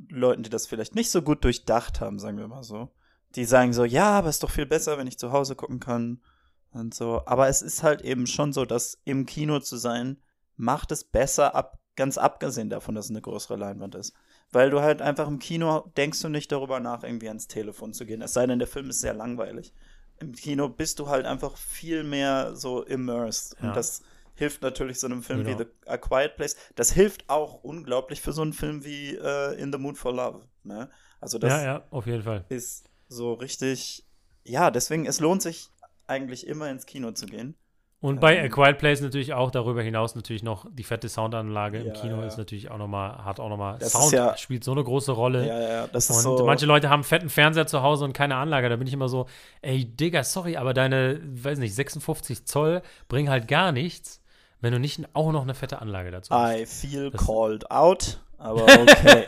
Leuten, 0.09 0.45
die 0.45 0.51
das 0.51 0.67
vielleicht 0.67 0.95
nicht 0.95 1.11
so 1.11 1.21
gut 1.21 1.45
durchdacht 1.45 2.01
haben, 2.01 2.19
sagen 2.19 2.39
wir 2.39 2.49
mal 2.49 2.63
so. 2.63 2.91
Die 3.35 3.45
sagen 3.45 3.73
so, 3.73 3.85
ja, 3.85 4.11
aber 4.11 4.31
ist 4.31 4.43
doch 4.43 4.51
viel 4.51 4.67
besser, 4.67 4.97
wenn 4.97 5.07
ich 5.07 5.19
zu 5.19 5.33
Hause 5.33 5.57
gucken 5.57 5.81
kann 5.81 6.23
und 6.71 6.95
so. 6.95 7.23
Aber 7.27 7.49
es 7.49 7.61
ist 7.61 7.83
halt 7.83 8.01
eben 8.01 8.27
schon 8.27 8.53
so, 8.53 8.65
dass 8.65 8.99
im 9.05 9.27
Kino 9.27 9.61
zu 9.61 9.77
sein, 9.77 10.23
macht 10.57 10.91
es 10.91 11.05
besser, 11.05 11.55
ab, 11.55 11.81
ganz 11.97 12.17
abgesehen 12.17 12.71
davon, 12.71 12.95
dass 12.95 13.07
es 13.07 13.11
eine 13.11 13.21
größere 13.21 13.57
Leinwand 13.57 13.95
ist. 13.95 14.15
Weil 14.51 14.71
du 14.71 14.81
halt 14.81 15.03
einfach 15.03 15.29
im 15.29 15.39
Kino 15.39 15.91
denkst 15.97 16.23
du 16.23 16.29
nicht 16.29 16.51
darüber 16.51 16.81
nach, 16.81 17.03
irgendwie 17.03 17.29
ans 17.29 17.49
Telefon 17.49 17.93
zu 17.93 18.07
gehen. 18.07 18.23
Es 18.23 18.33
sei 18.33 18.47
denn, 18.47 18.59
der 18.59 18.69
Film 18.69 18.89
ist 18.91 19.01
sehr 19.01 19.13
langweilig. 19.15 19.73
Im 20.21 20.33
Kino 20.33 20.69
bist 20.69 20.99
du 20.99 21.09
halt 21.09 21.27
einfach 21.27 21.57
viel 21.57 22.03
mehr 22.03 22.57
so 22.57 22.83
immersed. 22.83 23.57
Ja. 23.61 23.69
Und 23.69 23.77
das 23.77 24.03
hilft 24.35 24.63
natürlich 24.63 25.01
so 25.01 25.07
einem 25.07 25.23
Film 25.23 25.45
Genau. 25.45 25.59
wie 25.59 25.65
The 25.65 25.71
A 25.91 25.99
Quiet 25.99 26.37
Place. 26.37 26.57
Das 26.77 26.91
hilft 26.93 27.29
auch 27.29 27.63
unglaublich 27.63 28.21
für 28.23 28.33
so 28.33 28.43
einen 28.43 28.53
Film 28.53 28.85
wie 28.85 29.17
äh, 29.17 29.61
In 29.61 29.71
the 29.73 29.79
Mood 29.79 29.99
for 29.99 30.15
Love. 30.15 30.47
Ne? 30.65 30.89
Also 31.21 31.39
das 31.39 31.51
ja, 31.53 31.63
ja, 31.65 31.85
auf 31.91 32.07
jeden 32.07 32.23
Fall. 32.23 32.45
ist 32.49 32.89
so 33.09 33.35
richtig. 33.35 34.07
Ja, 34.45 34.71
deswegen, 34.71 35.05
es 35.07 35.21
lohnt 35.21 35.43
sich 35.43 35.69
eigentlich 36.07 36.47
immer 36.47 36.71
ins 36.71 36.87
Kino 36.87 37.11
zu 37.13 37.27
gehen. 37.27 37.55
Und 38.01 38.21
bei 38.21 38.39
A 38.41 38.45
Ähm, 38.45 38.51
Quiet 38.53 38.79
Place 38.79 39.01
natürlich 39.01 39.33
auch 39.35 39.51
darüber 39.51 39.83
hinaus 39.83 40.15
natürlich 40.15 40.45
noch 40.45 40.67
die 40.71 40.85
fette 40.85 41.09
Soundanlage 41.09 41.79
im 41.79 41.87
Ja, 41.89 41.93
Kino 41.95 42.21
ja. 42.21 42.27
ist 42.29 42.39
natürlich 42.39 42.71
auch 42.71 42.79
nochmal, 42.79 43.25
hat 43.25 43.41
auch 43.41 43.49
nochmal, 43.49 43.79
ist 43.83 43.91
Sound 43.91 44.13
ja- 44.13 44.37
spielt 44.37 44.63
so 44.63 44.71
eine 44.71 44.85
große 44.85 45.11
Rolle. 45.11 45.45
Ja, 45.47 45.61
ja, 45.61 45.87
das 45.89 46.09
ist 46.09 46.25
Und 46.25 46.39
so. 46.39 46.45
manche 46.47 46.65
Leute 46.65 46.91
haben 46.91 46.99
einen 46.99 47.05
fetten 47.05 47.29
Fernseher 47.29 47.67
zu 47.67 47.83
Hause 47.83 48.05
und 48.05 48.13
keine 48.13 48.37
Anlage. 48.37 48.69
Da 48.69 48.77
bin 48.77 48.87
ich 48.87 48.93
immer 48.95 49.09
so, 49.09 49.27
ey, 49.63 49.85
Digga, 49.85 50.23
sorry, 50.23 50.57
aber 50.57 50.75
deine, 50.75 51.21
weiß 51.25 51.59
nicht, 51.59 51.75
56 51.75 52.45
Zoll 52.47 52.83
bringen 53.09 53.31
halt 53.31 53.49
gar 53.49 53.73
nichts, 53.73 54.21
wenn 54.61 54.73
du 54.73 54.79
nicht 54.79 55.01
auch 55.15 55.33
noch 55.33 55.43
eine 55.43 55.55
fette 55.55 55.81
Anlage 55.83 56.13
dazu 56.13 56.33
hast. 56.33 56.57
I 56.57 56.67
feel 56.67 57.11
Das- 57.11 57.27
called 57.27 57.69
out, 57.73 58.21
aber 58.39 58.63
okay. 58.81 59.25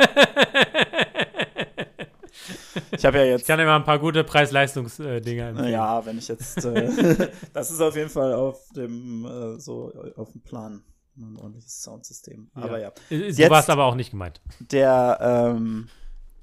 Ich 2.90 3.04
habe 3.04 3.18
ja 3.18 3.24
Ich 3.24 3.30
jetzt. 3.30 3.46
kann 3.46 3.58
immer 3.60 3.76
ein 3.76 3.84
paar 3.84 3.98
gute 3.98 4.24
Preis-Leistungs-Dinger 4.24 5.48
empfehlen. 5.48 5.70
Ja, 5.72 6.04
wenn 6.06 6.18
ich 6.18 6.28
jetzt. 6.28 6.64
Äh, 6.64 7.28
das 7.52 7.70
ist 7.70 7.80
auf 7.80 7.96
jeden 7.96 8.10
Fall 8.10 8.32
auf 8.34 8.68
dem 8.76 9.24
äh, 9.24 9.58
so 9.60 9.92
auf 10.16 10.32
dem 10.32 10.42
Plan. 10.42 10.82
Ein 11.16 11.36
ordentliches 11.36 11.82
Soundsystem. 11.82 12.50
Ja. 12.56 12.62
Aber 12.62 12.78
ja. 12.80 12.88
Äh, 13.10 13.18
Du 13.18 13.24
Jetzt- 13.26 13.50
warst 13.50 13.68
aber 13.68 13.84
auch 13.84 13.94
nicht 13.94 14.10
gemeint. 14.12 14.40
Der, 14.60 15.18
ähm, 15.56 15.88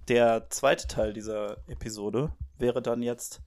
der 0.08 0.50
zweite 0.50 0.88
Teil 0.88 1.13
dieser 1.13 1.58
Episode 1.67 2.32
wäre 2.60 2.82
dann 2.82 3.02
jetzt 3.02 3.41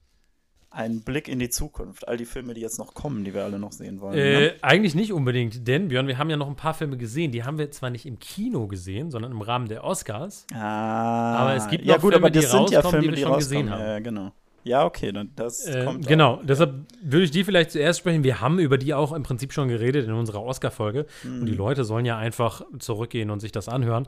ein 0.71 1.01
Blick 1.01 1.27
in 1.27 1.37
die 1.39 1.49
Zukunft. 1.49 2.07
All 2.07 2.17
die 2.17 2.25
Filme, 2.25 2.53
die 2.53 2.61
jetzt 2.61 2.79
noch 2.79 2.93
kommen, 2.93 3.23
die 3.25 3.33
wir 3.33 3.43
alle 3.43 3.59
noch 3.59 3.73
sehen 3.73 3.99
wollen. 3.99 4.17
Äh, 4.17 4.39
ne? 4.39 4.53
eigentlich 4.61 4.95
nicht 4.95 5.11
unbedingt, 5.13 5.67
denn 5.67 5.89
Björn, 5.89 6.07
wir 6.07 6.17
haben 6.17 6.29
ja 6.29 6.37
noch 6.37 6.47
ein 6.47 6.55
paar 6.55 6.73
Filme 6.73 6.97
gesehen. 6.97 7.31
Die 7.31 7.43
haben 7.43 7.57
wir 7.57 7.69
zwar 7.71 7.89
nicht 7.89 8.05
im 8.05 8.19
Kino 8.19 8.67
gesehen, 8.67 9.11
sondern 9.11 9.31
im 9.33 9.41
Rahmen 9.41 9.67
der 9.67 9.83
Oscars. 9.83 10.47
Ah, 10.53 11.35
aber 11.35 11.55
es 11.55 11.67
gibt 11.67 11.83
ja, 11.85 11.95
noch 11.95 12.01
gut, 12.01 12.13
Filme, 12.13 12.27
aber 12.27 12.31
das 12.31 12.45
die 12.45 12.49
sind 12.51 12.69
ja 12.71 12.79
rauskommen, 12.79 13.01
die 13.01 13.07
Filme, 13.07 13.11
wir 13.11 13.15
die, 13.15 13.21
schon 13.29 13.37
gesehen 13.37 13.69
haben. 13.69 13.81
Ja, 13.81 13.99
genau. 13.99 14.31
Ja, 14.63 14.85
okay, 14.85 15.11
dann 15.11 15.31
das 15.35 15.65
Äh, 15.65 15.85
kommt. 15.85 16.05
genau, 16.07 16.35
auch. 16.35 16.45
deshalb 16.45 16.85
würde 17.01 17.23
ich 17.25 17.31
die 17.31 17.43
vielleicht 17.43 17.71
zuerst 17.71 17.99
sprechen. 17.99 18.23
Wir 18.23 18.41
haben 18.41 18.59
über 18.59 18.77
die 18.77 18.93
auch 18.93 19.11
im 19.11 19.23
Prinzip 19.23 19.53
schon 19.53 19.69
geredet 19.69 20.05
in 20.07 20.13
unserer 20.13 20.43
Oscar-Folge. 20.43 21.07
Und 21.23 21.41
Mhm. 21.41 21.45
die 21.47 21.53
Leute 21.55 21.83
sollen 21.83 22.05
ja 22.05 22.17
einfach 22.19 22.61
zurückgehen 22.77 23.31
und 23.31 23.39
sich 23.39 23.51
das 23.51 23.67
anhören. 23.67 24.07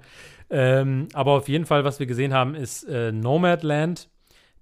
Ähm, 0.51 1.07
aber 1.13 1.31
auf 1.31 1.49
jeden 1.49 1.65
Fall, 1.65 1.83
was 1.85 1.99
wir 1.99 2.05
gesehen 2.05 2.33
haben, 2.33 2.53
ist 2.53 2.83
äh, 2.83 3.11
Nomadland, 3.11 4.09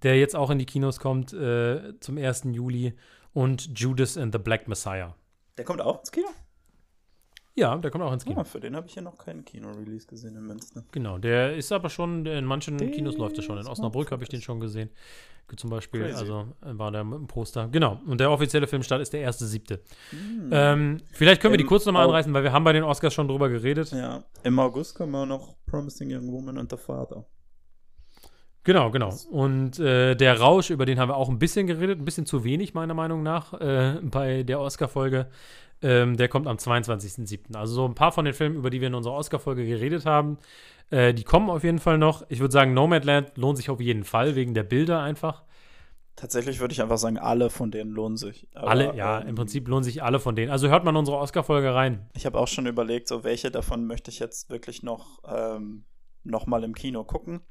der 0.04 0.18
jetzt 0.18 0.36
auch 0.36 0.50
in 0.50 0.60
die 0.60 0.66
Kinos 0.66 1.00
kommt 1.00 1.34
äh, 1.34 2.00
zum 2.00 2.18
1. 2.18 2.44
Juli. 2.52 2.94
Und 3.34 3.80
Judas 3.80 4.18
and 4.18 4.34
the 4.34 4.40
Black 4.40 4.68
Messiah. 4.68 5.16
Der 5.58 5.64
kommt 5.64 5.80
auch 5.80 6.00
ins 6.00 6.12
Kino? 6.12 6.28
Ja, 7.56 7.78
der 7.78 7.92
kommt 7.92 8.04
auch 8.04 8.14
ins 8.14 8.24
Kino. 8.24 8.38
Ja, 8.38 8.44
für 8.44 8.60
den 8.60 8.76
habe 8.76 8.88
ich 8.88 8.96
ja 8.96 9.02
noch 9.02 9.18
keinen 9.18 9.44
Kino-Release 9.44 10.08
gesehen 10.08 10.36
in 10.36 10.46
Münster. 10.48 10.84
Genau, 10.92 11.18
der 11.18 11.56
ist 11.56 11.72
aber 11.72 11.90
schon, 11.90 12.26
in 12.26 12.46
manchen 12.46 12.78
Der 12.78 12.92
Kinos 12.92 13.18
läuft 13.18 13.38
er 13.38 13.44
schon. 13.44 13.58
In 13.58 13.68
Osnabrück 13.68 14.12
habe 14.12 14.24
ich 14.24 14.30
den 14.30 14.42
schon 14.42 14.60
gesehen. 14.60 14.90
Zum 15.58 15.70
Beispiel, 15.70 16.04
Crazy. 16.04 16.16
also 16.16 16.48
äh, 16.62 16.78
war 16.78 16.92
der 16.92 17.04
mit 17.04 17.20
dem 17.20 17.28
Poster. 17.28 17.68
Genau, 17.68 18.00
und 18.08 18.22
der 18.22 18.32
offizielle 18.32 18.68
Filmstart 18.68 19.02
ist 19.02 19.12
der 19.12 19.30
1.7. 19.30 19.80
Hm. 20.12 20.50
Ähm, 20.50 20.98
vielleicht 21.12 21.42
können 21.42 21.52
wir 21.52 21.58
die 21.58 21.64
Im 21.64 21.68
kurz 21.68 21.86
nochmal 21.86 22.06
anreißen, 22.06 22.34
weil 22.34 22.44
wir 22.44 22.54
haben 22.54 22.64
bei 22.64 22.72
den 22.72 22.84
Oscars 22.84 23.14
schon 23.14 23.28
drüber 23.28 23.50
geredet. 23.50 23.92
Ja, 23.92 24.24
im 24.44 24.58
August 24.60 24.96
kommen 24.96 25.14
auch 25.14 25.26
noch 25.26 25.58
Promising 25.66 26.10
Young 26.16 26.32
Woman 26.32 26.58
und 26.58 26.72
The 26.72 26.78
Father. 26.78 27.26
Genau, 28.64 28.92
genau. 28.92 29.14
Und 29.32 29.80
äh, 29.80 30.16
der 30.16 30.40
Rausch, 30.40 30.70
über 30.70 30.86
den 30.86 31.00
haben 31.00 31.10
wir 31.10 31.18
auch 31.18 31.30
ein 31.30 31.40
bisschen 31.40 31.66
geredet, 31.66 32.00
ein 32.00 32.06
bisschen 32.06 32.26
zu 32.26 32.44
wenig, 32.44 32.74
meiner 32.74 32.94
Meinung 32.94 33.24
nach, 33.24 33.54
äh, 33.60 34.00
bei 34.02 34.44
der 34.44 34.60
Oscar-Folge. 34.60 35.28
Ähm, 35.82 36.16
der 36.16 36.28
kommt 36.28 36.48
am 36.48 36.58
22.07. 36.58 37.56
Also 37.56 37.74
so 37.74 37.86
ein 37.86 37.96
paar 37.96 38.12
von 38.12 38.26
den 38.26 38.36
Filmen, 38.36 38.56
über 38.56 38.70
die 38.70 38.82
wir 38.82 38.88
in 38.88 38.94
unserer 38.94 39.16
Oscar-Folge 39.16 39.66
geredet 39.66 40.06
haben, 40.06 40.38
äh, 40.92 41.14
die 41.14 41.24
kommen 41.24 41.50
auf 41.50 41.64
jeden 41.64 41.80
Fall 41.80 41.98
noch. 41.98 42.24
Ich 42.30 42.40
würde 42.40 42.52
sagen, 42.52 42.76
Nomadland 42.76 43.36
lohnt 43.36 43.58
sich 43.58 43.70
auf 43.72 43.82
jeden 43.82 44.04
Fall, 44.04 44.36
wegen 44.36 44.54
der 44.54 44.64
Bilder 44.64 45.02
einfach. 45.02 45.44
Tatsächlich 46.16 46.60
würde 46.60 46.74
ich 46.74 46.82
einfach 46.84 47.00
sagen, 47.00 47.18
alle 47.18 47.50
von 47.50 47.72
denen 47.72 47.92
lohnen 47.92 48.18
sich. 48.18 48.48
Aber, 48.54 48.68
alle, 48.68 48.96
ja, 48.96 49.22
ähm, 49.22 49.30
im 49.30 49.36
Prinzip 49.36 49.68
lohnen 49.68 49.84
sich 49.84 50.04
alle 50.04 50.20
von 50.20 50.36
denen. 50.36 50.52
Also 50.52 50.68
hört 50.68 50.84
man 50.84 50.96
unsere 50.96 51.18
Oscar-Folge 51.18 51.74
rein. 51.74 52.08
Ich 52.14 52.28
habe 52.28 52.38
auch 52.38 52.48
schon 52.48 52.68
überlegt, 52.68 53.08
so 53.08 53.24
welche 53.24 53.50
davon 53.50 53.88
möchte 53.88 54.12
ich 54.12 54.20
jetzt 54.20 54.52
wirklich 54.52 54.84
noch, 54.84 55.22
ähm, 55.26 55.86
noch 56.24 56.46
mal 56.46 56.64
im 56.64 56.76
Kino 56.76 57.04
gucken. 57.04 57.42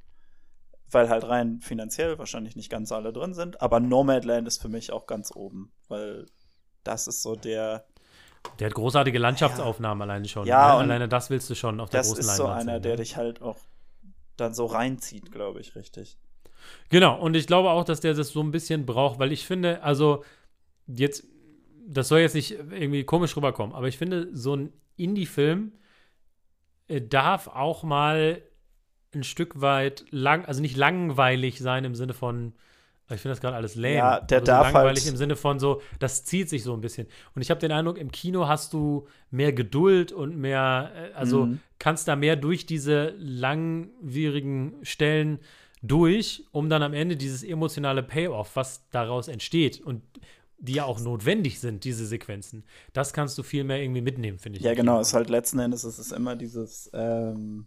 Weil 0.90 1.08
halt 1.08 1.24
rein 1.28 1.60
finanziell 1.60 2.18
wahrscheinlich 2.18 2.56
nicht 2.56 2.70
ganz 2.70 2.90
alle 2.92 3.12
drin 3.12 3.34
sind. 3.34 3.60
Aber 3.60 3.80
Nomadland 3.80 4.48
ist 4.48 4.60
für 4.60 4.68
mich 4.68 4.92
auch 4.92 5.06
ganz 5.06 5.34
oben. 5.34 5.72
Weil 5.88 6.26
das 6.84 7.06
ist 7.06 7.22
so 7.22 7.36
der. 7.36 7.86
Der 8.58 8.68
hat 8.68 8.74
großartige 8.74 9.18
Landschaftsaufnahmen 9.18 10.00
ja. 10.00 10.12
alleine 10.12 10.28
schon. 10.28 10.46
Ja, 10.46 10.74
ne? 10.74 10.80
alleine 10.80 11.08
das 11.08 11.30
willst 11.30 11.50
du 11.50 11.54
schon 11.54 11.78
auf 11.78 11.90
der 11.90 12.00
großen 12.00 12.16
Leinwand. 12.16 12.28
Das 12.28 12.34
ist 12.34 12.36
so 12.38 12.46
einer, 12.46 12.72
sehen, 12.74 12.82
der 12.82 12.92
ne? 12.92 12.96
dich 12.96 13.16
halt 13.16 13.42
auch 13.42 13.58
dann 14.36 14.54
so 14.54 14.66
reinzieht, 14.66 15.30
glaube 15.30 15.60
ich, 15.60 15.74
richtig. 15.76 16.16
Genau, 16.88 17.20
und 17.20 17.36
ich 17.36 17.46
glaube 17.46 17.70
auch, 17.70 17.84
dass 17.84 18.00
der 18.00 18.14
das 18.14 18.30
so 18.30 18.40
ein 18.42 18.50
bisschen 18.50 18.86
braucht, 18.86 19.18
weil 19.18 19.32
ich 19.32 19.46
finde, 19.46 19.82
also 19.82 20.24
jetzt, 20.86 21.24
das 21.86 22.08
soll 22.08 22.20
jetzt 22.20 22.34
nicht 22.34 22.52
irgendwie 22.52 23.04
komisch 23.04 23.36
rüberkommen, 23.36 23.74
aber 23.74 23.88
ich 23.88 23.98
finde, 23.98 24.28
so 24.32 24.56
ein 24.56 24.72
Indie-Film 24.96 25.72
äh, 26.88 27.00
darf 27.00 27.48
auch 27.48 27.82
mal 27.82 28.42
ein 29.14 29.24
Stück 29.24 29.60
weit 29.60 30.04
lang, 30.10 30.44
also 30.44 30.60
nicht 30.60 30.76
langweilig 30.76 31.58
sein 31.58 31.84
im 31.84 31.94
Sinne 31.94 32.14
von, 32.14 32.52
ich 33.14 33.20
finde 33.20 33.32
das 33.32 33.40
gerade 33.40 33.56
alles 33.56 33.74
lame. 33.74 33.96
Ja, 33.96 34.20
der 34.20 34.38
also 34.38 34.46
darf 34.46 34.68
so 34.68 34.74
langweilig 34.74 35.04
halt 35.04 35.12
im 35.12 35.16
Sinne 35.16 35.36
von 35.36 35.58
so, 35.58 35.82
das 35.98 36.24
zieht 36.24 36.48
sich 36.48 36.62
so 36.62 36.74
ein 36.74 36.80
bisschen. 36.80 37.08
Und 37.34 37.42
ich 37.42 37.50
habe 37.50 37.60
den 37.60 37.72
Eindruck, 37.72 37.98
im 37.98 38.12
Kino 38.12 38.46
hast 38.46 38.72
du 38.72 39.08
mehr 39.30 39.52
Geduld 39.52 40.12
und 40.12 40.36
mehr, 40.36 40.92
äh, 40.94 41.14
also 41.14 41.46
mhm. 41.46 41.60
kannst 41.78 42.06
da 42.08 42.16
mehr 42.16 42.36
durch 42.36 42.66
diese 42.66 43.14
langwierigen 43.18 44.74
Stellen 44.82 45.40
durch, 45.82 46.44
um 46.52 46.68
dann 46.68 46.82
am 46.82 46.92
Ende 46.92 47.16
dieses 47.16 47.42
emotionale 47.42 48.02
Payoff, 48.02 48.54
was 48.54 48.88
daraus 48.90 49.28
entsteht 49.28 49.80
und 49.80 50.02
die 50.58 50.74
ja 50.74 50.84
auch 50.84 51.00
notwendig 51.00 51.58
sind, 51.58 51.84
diese 51.84 52.06
Sequenzen, 52.06 52.64
das 52.92 53.14
kannst 53.14 53.38
du 53.38 53.42
viel 53.42 53.64
mehr 53.64 53.82
irgendwie 53.82 54.02
mitnehmen, 54.02 54.38
finde 54.38 54.58
ich. 54.58 54.64
Ja, 54.64 54.74
genau, 54.74 55.00
es 55.00 55.08
ist 55.08 55.14
halt 55.14 55.30
letzten 55.30 55.58
Endes 55.58 55.84
es 55.84 55.98
ist 55.98 56.12
immer 56.12 56.36
dieses, 56.36 56.90
ähm, 56.92 57.66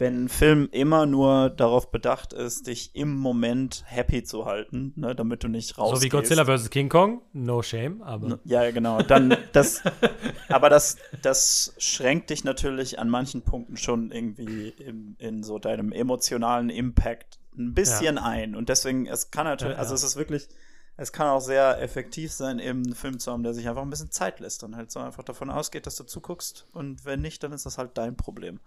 wenn 0.00 0.24
ein 0.24 0.28
Film 0.30 0.68
immer 0.72 1.04
nur 1.04 1.50
darauf 1.50 1.90
bedacht 1.90 2.32
ist, 2.32 2.66
dich 2.66 2.96
im 2.96 3.16
Moment 3.16 3.84
happy 3.86 4.24
zu 4.24 4.46
halten, 4.46 4.94
ne, 4.96 5.14
damit 5.14 5.44
du 5.44 5.48
nicht 5.48 5.76
rausgehst. 5.76 6.00
So 6.00 6.04
wie 6.04 6.08
Godzilla 6.08 6.44
vs. 6.46 6.70
King 6.70 6.88
Kong, 6.88 7.20
no 7.34 7.60
shame, 7.62 8.00
aber. 8.02 8.40
Ja, 8.44 8.70
genau. 8.70 9.02
Dann 9.02 9.36
das, 9.52 9.82
aber 10.48 10.70
das, 10.70 10.96
das 11.20 11.74
schränkt 11.76 12.30
dich 12.30 12.44
natürlich 12.44 12.98
an 12.98 13.10
manchen 13.10 13.42
Punkten 13.42 13.76
schon 13.76 14.10
irgendwie 14.10 14.70
in, 14.70 15.16
in 15.18 15.42
so 15.42 15.58
deinem 15.58 15.92
emotionalen 15.92 16.70
Impact 16.70 17.38
ein 17.56 17.74
bisschen 17.74 18.16
ja. 18.16 18.22
ein. 18.22 18.56
Und 18.56 18.70
deswegen, 18.70 19.06
es 19.06 19.30
kann 19.30 19.44
natürlich, 19.44 19.76
also 19.76 19.94
es 19.94 20.02
ist 20.02 20.16
wirklich, 20.16 20.48
es 20.96 21.12
kann 21.12 21.28
auch 21.28 21.40
sehr 21.40 21.80
effektiv 21.82 22.32
sein, 22.32 22.58
eben 22.58 22.84
einen 22.84 22.94
Film 22.94 23.18
zu 23.18 23.30
haben, 23.30 23.42
der 23.42 23.52
sich 23.52 23.68
einfach 23.68 23.82
ein 23.82 23.90
bisschen 23.90 24.10
Zeit 24.10 24.40
lässt 24.40 24.64
und 24.64 24.76
halt 24.76 24.90
so 24.90 25.00
einfach 25.00 25.24
davon 25.24 25.50
ausgeht, 25.50 25.86
dass 25.86 25.96
du 25.96 26.04
zuguckst. 26.04 26.66
Und 26.72 27.04
wenn 27.04 27.20
nicht, 27.20 27.42
dann 27.42 27.52
ist 27.52 27.66
das 27.66 27.76
halt 27.76 27.98
dein 27.98 28.16
Problem. 28.16 28.60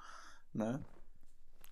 Ne? 0.53 0.79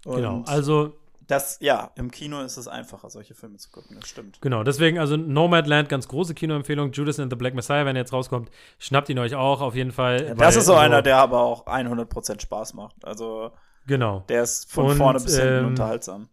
Genau, 0.03 0.15
Und 0.15 0.21
genau, 0.21 0.43
also 0.45 0.93
das, 1.31 1.59
ja, 1.61 1.91
im 1.95 2.11
Kino 2.11 2.41
ist 2.41 2.57
es 2.57 2.67
einfacher, 2.67 3.09
solche 3.09 3.35
Filme 3.35 3.55
zu 3.55 3.69
gucken, 3.69 3.95
das 3.97 4.09
stimmt. 4.09 4.41
Genau, 4.41 4.63
deswegen, 4.63 4.99
also 4.99 5.15
Nomadland, 5.15 5.87
ganz 5.87 6.09
große 6.09 6.33
Kinoempfehlung. 6.33 6.91
Judas 6.91 7.21
and 7.21 7.31
the 7.31 7.37
Black 7.37 7.53
Messiah, 7.53 7.85
wenn 7.85 7.95
er 7.95 8.01
jetzt 8.01 8.11
rauskommt, 8.11 8.51
schnappt 8.79 9.07
ihn 9.07 9.17
euch 9.17 9.35
auch 9.35 9.61
auf 9.61 9.73
jeden 9.73 9.93
Fall. 9.93 10.25
Ja, 10.25 10.33
das 10.33 10.57
ist 10.57 10.65
so 10.65 10.73
einer, 10.73 11.01
der 11.01 11.17
aber 11.17 11.39
auch 11.39 11.67
100% 11.67 12.41
Spaß 12.41 12.73
macht. 12.73 13.05
Also, 13.05 13.51
genau. 13.87 14.25
der 14.27 14.43
ist 14.43 14.69
von 14.69 14.87
Und, 14.87 14.97
vorne 14.97 15.19
bis 15.19 15.37
hinten 15.37 15.59
ähm, 15.59 15.65
unterhaltsam. 15.67 16.27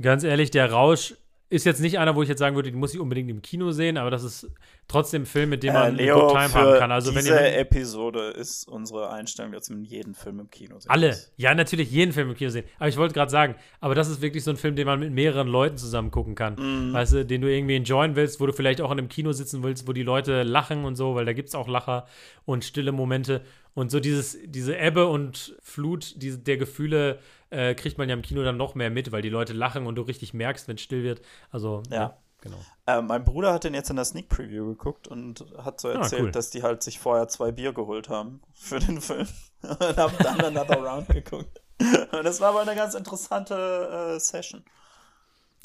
Ganz 0.00 0.24
ehrlich, 0.24 0.50
der 0.50 0.72
Rausch 0.72 1.16
ist 1.54 1.64
jetzt 1.64 1.80
nicht 1.80 1.98
einer, 1.98 2.16
wo 2.16 2.22
ich 2.22 2.28
jetzt 2.28 2.40
sagen 2.40 2.56
würde, 2.56 2.70
den 2.70 2.80
muss 2.80 2.92
ich 2.92 3.00
unbedingt 3.00 3.30
im 3.30 3.40
Kino 3.40 3.70
sehen, 3.70 3.96
aber 3.96 4.10
das 4.10 4.24
ist 4.24 4.50
trotzdem 4.88 5.22
ein 5.22 5.26
Film, 5.26 5.50
mit 5.50 5.62
dem 5.62 5.72
man 5.72 5.98
äh, 5.98 6.02
Leo, 6.02 6.18
Good 6.18 6.30
Time 6.30 6.54
haben 6.54 6.78
kann. 6.78 6.90
Also 6.90 7.12
diese 7.12 7.30
wenn 7.30 7.44
ihr, 7.44 7.58
Episode 7.58 8.30
ist 8.30 8.66
unsere 8.66 9.10
Einstellung, 9.10 9.52
dass 9.52 9.70
man 9.70 9.84
jeden 9.84 10.14
Film 10.14 10.40
im 10.40 10.50
Kino 10.50 10.80
sehen 10.80 10.90
Alle, 10.90 11.08
muss. 11.08 11.32
ja, 11.36 11.54
natürlich 11.54 11.90
jeden 11.92 12.12
Film 12.12 12.30
im 12.30 12.36
Kino 12.36 12.50
sehen. 12.50 12.64
Aber 12.78 12.88
ich 12.88 12.96
wollte 12.96 13.14
gerade 13.14 13.30
sagen, 13.30 13.54
aber 13.80 13.94
das 13.94 14.08
ist 14.08 14.20
wirklich 14.20 14.42
so 14.42 14.50
ein 14.50 14.56
Film, 14.56 14.74
den 14.74 14.86
man 14.86 14.98
mit 14.98 15.12
mehreren 15.12 15.46
Leuten 15.46 15.76
zusammen 15.76 16.10
gucken 16.10 16.34
kann. 16.34 16.54
Mm. 16.54 16.92
Weißt 16.92 17.12
du, 17.12 17.24
den 17.24 17.40
du 17.40 17.48
irgendwie 17.48 17.76
enjoyen 17.76 18.16
willst, 18.16 18.40
wo 18.40 18.46
du 18.46 18.52
vielleicht 18.52 18.80
auch 18.80 18.90
in 18.90 18.98
einem 18.98 19.08
Kino 19.08 19.30
sitzen 19.32 19.62
willst, 19.62 19.86
wo 19.86 19.92
die 19.92 20.02
Leute 20.02 20.42
lachen 20.42 20.84
und 20.84 20.96
so, 20.96 21.14
weil 21.14 21.24
da 21.24 21.32
gibt 21.32 21.50
es 21.50 21.54
auch 21.54 21.68
Lacher 21.68 22.06
und 22.44 22.64
stille 22.64 22.90
Momente. 22.90 23.42
Und 23.74 23.90
so 23.90 24.00
dieses, 24.00 24.38
diese 24.44 24.76
Ebbe 24.76 25.06
und 25.06 25.56
Flut 25.62 26.14
diese, 26.22 26.38
der 26.38 26.56
Gefühle 26.56 27.18
äh, 27.54 27.74
kriegt 27.74 27.98
man 27.98 28.08
ja 28.08 28.14
im 28.14 28.22
Kino 28.22 28.42
dann 28.42 28.56
noch 28.56 28.74
mehr 28.74 28.90
mit, 28.90 29.12
weil 29.12 29.22
die 29.22 29.28
Leute 29.28 29.52
lachen 29.52 29.86
und 29.86 29.94
du 29.94 30.02
richtig 30.02 30.34
merkst, 30.34 30.68
wenn 30.68 30.76
es 30.76 30.82
still 30.82 31.02
wird. 31.02 31.22
Also, 31.50 31.82
ja. 31.90 31.96
ja 31.96 32.18
genau. 32.40 32.58
Äh, 32.86 33.02
mein 33.02 33.24
Bruder 33.24 33.52
hat 33.52 33.64
den 33.64 33.74
jetzt 33.74 33.90
in 33.90 33.96
der 33.96 34.04
Sneak 34.04 34.28
Preview 34.28 34.66
geguckt 34.66 35.08
und 35.08 35.44
hat 35.56 35.80
so 35.80 35.88
ah, 35.88 35.92
erzählt, 35.92 36.22
ah, 36.22 36.24
cool. 36.26 36.32
dass 36.32 36.50
die 36.50 36.62
halt 36.62 36.82
sich 36.82 36.98
vorher 36.98 37.28
zwei 37.28 37.52
Bier 37.52 37.72
geholt 37.72 38.08
haben 38.08 38.42
für 38.52 38.78
den 38.78 39.00
Film 39.00 39.28
und 39.62 39.96
haben 39.96 40.14
dann 40.18 40.40
Another 40.40 40.78
Round 40.78 41.08
geguckt. 41.08 41.60
Und 41.80 42.24
das 42.24 42.40
war 42.40 42.50
aber 42.50 42.62
eine 42.62 42.74
ganz 42.74 42.94
interessante 42.94 44.14
äh, 44.14 44.20
Session. 44.20 44.64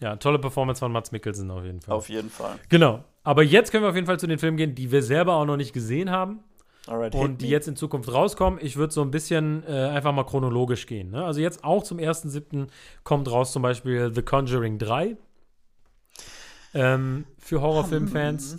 Ja, 0.01 0.15
tolle 0.15 0.39
Performance 0.39 0.79
von 0.79 0.91
Mats 0.91 1.11
Mikkelsen 1.11 1.51
auf 1.51 1.63
jeden 1.63 1.81
Fall. 1.81 1.95
Auf 1.95 2.09
jeden 2.09 2.29
Fall. 2.29 2.57
Genau. 2.69 3.03
Aber 3.23 3.43
jetzt 3.43 3.71
können 3.71 3.83
wir 3.83 3.89
auf 3.89 3.95
jeden 3.95 4.07
Fall 4.07 4.19
zu 4.19 4.27
den 4.27 4.39
Filmen 4.39 4.57
gehen, 4.57 4.75
die 4.75 4.91
wir 4.91 5.03
selber 5.03 5.33
auch 5.33 5.45
noch 5.45 5.57
nicht 5.57 5.73
gesehen 5.73 6.09
haben. 6.09 6.43
Alright, 6.89 7.13
und 7.13 7.41
die 7.41 7.45
me. 7.45 7.51
jetzt 7.51 7.67
in 7.67 7.75
Zukunft 7.75 8.11
rauskommen. 8.11 8.59
Ich 8.63 8.75
würde 8.75 8.91
so 8.91 9.03
ein 9.03 9.11
bisschen 9.11 9.63
äh, 9.67 9.89
einfach 9.89 10.11
mal 10.11 10.23
chronologisch 10.23 10.87
gehen. 10.87 11.11
Ne? 11.11 11.23
Also 11.23 11.39
jetzt 11.39 11.63
auch 11.63 11.83
zum 11.83 11.99
1.7. 11.99 12.67
kommt 13.03 13.29
raus 13.29 13.51
zum 13.51 13.61
Beispiel 13.61 14.11
The 14.13 14.23
Conjuring 14.23 14.79
3. 14.79 15.15
Ähm, 16.73 17.25
für 17.37 17.61
Horrorfilmfans. 17.61 18.57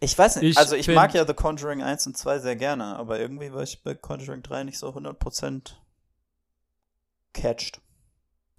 Ich 0.00 0.18
weiß 0.18 0.36
nicht, 0.36 0.50
ich 0.50 0.58
also 0.58 0.76
ich 0.76 0.88
mag 0.88 1.14
ja 1.14 1.26
The 1.26 1.32
Conjuring 1.32 1.82
1 1.82 2.06
und 2.06 2.18
2 2.18 2.40
sehr 2.40 2.56
gerne, 2.56 2.96
aber 2.96 3.18
irgendwie 3.18 3.50
war 3.50 3.62
ich 3.62 3.82
bei 3.82 3.94
Conjuring 3.94 4.42
3 4.42 4.64
nicht 4.64 4.78
so 4.78 4.88
100% 4.90 5.72
catched. 7.32 7.80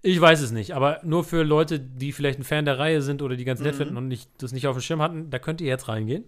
Ich 0.02 0.20
weiß 0.20 0.42
es 0.42 0.52
nicht, 0.52 0.74
aber 0.74 1.00
nur 1.04 1.24
für 1.24 1.44
Leute, 1.44 1.80
die 1.80 2.12
vielleicht 2.12 2.40
ein 2.40 2.44
Fan 2.44 2.66
der 2.66 2.80
Reihe 2.80 3.04
sind 3.04 3.22
oder 3.22 3.36
die 3.36 3.46
ganz 3.46 3.60
nett 3.60 3.74
mhm. 3.76 3.78
finden 3.78 3.98
und 3.98 4.08
nicht, 4.08 4.32
das 4.40 4.52
nicht 4.52 4.66
auf 4.66 4.76
dem 4.76 4.82
Schirm 4.82 5.02
hatten, 5.02 5.30
da 5.30 5.38
könnt 5.38 5.62
ihr 5.62 5.68
jetzt 5.68 5.88
reingehen. 5.88 6.26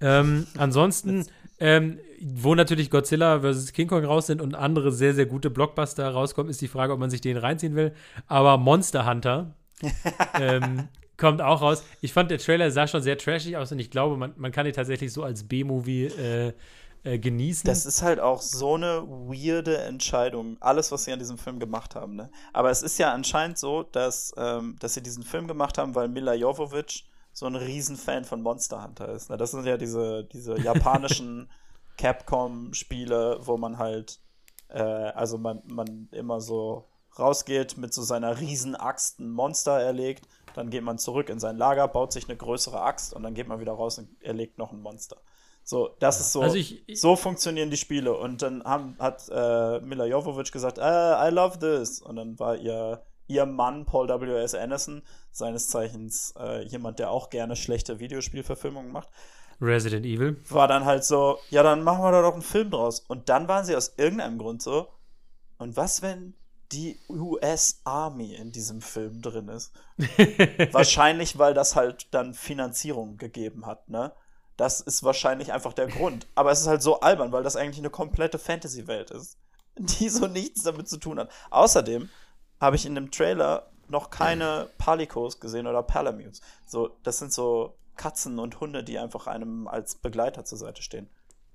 Ähm, 0.00 0.46
ansonsten, 0.56 1.26
ähm, 1.58 1.98
wo 2.20 2.54
natürlich 2.54 2.90
Godzilla 2.90 3.40
vs. 3.40 3.72
King 3.72 3.88
Kong 3.88 4.04
raus 4.04 4.26
sind 4.26 4.40
und 4.40 4.54
andere 4.54 4.92
sehr, 4.92 5.14
sehr 5.14 5.26
gute 5.26 5.50
Blockbuster 5.50 6.08
rauskommen, 6.08 6.50
ist 6.50 6.60
die 6.60 6.68
Frage, 6.68 6.92
ob 6.92 6.98
man 6.98 7.10
sich 7.10 7.20
den 7.20 7.36
reinziehen 7.36 7.74
will. 7.74 7.92
Aber 8.26 8.58
Monster 8.58 9.06
Hunter 9.06 9.54
ähm, 10.40 10.88
kommt 11.16 11.40
auch 11.42 11.60
raus. 11.62 11.84
Ich 12.00 12.12
fand, 12.12 12.30
der 12.30 12.38
Trailer 12.38 12.70
sah 12.70 12.86
schon 12.86 13.02
sehr 13.02 13.18
trashig 13.18 13.56
aus 13.56 13.72
und 13.72 13.78
ich 13.78 13.90
glaube, 13.90 14.16
man, 14.16 14.32
man 14.36 14.52
kann 14.52 14.66
ihn 14.66 14.72
tatsächlich 14.72 15.12
so 15.12 15.22
als 15.22 15.44
B-Movie 15.44 16.06
äh, 16.06 16.52
äh, 17.04 17.18
genießen. 17.18 17.66
Das 17.66 17.86
ist 17.86 18.02
halt 18.02 18.18
auch 18.18 18.42
so 18.42 18.74
eine 18.74 19.02
weirde 19.06 19.78
Entscheidung, 19.78 20.56
alles, 20.60 20.90
was 20.90 21.04
sie 21.04 21.12
an 21.12 21.18
diesem 21.18 21.38
Film 21.38 21.60
gemacht 21.60 21.94
haben. 21.94 22.16
Ne? 22.16 22.30
Aber 22.52 22.70
es 22.70 22.82
ist 22.82 22.98
ja 22.98 23.12
anscheinend 23.12 23.58
so, 23.58 23.82
dass, 23.82 24.32
ähm, 24.36 24.76
dass 24.80 24.94
sie 24.94 25.02
diesen 25.02 25.22
Film 25.22 25.46
gemacht 25.46 25.78
haben, 25.78 25.94
weil 25.94 26.08
Mila 26.08 26.34
Jovovich 26.34 27.08
so 27.32 27.46
ein 27.46 27.54
Riesenfan 27.54 28.24
von 28.24 28.42
Monster 28.42 28.82
Hunter 28.82 29.10
ist. 29.10 29.30
Ne? 29.30 29.36
Das 29.36 29.52
sind 29.52 29.64
ja 29.64 29.76
diese, 29.76 30.24
diese 30.24 30.58
japanischen 30.60 31.48
Capcom-Spiele, 31.98 33.40
wo 33.42 33.56
man 33.58 33.78
halt, 33.78 34.20
äh, 34.68 34.80
also 34.80 35.36
man, 35.36 35.62
man 35.66 36.08
immer 36.12 36.40
so 36.40 36.88
rausgeht, 37.18 37.76
mit 37.76 37.92
so 37.92 38.02
seiner 38.02 38.40
Riesenaxt 38.40 39.20
ein 39.20 39.30
Monster 39.30 39.80
erlegt, 39.80 40.26
dann 40.54 40.70
geht 40.70 40.82
man 40.82 40.98
zurück 40.98 41.28
in 41.28 41.38
sein 41.38 41.56
Lager, 41.56 41.86
baut 41.88 42.12
sich 42.12 42.28
eine 42.28 42.36
größere 42.36 42.80
Axt 42.80 43.12
und 43.12 43.22
dann 43.22 43.34
geht 43.34 43.48
man 43.48 43.60
wieder 43.60 43.72
raus 43.72 43.98
und 43.98 44.08
erlegt 44.22 44.58
noch 44.58 44.72
ein 44.72 44.80
Monster. 44.80 45.16
So, 45.68 45.90
das 45.98 46.18
ist 46.18 46.32
so. 46.32 46.40
Also 46.40 46.56
ich, 46.56 46.88
ich, 46.88 46.98
so 46.98 47.14
funktionieren 47.14 47.70
die 47.70 47.76
Spiele. 47.76 48.16
Und 48.16 48.40
dann 48.40 48.64
haben, 48.64 48.96
hat 48.98 49.28
äh, 49.30 49.80
Mila 49.80 50.06
Jovovich 50.06 50.50
gesagt, 50.50 50.78
uh, 50.78 50.82
I 50.82 51.28
love 51.30 51.58
this. 51.58 52.00
Und 52.00 52.16
dann 52.16 52.38
war 52.38 52.56
ihr, 52.56 53.02
ihr 53.26 53.44
Mann, 53.44 53.84
Paul 53.84 54.08
W.S. 54.08 54.54
Anderson, 54.54 55.02
seines 55.30 55.68
Zeichens 55.68 56.32
äh, 56.38 56.64
jemand, 56.64 56.98
der 56.98 57.10
auch 57.10 57.28
gerne 57.28 57.54
schlechte 57.54 58.00
Videospielverfilmungen 58.00 58.90
macht. 58.90 59.10
Resident 59.60 60.06
Evil. 60.06 60.40
War 60.48 60.68
dann 60.68 60.84
halt 60.84 61.04
so, 61.04 61.38
ja, 61.50 61.62
dann 61.62 61.82
machen 61.82 62.02
wir 62.02 62.12
da 62.12 62.22
doch 62.22 62.34
einen 62.34 62.42
Film 62.42 62.70
draus. 62.70 63.00
Und 63.00 63.28
dann 63.28 63.48
waren 63.48 63.64
sie 63.64 63.76
aus 63.76 63.94
irgendeinem 63.96 64.38
Grund 64.38 64.62
so, 64.62 64.88
und 65.58 65.76
was, 65.76 66.02
wenn 66.02 66.34
die 66.72 66.98
US 67.08 67.80
Army 67.84 68.34
in 68.34 68.52
diesem 68.52 68.80
Film 68.80 69.22
drin 69.22 69.48
ist? 69.48 69.72
Wahrscheinlich, 70.72 71.38
weil 71.38 71.54
das 71.54 71.76
halt 71.76 72.08
dann 72.12 72.34
Finanzierung 72.34 73.16
gegeben 73.16 73.66
hat, 73.66 73.88
ne? 73.88 74.12
Das 74.56 74.80
ist 74.80 75.04
wahrscheinlich 75.04 75.52
einfach 75.52 75.72
der 75.72 75.86
Grund. 75.86 76.26
Aber 76.34 76.50
es 76.50 76.60
ist 76.60 76.66
halt 76.66 76.82
so 76.82 77.00
albern, 77.00 77.30
weil 77.30 77.44
das 77.44 77.54
eigentlich 77.54 77.78
eine 77.78 77.90
komplette 77.90 78.40
Fantasy-Welt 78.40 79.12
ist, 79.12 79.38
die 79.78 80.08
so 80.08 80.26
nichts 80.26 80.64
damit 80.64 80.88
zu 80.88 80.96
tun 80.96 81.20
hat. 81.20 81.30
Außerdem 81.50 82.08
habe 82.60 82.74
ich 82.74 82.84
in 82.84 82.96
dem 82.96 83.12
Trailer 83.12 83.70
noch 83.86 84.10
keine 84.10 84.68
Palikos 84.76 85.38
gesehen 85.38 85.68
oder 85.68 85.84
Palamutes. 85.84 86.40
So, 86.66 86.90
das 87.04 87.18
sind 87.18 87.32
so 87.32 87.77
Katzen 87.98 88.38
und 88.38 88.60
Hunde, 88.60 88.82
die 88.82 88.98
einfach 88.98 89.26
einem 89.26 89.68
als 89.68 89.96
Begleiter 89.96 90.44
zur 90.46 90.56
Seite 90.56 90.80
stehen. 90.82 91.08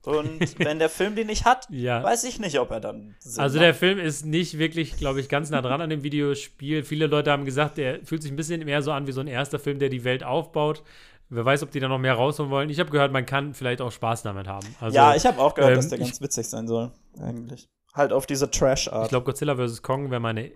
Und 0.06 0.60
wenn 0.60 0.80
der 0.80 0.90
Film 0.90 1.16
die 1.16 1.24
nicht 1.24 1.46
hat, 1.46 1.66
Ja. 1.70 2.04
weiß 2.04 2.26
ich 2.26 2.38
nicht, 2.38 2.60
ob 2.60 2.72
er 2.72 2.82
dann 2.82 3.16
Sinn 3.20 3.42
Also 3.42 3.56
macht. 3.56 3.64
der 3.66 3.74
Film 3.74 4.00
ist 4.00 4.26
nicht 4.26 4.58
wirklich, 4.60 4.98
glaube 4.98 5.22
ich, 5.22 5.30
ganz 5.30 5.50
nah 5.50 5.62
dran 5.62 5.80
an 5.82 5.90
dem 5.90 6.04
Videospiel. 6.04 6.84
Viele 6.84 7.08
Leute 7.08 7.32
haben 7.32 7.46
gesagt, 7.46 7.78
der 7.78 8.06
fühlt 8.06 8.22
sich 8.22 8.32
ein 8.32 8.36
bisschen 8.36 8.64
mehr 8.66 8.82
so 8.82 8.92
an 8.92 9.08
wie 9.08 9.14
so 9.14 9.22
ein 9.22 9.28
erster 9.28 9.60
Film, 9.60 9.80
der 9.80 9.88
die 9.90 10.04
Welt 10.04 10.24
aufbaut. 10.24 10.84
Wer 11.30 11.46
weiß, 11.46 11.64
ob 11.64 11.72
die 11.72 11.80
da 11.80 11.88
noch 11.88 12.00
mehr 12.00 12.16
rausholen 12.16 12.52
wollen. 12.52 12.70
Ich 12.70 12.80
habe 12.82 12.90
gehört, 12.92 13.14
man 13.14 13.26
kann 13.26 13.54
vielleicht 13.54 13.80
auch 13.82 13.92
Spaß 13.94 14.24
damit 14.24 14.46
haben. 14.48 14.68
Also, 14.82 14.94
ja, 14.96 15.16
ich 15.16 15.26
habe 15.26 15.40
auch 15.40 15.56
gehört, 15.56 15.72
ähm, 15.72 15.78
dass 15.78 15.88
der 15.88 16.00
ganz 16.00 16.20
witzig 16.22 16.48
sein 16.50 16.68
soll, 16.68 16.92
eigentlich. 17.20 17.70
Halt 17.94 18.12
auf 18.12 18.26
diese 18.26 18.52
Trash-Art. 18.52 19.06
Ich 19.06 19.10
glaube, 19.10 19.26
Godzilla 19.26 19.56
vs. 19.56 19.82
Kong 19.82 20.12
wäre 20.12 20.20
meine 20.20 20.52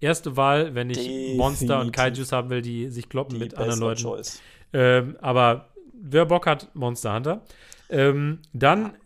erste 0.00 0.36
Wahl, 0.36 0.74
wenn 0.74 0.90
ich 0.90 0.98
Definitiv. 0.98 1.36
Monster 1.38 1.80
und 1.80 1.92
Kaijus 1.92 2.30
haben 2.30 2.50
will, 2.50 2.60
die 2.60 2.90
sich 2.90 3.08
kloppen 3.08 3.36
die 3.36 3.40
mit 3.40 3.54
anderen 3.56 3.80
Leuten. 3.80 4.02
Choice. 4.02 4.40
Ähm, 4.72 5.16
aber 5.20 5.68
wer 5.92 6.26
Bock 6.26 6.46
hat, 6.46 6.74
Monster 6.74 7.14
Hunter. 7.14 7.42
Ähm, 7.88 8.40
dann 8.52 8.96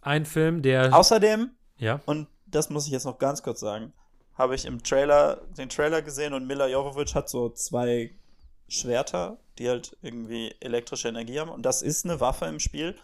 ein 0.00 0.26
Film, 0.26 0.62
der. 0.62 0.94
Außerdem, 0.94 1.50
ja. 1.78 2.00
und 2.06 2.28
das 2.46 2.70
muss 2.70 2.86
ich 2.86 2.92
jetzt 2.92 3.04
noch 3.04 3.18
ganz 3.18 3.42
kurz 3.42 3.60
sagen, 3.60 3.92
habe 4.34 4.54
ich 4.54 4.64
im 4.64 4.82
Trailer 4.82 5.40
den 5.56 5.68
Trailer 5.68 6.02
gesehen 6.02 6.34
und 6.34 6.46
Mila 6.46 6.66
Jovovich 6.66 7.14
hat 7.14 7.28
so 7.28 7.50
zwei 7.50 8.10
Schwerter, 8.68 9.38
die 9.58 9.68
halt 9.68 9.96
irgendwie 10.02 10.54
elektrische 10.60 11.08
Energie 11.08 11.38
haben. 11.38 11.50
Und 11.50 11.62
das 11.62 11.82
ist 11.82 12.04
eine 12.04 12.20
Waffe 12.20 12.46
im 12.46 12.60
Spiel. 12.60 12.96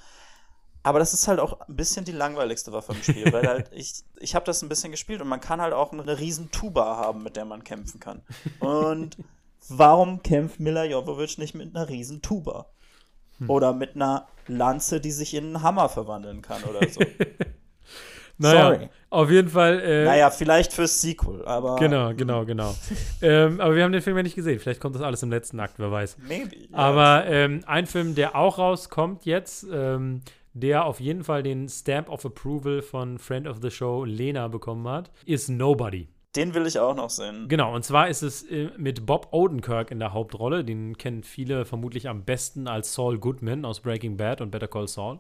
Aber 0.83 0.99
das 0.99 1.13
ist 1.13 1.29
halt 1.29 1.41
auch 1.41 1.61
ein 1.61 1.77
bisschen 1.77 2.07
die 2.07 2.13
langweiligste 2.13 2.73
Waffe 2.73 2.93
im 2.93 3.03
Spiel, 3.03 3.31
weil 3.33 3.47
halt 3.47 3.71
ich, 3.73 4.03
ich 4.19 4.35
habe 4.35 4.47
das 4.47 4.63
ein 4.63 4.69
bisschen 4.69 4.91
gespielt 4.91 5.21
und 5.21 5.29
man 5.29 5.41
kann 5.41 5.61
halt 5.61 5.75
auch 5.75 5.93
eine 5.93 6.19
riesen 6.19 6.51
Tuba 6.51 6.97
haben, 6.97 7.23
mit 7.23 7.37
der 7.37 7.45
man 7.45 7.65
kämpfen 7.65 8.01
kann. 8.01 8.23
Und 8.61 9.17
warum 9.69 10.23
kämpft 10.23 10.61
Mila 10.61 10.85
Jovovich 10.85 11.39
nicht 11.39 11.55
mit 11.55 11.75
einer 11.75 11.89
riesen 11.89 12.23
Tuba? 12.23 12.67
Oder 13.47 13.73
mit 13.73 13.95
einer 13.95 14.27
Lanze, 14.49 15.01
die 15.01 15.13
sich 15.13 15.33
in 15.33 15.45
einen 15.47 15.63
Hammer 15.63 15.89
verwandeln 15.89 16.43
kann 16.43 16.63
oder 16.65 16.87
so. 16.89 17.01
Naja, 18.43 18.73
Sorry. 18.73 18.89
auf 19.11 19.31
jeden 19.31 19.51
Fall. 19.51 19.81
Äh, 19.81 20.05
Naja, 20.07 20.31
vielleicht 20.31 20.73
fürs 20.73 20.99
Sequel, 21.03 21.45
aber. 21.45 21.77
Genau, 21.77 22.15
genau, 22.15 22.47
genau. 22.47 22.75
ähm, 23.21 23.61
aber 23.61 23.77
wir 23.77 23.85
haben 23.85 23.93
den 23.93 24.01
Film 24.01 24.17
ja 24.17 24.23
nicht 24.23 24.35
gesehen. 24.35 24.59
Vielleicht 24.59 24.81
kommt 24.81 24.95
das 24.95 25.03
alles 25.03 25.23
im 25.23 25.29
letzten 25.29 25.61
Akt, 25.61 25.75
wer 25.77 25.93
weiß. 25.93 26.17
Maybe. 26.27 26.57
ja. 26.57 26.69
Aber 26.73 27.27
ähm, 27.27 27.63
ein 27.67 27.85
Film, 27.85 28.15
der 28.15 28.37
auch 28.37 28.57
rauskommt 28.57 29.27
jetzt, 29.27 29.67
ähm, 29.71 30.23
der 30.55 30.87
auf 30.87 31.01
jeden 31.01 31.23
Fall 31.23 31.43
den 31.43 31.69
Stamp 31.69 32.09
of 32.09 32.25
Approval 32.25 32.81
von 32.81 33.19
Friend 33.19 33.47
of 33.47 33.59
the 33.61 33.71
Show 33.71 34.07
Lena 34.07 34.49
bekommen 34.49 34.89
hat, 34.89 35.11
ist 35.27 35.51
Nobody. 35.51 36.09
Den 36.37 36.55
will 36.55 36.67
ich 36.67 36.79
auch 36.79 36.95
noch 36.95 37.11
sehen. 37.11 37.49
Genau, 37.49 37.75
und 37.75 37.85
zwar 37.85 38.09
ist 38.09 38.23
es 38.23 38.45
äh, 38.45 38.71
mit 38.77 39.05
Bob 39.05 39.29
Odenkirk 39.33 39.91
in 39.91 39.99
der 39.99 40.13
Hauptrolle. 40.13 40.65
Den 40.65 40.97
kennen 40.97 41.25
viele 41.25 41.65
vermutlich 41.65 42.09
am 42.09 42.25
besten 42.25 42.69
als 42.69 42.95
Saul 42.95 43.19
Goodman 43.19 43.65
aus 43.65 43.81
Breaking 43.81 44.17
Bad 44.17 44.41
und 44.41 44.51
Better 44.51 44.69
Call 44.69 44.87
Saul. 44.87 45.19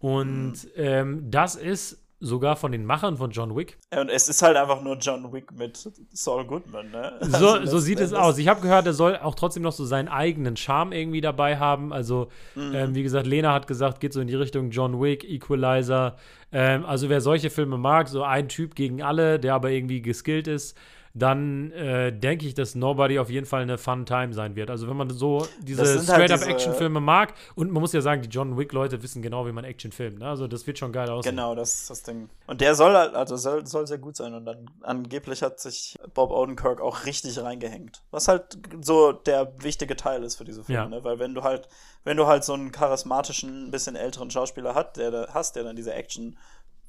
Und 0.00 0.54
ähm, 0.76 1.30
das 1.30 1.54
ist 1.54 2.05
sogar 2.20 2.56
von 2.56 2.72
den 2.72 2.84
Machern 2.86 3.16
von 3.18 3.30
John 3.30 3.54
Wick. 3.54 3.78
Und 3.94 4.08
es 4.08 4.28
ist 4.28 4.40
halt 4.42 4.56
einfach 4.56 4.80
nur 4.82 4.96
John 4.96 5.32
Wick 5.32 5.52
mit 5.52 5.76
Saul 6.12 6.46
Goodman, 6.46 6.90
ne? 6.90 7.12
So, 7.20 7.50
Also 7.50 7.66
so 7.66 7.78
sieht 7.78 8.00
es 8.00 8.12
aus. 8.14 8.38
Ich 8.38 8.48
habe 8.48 8.60
gehört, 8.62 8.86
er 8.86 8.94
soll 8.94 9.16
auch 9.18 9.34
trotzdem 9.34 9.62
noch 9.62 9.72
so 9.72 9.84
seinen 9.84 10.08
eigenen 10.08 10.56
Charme 10.56 10.92
irgendwie 10.92 11.20
dabei 11.20 11.58
haben. 11.58 11.92
Also, 11.92 12.28
Mhm. 12.54 12.74
ähm, 12.74 12.94
wie 12.94 13.02
gesagt, 13.02 13.26
Lena 13.26 13.52
hat 13.52 13.66
gesagt, 13.66 14.00
geht 14.00 14.12
so 14.12 14.20
in 14.20 14.28
die 14.28 14.34
Richtung 14.34 14.70
John 14.70 15.00
Wick, 15.00 15.24
Equalizer. 15.24 16.16
Ähm, 16.52 16.84
also, 16.86 17.08
wer 17.08 17.20
solche 17.20 17.50
Filme 17.50 17.76
mag, 17.76 18.08
so 18.08 18.22
ein 18.22 18.48
Typ 18.48 18.74
gegen 18.74 19.02
alle, 19.02 19.38
der 19.38 19.54
aber 19.54 19.70
irgendwie 19.70 20.00
geskillt 20.00 20.48
ist, 20.48 20.76
dann 21.18 21.72
äh, 21.72 22.12
denke 22.12 22.46
ich, 22.46 22.52
dass 22.54 22.74
Nobody 22.74 23.18
auf 23.18 23.30
jeden 23.30 23.46
Fall 23.46 23.62
eine 23.62 23.78
Fun 23.78 24.04
Time 24.04 24.34
sein 24.34 24.54
wird. 24.54 24.70
Also, 24.70 24.86
wenn 24.86 24.96
man 24.96 25.08
so 25.10 25.46
diese 25.62 25.86
sind 25.86 26.08
halt 26.08 26.30
Straight-Up-Action-Filme 26.30 27.00
mag, 27.00 27.32
und 27.54 27.70
man 27.72 27.80
muss 27.80 27.92
ja 27.94 28.02
sagen, 28.02 28.20
die 28.20 28.28
John 28.28 28.58
Wick-Leute 28.58 29.02
wissen 29.02 29.22
genau, 29.22 29.46
wie 29.46 29.52
man 29.52 29.64
Action 29.64 29.92
filmt. 29.92 30.18
Ne? 30.18 30.28
Also, 30.28 30.46
das 30.46 30.66
wird 30.66 30.78
schon 30.78 30.92
geil 30.92 31.08
aussehen. 31.08 31.34
Genau, 31.34 31.54
das 31.54 31.80
ist 31.80 31.90
das 31.90 32.02
Ding. 32.02 32.28
Und 32.46 32.60
der 32.60 32.74
soll 32.74 32.94
halt, 32.94 33.14
also 33.14 33.36
soll, 33.36 33.66
soll 33.66 33.86
sehr 33.86 33.98
gut 33.98 34.16
sein. 34.16 34.34
Und 34.34 34.44
dann 34.44 34.70
angeblich 34.82 35.42
hat 35.42 35.58
sich 35.58 35.96
Bob 36.12 36.30
Odenkirk 36.30 36.80
auch 36.80 37.06
richtig 37.06 37.40
reingehängt. 37.42 38.02
Was 38.10 38.28
halt 38.28 38.58
so 38.82 39.12
der 39.12 39.52
wichtige 39.62 39.96
Teil 39.96 40.22
ist 40.22 40.36
für 40.36 40.44
diese 40.44 40.64
Filme, 40.64 40.82
Ja. 40.82 40.88
ne? 40.88 41.02
Weil 41.02 41.18
wenn 41.18 41.34
du 41.34 41.42
halt, 41.42 41.68
wenn 42.04 42.18
du 42.18 42.26
halt 42.26 42.44
so 42.44 42.52
einen 42.52 42.72
charismatischen, 42.72 43.68
ein 43.68 43.70
bisschen 43.70 43.96
älteren 43.96 44.30
Schauspieler 44.30 44.74
hat, 44.74 44.96
der, 44.96 45.28
hast, 45.32 45.56
der 45.56 45.64
dann 45.64 45.76
diese 45.76 45.94
Action 45.94 46.36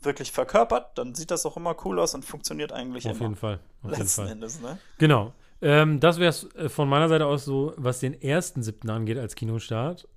wirklich 0.01 0.31
verkörpert, 0.31 0.97
dann 0.97 1.15
sieht 1.15 1.31
das 1.31 1.45
auch 1.45 1.57
immer 1.57 1.75
cool 1.85 1.99
aus 1.99 2.13
und 2.15 2.23
funktioniert 2.25 2.71
eigentlich 2.71 3.05
Auf 3.05 3.13
immer. 3.17 3.21
jeden 3.21 3.35
Fall. 3.35 3.59
Auf 3.83 3.89
jeden 3.91 4.01
Letzten 4.01 4.21
Fall. 4.23 4.31
Endes, 4.31 4.61
ne? 4.61 4.77
Genau. 4.97 5.33
Ähm, 5.61 5.99
das 5.99 6.19
wäre 6.19 6.29
es 6.29 6.43
äh, 6.55 6.69
von 6.69 6.87
meiner 6.87 7.09
Seite 7.09 7.25
aus 7.25 7.45
so, 7.45 7.73
was 7.77 7.99
den 7.99 8.19
ersten 8.21 8.61
siebten 8.63 8.89
angeht 8.89 9.17
als 9.17 9.33
Kinostart. 9.35 10.07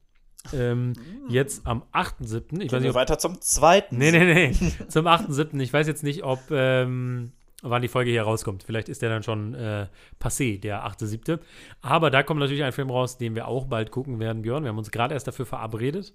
Ähm, 0.55 0.93
Jetzt 1.29 1.67
am 1.67 1.83
8.7. 1.93 2.03
Ich 2.03 2.25
weiß 2.25 2.29
Gehen 2.31 2.61
nicht, 2.61 2.71
wir 2.83 2.91
ob. 2.91 2.95
weiter 2.97 3.19
zum 3.19 3.41
zweiten. 3.41 3.99
Nee, 3.99 4.11
nee, 4.13 4.53
nee. 4.53 4.73
Zum 4.89 5.07
8.7. 5.07 5.61
Ich 5.61 5.73
weiß 5.73 5.87
jetzt 5.87 6.03
nicht, 6.03 6.25
ob. 6.25 6.41
Ähm, 6.51 7.33
wann 7.63 7.83
die 7.83 7.89
Folge 7.89 8.11
hier 8.11 8.23
rauskommt. 8.23 8.63
Vielleicht 8.63 8.89
ist 8.89 9.03
der 9.03 9.11
dann 9.11 9.23
schon 9.23 9.53
äh, 9.55 9.87
passé, 10.19 10.59
der 10.59 10.87
8.7. 10.87 11.39
Aber 11.83 12.11
da 12.11 12.23
kommt 12.23 12.41
natürlich 12.41 12.63
ein 12.63 12.73
Film 12.73 12.89
raus, 12.91 13.19
den 13.19 13.35
wir 13.35 13.49
auch 13.49 13.67
bald 13.67 13.91
gucken 13.91 14.19
werden, 14.19 14.41
Björn. 14.41 14.63
Wir 14.65 14.71
haben 14.71 14.79
uns 14.79 14.91
gerade 14.91 15.13
erst 15.13 15.27
dafür 15.29 15.45
verabredet, 15.45 16.15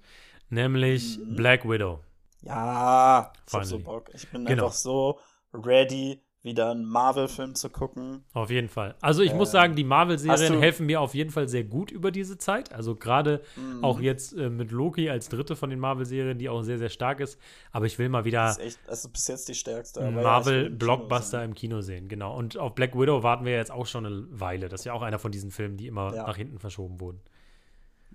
nämlich 0.50 1.20
Mhm. 1.20 1.36
Black 1.36 1.70
Widow. 1.70 2.00
Ja, 2.46 3.32
ich 3.48 3.54
hab 3.54 3.66
so. 3.66 3.80
Bock. 3.80 4.10
Ich 4.14 4.30
bin 4.30 4.46
Genau. 4.46 4.66
einfach 4.66 4.76
so 4.76 5.20
ready, 5.54 6.22
wieder 6.44 6.70
einen 6.70 6.86
Marvel-Film 6.86 7.56
zu 7.56 7.72
gucken. 7.72 8.24
Auf 8.34 8.52
jeden 8.52 8.70
Fall. 8.70 8.94
Also 9.02 9.24
ich 9.24 9.34
muss 9.34 9.50
Ähm, 9.50 9.54
sagen, 9.54 9.76
die 9.76 9.84
Marvel-Serien 9.84 10.60
helfen 10.60 10.86
mir 10.86 11.02
auf 11.02 11.16
jeden 11.16 11.32
Fall 11.32 11.48
sehr 11.50 11.64
gut 11.64 11.90
über 11.90 12.12
diese 12.12 12.38
Zeit. 12.38 12.72
Also 12.72 12.94
gerade 12.96 13.42
Mhm. 13.56 13.84
auch 13.84 14.00
jetzt 14.00 14.34
äh, 14.38 14.52
mit 14.52 14.70
Loki 14.70 15.10
als 15.10 15.28
dritte 15.30 15.56
von 15.56 15.72
den 15.72 15.80
Marvel-Serien, 15.80 16.38
die 16.38 16.48
auch 16.50 16.62
sehr, 16.62 16.78
sehr 16.78 16.90
stark 16.90 17.20
ist. 17.20 17.40
Aber 17.72 17.88
ich 17.88 17.98
will 17.98 18.10
mal 18.10 18.26
wieder 18.26 18.44
Das 18.44 18.58
ist 18.60 18.64
echt, 18.64 18.80
das 18.88 19.06
ist 19.06 19.12
bis 19.12 19.28
jetzt 19.28 19.50
die 19.50 19.56
stärkste. 19.56 20.02
im 20.02 20.14
Marvel-Blockbuster 20.22 21.40
sein. 21.40 21.50
im 21.50 21.56
Kino 21.56 21.82
sehen. 21.82 22.08
Genau. 22.10 22.38
Und 22.38 22.58
auf 22.60 22.76
Black 22.76 22.94
Widow 22.94 23.24
warten 23.24 23.44
wir 23.46 23.54
jetzt 23.54 23.72
auch 23.72 23.88
schon 23.88 24.06
eine 24.06 24.28
Weile. 24.30 24.70
Das 24.70 24.82
ist 24.82 24.86
ja 24.86 24.94
auch 24.94 25.02
einer 25.02 25.18
von 25.18 25.32
diesen 25.32 25.50
Filmen, 25.50 25.78
die 25.78 25.88
immer 25.88 26.14
Ja. 26.14 26.28
nach 26.28 26.38
hinten 26.38 26.60
verschoben 26.60 27.00
wurden. 27.02 27.22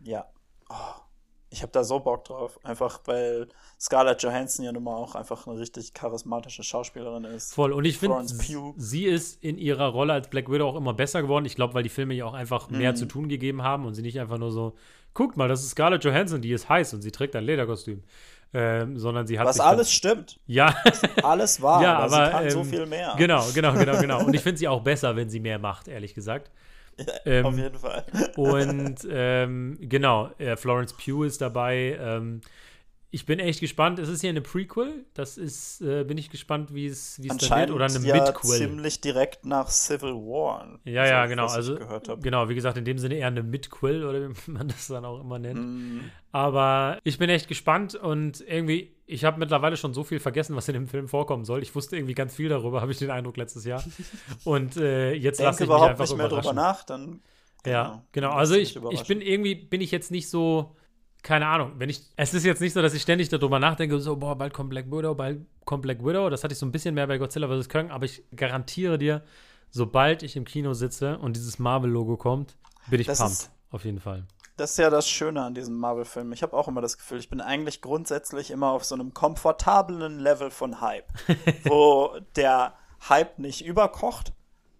Ja. 0.04 0.26
Oh, 0.68 0.74
ich 1.50 1.62
habe 1.62 1.72
da 1.72 1.82
so 1.84 1.98
Bock 2.00 2.24
drauf. 2.24 2.58
Einfach, 2.62 3.00
weil 3.06 3.48
Scarlett 3.78 4.22
Johansson 4.22 4.64
ja 4.64 4.72
nun 4.72 4.84
mal 4.84 4.94
auch 4.94 5.14
einfach 5.14 5.46
eine 5.46 5.58
richtig 5.58 5.92
charismatische 5.94 6.62
Schauspielerin 6.62 7.24
ist. 7.24 7.54
Voll. 7.54 7.72
Und 7.72 7.84
ich 7.84 7.98
finde, 7.98 8.22
sie 8.76 9.04
ist 9.04 9.42
in 9.42 9.58
ihrer 9.58 9.88
Rolle 9.88 10.12
als 10.12 10.28
Black 10.28 10.50
Widow 10.50 10.68
auch 10.68 10.76
immer 10.76 10.94
besser 10.94 11.22
geworden. 11.22 11.44
Ich 11.46 11.56
glaube, 11.56 11.74
weil 11.74 11.82
die 11.82 11.88
Filme 11.88 12.14
ihr 12.14 12.26
auch 12.26 12.34
einfach 12.34 12.70
Mhm. 12.70 12.78
mehr 12.78 12.94
zu 12.94 13.06
tun 13.06 13.28
gegeben 13.28 13.62
haben 13.62 13.84
und 13.86 13.94
sie 13.94 14.02
nicht 14.02 14.20
einfach 14.20 14.38
nur 14.38 14.52
so, 14.52 14.74
guckt 15.12 15.36
mal, 15.36 15.48
das 15.48 15.62
ist 15.62 15.70
Scarlett 15.70 16.04
Johansson, 16.04 16.40
die 16.40 16.52
ist 16.52 16.68
heiß 16.68 16.94
und 16.94 17.02
sie 17.02 17.10
trägt 17.10 17.34
ein 17.34 17.44
Lederkostüm. 17.44 18.02
Ähm, 18.52 18.98
sondern 18.98 19.28
sie 19.28 19.38
hat 19.38 19.46
Was 19.46 19.58
dann- 19.58 19.66
alles 19.68 19.92
stimmt. 19.92 20.40
Ja, 20.48 20.74
Alles 21.22 21.62
wahr, 21.62 21.82
Ja, 21.82 21.98
aber, 21.98 22.16
aber, 22.16 22.26
sie 22.26 22.32
kann 22.32 22.50
so 22.50 22.58
ähm, 22.60 22.64
viel 22.66 22.86
mehr. 22.86 23.14
genau, 23.16 23.44
genau, 23.54 23.74
genau, 23.74 24.00
genau. 24.00 24.24
Und 24.24 24.34
ich 24.34 24.40
finde 24.40 24.58
sie 24.58 24.66
auch 24.66 24.80
besser, 24.82 25.14
wenn 25.14 25.30
sie 25.30 25.38
mehr 25.38 25.60
macht, 25.60 25.86
ehrlich 25.86 26.14
gesagt. 26.14 26.50
ähm, 27.24 27.46
Auf 27.46 27.56
jeden 27.56 27.78
Fall. 27.78 28.04
Und 28.36 29.06
ähm, 29.10 29.78
genau, 29.80 30.30
äh, 30.38 30.56
Florence 30.56 30.92
Pugh 30.94 31.24
ist 31.24 31.40
dabei. 31.40 31.98
Ähm, 32.00 32.40
ich 33.12 33.26
bin 33.26 33.40
echt 33.40 33.58
gespannt. 33.58 33.98
Es 33.98 34.08
ist 34.08 34.20
hier 34.20 34.30
eine 34.30 34.40
Prequel. 34.40 35.04
Das 35.14 35.36
ist, 35.36 35.80
äh, 35.80 36.04
bin 36.04 36.16
ich 36.16 36.30
gespannt, 36.30 36.72
wie 36.72 36.86
es 36.86 37.20
wie 37.20 37.28
es 37.28 37.38
da 37.38 37.58
wird. 37.58 37.72
Oder 37.72 37.86
eine 37.86 37.98
ja 38.06 38.14
Midquel. 38.14 38.58
ziemlich 38.58 39.00
direkt 39.00 39.44
nach 39.44 39.68
Civil 39.68 40.14
War. 40.14 40.78
Ja, 40.84 41.04
ja, 41.04 41.26
genau. 41.26 41.46
Also, 41.46 41.76
genau, 42.20 42.48
wie 42.48 42.54
gesagt, 42.54 42.76
in 42.78 42.84
dem 42.84 42.98
Sinne 42.98 43.16
eher 43.16 43.26
eine 43.26 43.42
Midquill 43.42 44.04
oder 44.04 44.28
wie 44.30 44.34
man 44.50 44.68
das 44.68 44.86
dann 44.86 45.04
auch 45.04 45.20
immer 45.20 45.40
nennt. 45.40 45.58
Mm, 45.58 46.00
Aber 46.30 46.98
ich 47.02 47.18
bin 47.18 47.28
echt 47.30 47.48
gespannt 47.48 47.96
und 47.96 48.44
irgendwie, 48.46 48.94
ich 49.06 49.24
habe 49.24 49.40
mittlerweile 49.40 49.76
schon 49.76 49.92
so 49.92 50.04
viel 50.04 50.20
vergessen, 50.20 50.54
was 50.54 50.68
in 50.68 50.74
dem 50.74 50.86
Film 50.86 51.08
vorkommen 51.08 51.44
soll. 51.44 51.62
Ich 51.62 51.74
wusste 51.74 51.96
irgendwie 51.96 52.14
ganz 52.14 52.36
viel 52.36 52.48
darüber, 52.48 52.80
habe 52.80 52.92
ich 52.92 52.98
den 52.98 53.10
Eindruck 53.10 53.36
letztes 53.36 53.64
Jahr. 53.64 53.82
Und 54.44 54.76
äh, 54.76 55.14
jetzt 55.14 55.40
lasse 55.40 55.64
ich 55.64 55.68
mich 55.68 55.68
überhaupt 55.68 55.90
einfach 55.90 56.06
nicht 56.06 56.16
mehr 56.16 56.28
drüber 56.28 56.52
nach, 56.52 56.84
dann. 56.84 57.22
Ja, 57.66 58.04
genau. 58.12 58.28
Lass 58.28 58.38
Also 58.38 58.54
ich, 58.54 58.78
ich 58.92 59.02
bin 59.08 59.20
irgendwie, 59.20 59.56
bin 59.56 59.80
ich 59.80 59.90
jetzt 59.90 60.12
nicht 60.12 60.30
so, 60.30 60.76
keine 61.22 61.46
Ahnung, 61.46 61.72
wenn 61.76 61.88
ich, 61.90 62.02
es 62.16 62.34
ist 62.34 62.44
jetzt 62.44 62.60
nicht 62.60 62.72
so, 62.72 62.82
dass 62.82 62.94
ich 62.94 63.02
ständig 63.02 63.28
darüber 63.28 63.58
nachdenke, 63.58 63.98
so, 64.00 64.16
boah, 64.16 64.36
bald 64.36 64.52
kommt 64.54 64.70
Black 64.70 64.86
Widow, 64.90 65.14
bald 65.14 65.40
kommt 65.64 65.82
Black 65.82 66.04
Widow. 66.04 66.30
Das 66.30 66.42
hatte 66.44 66.52
ich 66.52 66.58
so 66.58 66.66
ein 66.66 66.72
bisschen 66.72 66.94
mehr 66.94 67.06
bei 67.06 67.18
Godzilla 67.18 67.48
vs. 67.48 67.68
Kong, 67.68 67.90
aber 67.90 68.04
ich 68.04 68.22
garantiere 68.34 68.98
dir, 68.98 69.22
sobald 69.70 70.22
ich 70.22 70.36
im 70.36 70.44
Kino 70.44 70.72
sitze 70.74 71.18
und 71.18 71.36
dieses 71.36 71.58
Marvel-Logo 71.58 72.16
kommt, 72.16 72.56
bin 72.88 73.00
ich 73.00 73.06
Das 73.06 73.18
pumped. 73.18 73.32
ist- 73.32 73.50
Auf 73.70 73.84
jeden 73.84 74.00
Fall. 74.00 74.24
Das 74.56 74.72
ist 74.72 74.78
ja 74.78 74.90
das 74.90 75.08
Schöne 75.08 75.42
an 75.42 75.54
diesem 75.54 75.76
Marvel-Film. 75.78 76.32
Ich 76.32 76.42
habe 76.42 76.54
auch 76.56 76.68
immer 76.68 76.82
das 76.82 76.98
Gefühl, 76.98 77.18
ich 77.18 77.30
bin 77.30 77.40
eigentlich 77.40 77.80
grundsätzlich 77.80 78.50
immer 78.50 78.72
auf 78.72 78.84
so 78.84 78.94
einem 78.94 79.14
komfortablen 79.14 80.18
Level 80.18 80.50
von 80.50 80.80
Hype, 80.82 81.06
wo 81.64 82.10
der 82.36 82.74
Hype 83.08 83.38
nicht 83.38 83.64
überkocht. 83.64 84.32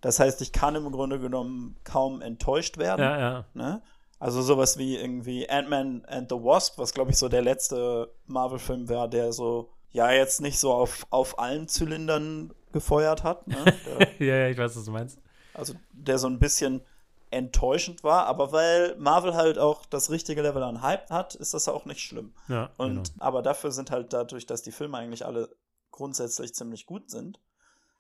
Das 0.03 0.18
heißt, 0.20 0.43
ich 0.43 0.53
kann 0.53 0.74
im 0.76 0.91
Grunde 0.93 1.18
genommen 1.18 1.76
kaum 1.84 2.20
enttäuscht 2.20 2.76
werden. 2.78 3.01
Ja, 3.03 3.18
ja. 3.18 3.45
Ne? 3.55 3.82
Also 4.21 4.43
sowas 4.43 4.77
wie 4.79 4.97
irgendwie 4.97 5.49
Ant-Man 5.49 6.05
and 6.05 6.29
the 6.31 6.37
Wasp, 6.37 6.79
was 6.79 6.93
glaube 6.93 7.11
ich 7.11 7.16
so 7.16 7.29
der 7.29 7.43
letzte 7.43 8.12
Marvel-Film 8.27 8.89
war, 8.89 9.09
der 9.09 9.33
so, 9.33 9.73
ja, 9.91 10.12
jetzt 10.12 10.41
nicht 10.41 10.59
so 10.59 10.73
auf, 10.73 11.07
auf 11.11 11.39
allen 11.39 11.66
Zylindern 11.68 12.53
gefeuert 12.73 13.25
hat. 13.25 13.49
Ne? 13.49 13.57
Der, 13.87 14.27
ja, 14.27 14.37
ja, 14.37 14.49
ich 14.49 14.59
weiß, 14.59 14.77
was 14.77 14.85
du 14.85 14.93
meinst. 14.93 15.18
also 15.55 15.75
der 15.93 16.18
so 16.18 16.29
ein 16.29 16.39
bisschen 16.39 16.83
enttäuschend 17.31 18.05
war, 18.05 18.27
aber 18.27 18.53
weil 18.53 18.95
Marvel 18.99 19.35
halt 19.35 19.59
auch 19.59 19.87
das 19.87 20.11
richtige 20.11 20.43
Level 20.43 20.62
an 20.62 20.83
Hype 20.83 21.11
hat, 21.11 21.35
ist 21.35 21.55
das 21.55 21.66
auch 21.68 21.85
nicht 21.85 22.01
schlimm. 22.01 22.35
Ja, 22.49 22.71
Und 22.77 23.12
genau. 23.12 23.25
aber 23.25 23.43
dafür 23.43 23.73
sind 23.73 23.91
halt 23.91 24.12
dadurch, 24.12 24.47
dass 24.47 24.62
die 24.62 24.73
Filme 24.73 24.99
eigentlich 24.99 25.25
alle 25.25 25.49
grundsätzlich 25.91 26.55
ziemlich 26.55 26.87
gut 26.87 27.11
sind, 27.11 27.41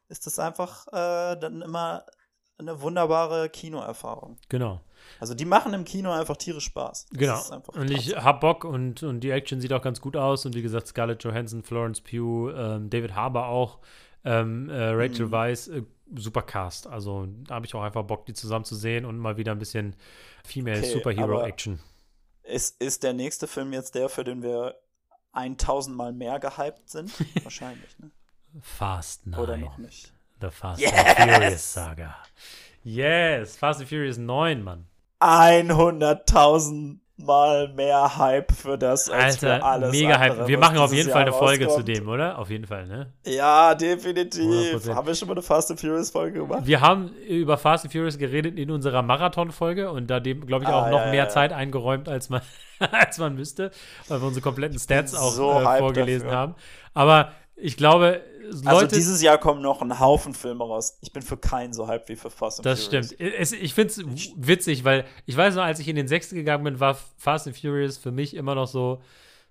ist 0.08 0.26
das 0.26 0.38
einfach 0.38 0.86
äh, 0.88 1.36
dann 1.36 1.62
immer 1.62 2.04
eine 2.58 2.82
wunderbare 2.82 3.48
Kinoerfahrung. 3.48 4.38
genau. 4.48 4.80
Also 5.18 5.34
die 5.34 5.44
machen 5.44 5.74
im 5.74 5.84
Kino 5.84 6.12
einfach 6.12 6.36
tierisch 6.36 6.64
Spaß. 6.64 7.06
Das 7.10 7.18
Genau. 7.50 7.62
Und 7.72 7.90
ich 7.90 8.14
hab 8.16 8.40
Bock 8.40 8.64
und, 8.64 9.02
und 9.02 9.20
die 9.20 9.30
Action 9.30 9.60
sieht 9.60 9.72
auch 9.72 9.82
ganz 9.82 10.00
gut 10.00 10.16
aus. 10.16 10.46
Und 10.46 10.54
wie 10.54 10.62
gesagt, 10.62 10.86
Scarlett 10.88 11.24
Johansson, 11.24 11.62
Florence 11.62 12.00
Pugh, 12.00 12.52
ähm, 12.56 12.90
David 12.90 13.14
Harbour 13.14 13.46
auch, 13.46 13.78
ähm, 14.24 14.68
äh, 14.68 14.90
Rachel 14.90 15.26
Mhm. 15.26 15.30
Weisz, 15.32 15.68
äh, 15.68 15.82
super 16.14 16.42
Cast. 16.42 16.86
Also 16.86 17.26
da 17.46 17.54
habe 17.56 17.66
ich 17.66 17.74
auch 17.74 17.82
einfach 17.82 18.02
Bock, 18.04 18.26
die 18.26 18.34
zusammen 18.34 18.64
zu 18.64 18.74
sehen 18.76 19.04
und 19.04 19.18
mal 19.18 19.36
wieder 19.36 19.52
ein 19.52 19.58
bisschen 19.58 19.96
Female 20.44 20.78
Okay, 20.78 20.92
Superhero 20.92 21.38
aber- 21.38 21.46
Action. 21.46 21.80
ist, 22.42 22.80
ist 22.82 23.02
der 23.02 23.12
nächste 23.12 23.46
Film 23.46 23.72
jetzt 23.72 23.94
der, 23.94 24.08
für 24.08 24.24
den 24.24 24.42
wir 24.42 24.74
1000 25.32 25.96
Mal 25.96 26.12
mehr 26.12 26.38
gehypt 26.40 26.90
sind? 26.90 27.12
Wahrscheinlich, 27.44 27.98
ne? 27.98 28.10
Fast 28.60 29.26
9. 29.28 29.38
Oder 29.40 29.56
noch 29.56 29.78
nicht? 29.78 30.12
The 30.40 30.48
Fast 30.50 30.80
Yes! 30.80 30.92
and 31.16 31.30
Furious 31.30 31.72
Saga. 31.72 32.16
Yes, 32.82 33.56
Fast 33.56 33.80
and 33.80 33.88
Furious 33.88 34.16
9, 34.18 34.62
Mann. 34.62 34.86
100.000 35.20 36.98
Mal 37.22 37.68
mehr 37.74 38.16
Hype 38.16 38.50
für 38.50 38.78
das 38.78 39.10
als 39.10 39.36
für 39.36 39.52
Alter, 39.52 39.66
alles 39.66 39.92
mega 39.92 40.14
andere, 40.14 40.38
Hype. 40.38 40.48
Wir 40.48 40.56
machen 40.58 40.78
auf 40.78 40.90
jeden 40.90 41.10
Fall 41.10 41.20
eine 41.20 41.34
Folge 41.34 41.64
zu 41.64 41.74
rauskommt. 41.74 41.88
dem, 41.88 42.08
oder? 42.08 42.38
Auf 42.38 42.48
jeden 42.48 42.66
Fall, 42.66 42.86
ne? 42.86 43.12
Ja, 43.26 43.74
definitiv. 43.74 44.40
100%. 44.86 44.94
Haben 44.94 45.06
wir 45.06 45.14
schon 45.14 45.28
mal 45.28 45.34
eine 45.34 45.42
Fast 45.42 45.70
and 45.70 45.78
Furious 45.78 46.08
Folge 46.10 46.38
gemacht? 46.40 46.62
Wir 46.64 46.80
haben 46.80 47.10
über 47.28 47.58
Fast 47.58 47.84
and 47.84 47.92
Furious 47.92 48.16
geredet 48.16 48.58
in 48.58 48.70
unserer 48.70 49.02
Marathon-Folge 49.02 49.90
und 49.90 50.06
da 50.08 50.18
dem, 50.18 50.46
glaube 50.46 50.64
ich, 50.64 50.70
auch 50.70 50.86
Ah, 50.86 50.90
noch 50.90 51.00
ja, 51.00 51.10
mehr 51.10 51.24
ja. 51.24 51.28
Zeit 51.28 51.52
eingeräumt, 51.52 52.08
als 52.08 52.30
man, 52.30 52.40
als 52.90 53.18
man 53.18 53.34
müsste, 53.34 53.70
weil 54.08 54.22
wir 54.22 54.26
unsere 54.26 54.42
kompletten 54.42 54.78
Stats 54.78 55.14
auch 55.14 55.30
so 55.32 55.60
äh, 55.60 55.76
vorgelesen 55.76 56.28
dafür. 56.28 56.38
haben. 56.38 56.54
Aber 56.94 57.32
ich 57.54 57.76
glaube, 57.76 58.22
Leute. 58.50 58.68
Also 58.68 58.86
dieses 58.86 59.22
Jahr 59.22 59.38
kommen 59.38 59.62
noch 59.62 59.80
ein 59.82 59.98
Haufen 60.00 60.34
Filme 60.34 60.64
raus. 60.64 60.98
Ich 61.00 61.12
bin 61.12 61.22
für 61.22 61.36
keinen 61.36 61.72
so 61.72 61.88
hyped 61.88 62.08
wie 62.08 62.16
für 62.16 62.30
Fast 62.30 62.58
and 62.58 62.66
Das 62.66 62.84
Furious. 62.84 63.06
stimmt. 63.12 63.34
Es, 63.38 63.52
ich 63.52 63.74
finde 63.74 63.92
es 63.92 64.32
witzig, 64.36 64.84
weil 64.84 65.04
ich 65.26 65.36
weiß 65.36 65.54
noch, 65.54 65.62
als 65.62 65.78
ich 65.80 65.88
in 65.88 65.96
den 65.96 66.08
sechsten 66.08 66.34
gegangen 66.34 66.64
bin, 66.64 66.80
war 66.80 66.96
Fast 67.16 67.46
and 67.46 67.56
Furious 67.56 67.96
für 67.96 68.10
mich 68.12 68.34
immer 68.34 68.54
noch 68.54 68.66
so, 68.66 69.00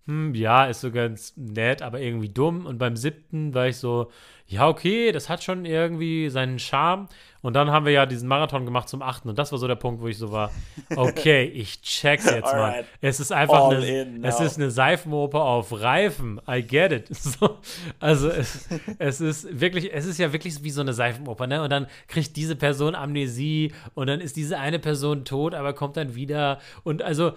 hm, 0.06 0.34
ja, 0.36 0.66
ist 0.66 0.82
so 0.82 0.92
ganz 0.92 1.34
nett, 1.36 1.82
aber 1.82 2.00
irgendwie 2.00 2.30
dumm. 2.30 2.66
Und 2.66 2.78
beim 2.78 2.96
siebten 2.96 3.54
war 3.54 3.68
ich 3.68 3.78
so, 3.78 4.12
ja, 4.50 4.68
okay, 4.68 5.12
das 5.12 5.30
hat 5.30 5.44
schon 5.44 5.64
irgendwie 5.64 6.30
seinen 6.30 6.58
Charme. 6.58 7.08
Und 7.42 7.54
dann 7.54 7.70
haben 7.70 7.86
wir 7.86 7.94
ja 7.94 8.06
diesen 8.08 8.28
Marathon 8.28 8.66
gemacht 8.66 8.90
zum 8.90 9.04
achten. 9.04 9.30
Und 9.30 9.38
das 9.38 9.52
war 9.52 9.60
so 9.60 9.68
der 9.68 9.76
Punkt, 9.76 10.02
wo 10.02 10.08
ich 10.08 10.18
so 10.18 10.32
war, 10.32 10.52
okay, 10.96 11.44
ich 11.54 11.82
check's 11.84 12.26
jetzt 12.26 12.52
mal. 12.52 12.84
Es 13.00 13.20
ist 13.20 13.32
einfach 13.32 13.66
All 13.66 13.78
eine, 13.78 14.02
in 14.02 14.24
es 14.24 14.40
ist 14.40 14.58
eine 14.58 14.72
Seifenoper 14.72 15.42
auf 15.42 15.72
Reifen. 15.80 16.42
I 16.50 16.64
get 16.64 16.92
it. 16.92 17.10
So, 17.30 17.60
also 18.00 18.30
es, 18.30 18.68
es 18.98 19.22
ist 19.22 19.60
wirklich, 19.60 19.94
es 19.94 20.06
ist 20.06 20.18
ja 20.18 20.34
wirklich 20.34 20.64
wie 20.64 20.72
so 20.72 20.82
eine 20.82 20.94
Seifenoper, 20.94 21.46
ne? 21.46 21.62
Und 21.62 21.70
dann 21.70 21.86
kriegt 22.08 22.36
diese 22.36 22.56
Person 22.56 22.96
Amnesie 22.96 23.72
und 23.94 24.08
dann 24.08 24.20
ist 24.20 24.36
diese 24.36 24.58
eine 24.58 24.80
Person 24.80 25.26
tot, 25.26 25.54
aber 25.54 25.74
kommt 25.74 25.96
dann 25.96 26.16
wieder. 26.16 26.60
Und 26.84 27.04
also 27.04 27.34